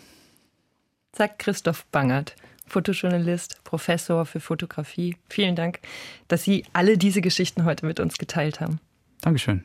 Sagt 1.13 1.39
Christoph 1.39 1.85
Bangert, 1.87 2.35
Fotojournalist, 2.67 3.63
Professor 3.63 4.25
für 4.25 4.39
Fotografie. 4.39 5.17
Vielen 5.29 5.55
Dank, 5.55 5.79
dass 6.27 6.43
Sie 6.43 6.65
alle 6.73 6.97
diese 6.97 7.21
Geschichten 7.21 7.65
heute 7.65 7.85
mit 7.85 7.99
uns 7.99 8.17
geteilt 8.17 8.59
haben. 8.59 8.79
Dankeschön. 9.21 9.63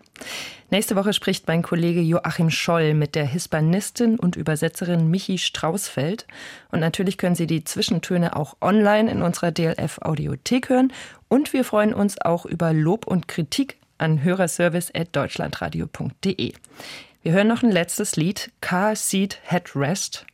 Nächste 0.70 0.94
Woche 0.96 1.12
spricht 1.12 1.48
mein 1.48 1.62
Kollege 1.62 2.00
Joachim 2.00 2.50
Scholl 2.50 2.94
mit 2.94 3.14
der 3.14 3.26
Hispanistin 3.26 4.18
und 4.18 4.36
Übersetzerin 4.36 5.10
Michi 5.10 5.36
Strausfeld. 5.36 6.26
Und 6.70 6.80
natürlich 6.80 7.18
können 7.18 7.34
Sie 7.34 7.46
die 7.46 7.64
Zwischentöne 7.64 8.34
auch 8.34 8.56
online 8.62 9.10
in 9.10 9.20
unserer 9.20 9.50
DLF 9.50 9.98
Audiothek 10.00 10.70
hören. 10.70 10.94
Und 11.28 11.52
wir 11.52 11.64
freuen 11.64 11.92
uns 11.92 12.18
auch 12.20 12.46
über 12.46 12.72
Lob 12.72 13.06
und 13.06 13.28
Kritik 13.28 13.76
an 13.98 14.24
hörerservice.deutschlandradio.de. 14.24 16.54
Wir 17.22 17.32
hören 17.32 17.48
noch 17.48 17.62
ein 17.62 17.70
letztes 17.70 18.16
Lied, 18.16 18.50
Car 18.62 18.96
Seat 18.96 19.38
Headrest. 19.44 20.24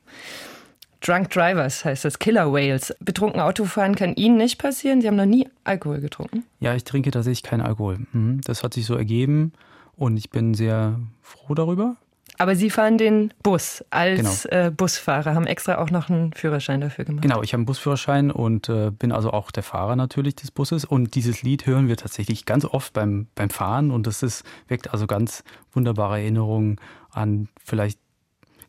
Drunk 1.00 1.30
Drivers 1.30 1.84
heißt 1.84 2.04
das, 2.04 2.18
Killer 2.18 2.52
Whales. 2.52 2.94
Betrunken 3.00 3.40
Autofahren 3.40 3.94
kann 3.94 4.14
Ihnen 4.14 4.36
nicht 4.36 4.58
passieren. 4.58 5.00
Sie 5.00 5.06
haben 5.06 5.16
noch 5.16 5.26
nie 5.26 5.48
Alkohol 5.64 6.00
getrunken. 6.00 6.44
Ja, 6.60 6.74
ich 6.74 6.84
trinke 6.84 7.10
tatsächlich 7.10 7.42
keinen 7.44 7.60
Alkohol. 7.60 7.98
Mhm, 8.12 8.40
Das 8.44 8.62
hat 8.64 8.74
sich 8.74 8.86
so 8.86 8.94
ergeben 8.94 9.52
und 9.96 10.16
ich 10.16 10.30
bin 10.30 10.54
sehr 10.54 10.98
froh 11.22 11.54
darüber. 11.54 11.96
Aber 12.40 12.54
Sie 12.54 12.70
fahren 12.70 12.98
den 12.98 13.34
Bus 13.42 13.84
als 13.90 14.44
äh, 14.44 14.70
Busfahrer, 14.76 15.34
haben 15.34 15.46
extra 15.46 15.78
auch 15.78 15.90
noch 15.90 16.08
einen 16.08 16.32
Führerschein 16.34 16.80
dafür 16.80 17.04
gemacht. 17.04 17.22
Genau, 17.22 17.42
ich 17.42 17.52
habe 17.52 17.60
einen 17.60 17.66
Busführerschein 17.66 18.30
und 18.30 18.68
äh, 18.68 18.92
bin 18.92 19.10
also 19.10 19.32
auch 19.32 19.50
der 19.50 19.64
Fahrer 19.64 19.96
natürlich 19.96 20.36
des 20.36 20.52
Busses. 20.52 20.84
Und 20.84 21.16
dieses 21.16 21.42
Lied 21.42 21.66
hören 21.66 21.88
wir 21.88 21.96
tatsächlich 21.96 22.44
ganz 22.44 22.64
oft 22.64 22.92
beim, 22.92 23.26
beim 23.34 23.50
Fahren 23.50 23.90
und 23.90 24.06
das 24.06 24.22
ist, 24.22 24.44
weckt 24.68 24.92
also 24.92 25.08
ganz 25.08 25.42
wunderbare 25.72 26.20
Erinnerungen 26.20 26.76
an 27.10 27.48
vielleicht 27.64 27.98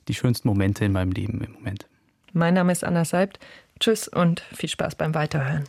die 0.07 0.15
schönsten 0.15 0.47
Momente 0.47 0.83
in 0.85 0.91
meinem 0.91 1.11
Leben 1.11 1.39
im 1.41 1.53
Moment. 1.53 1.87
Mein 2.33 2.53
Name 2.53 2.71
ist 2.71 2.83
Anna 2.83 3.05
Seibt. 3.05 3.39
Tschüss 3.79 4.07
und 4.07 4.41
viel 4.53 4.69
Spaß 4.69 4.95
beim 4.95 5.15
Weiterhören. 5.15 5.67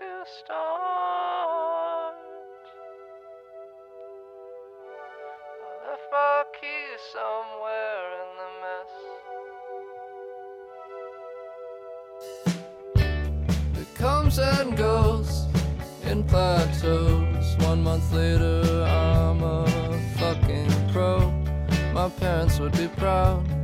in 0.00 0.48
the 0.48 1.03
somewhere 7.14 8.06
in 8.22 8.30
the 8.40 8.50
mess. 8.62 8.92
It 13.82 13.90
comes 13.94 14.38
and 14.38 14.76
goes 14.76 15.46
in 16.10 16.24
plateaus. 16.24 17.56
One 17.58 17.84
month 17.84 18.12
later, 18.12 18.82
I'm 18.82 19.42
a 19.42 19.64
fucking 20.18 20.72
pro. 20.92 21.30
My 21.92 22.08
parents 22.08 22.58
would 22.58 22.76
be 22.76 22.88
proud. 22.88 23.63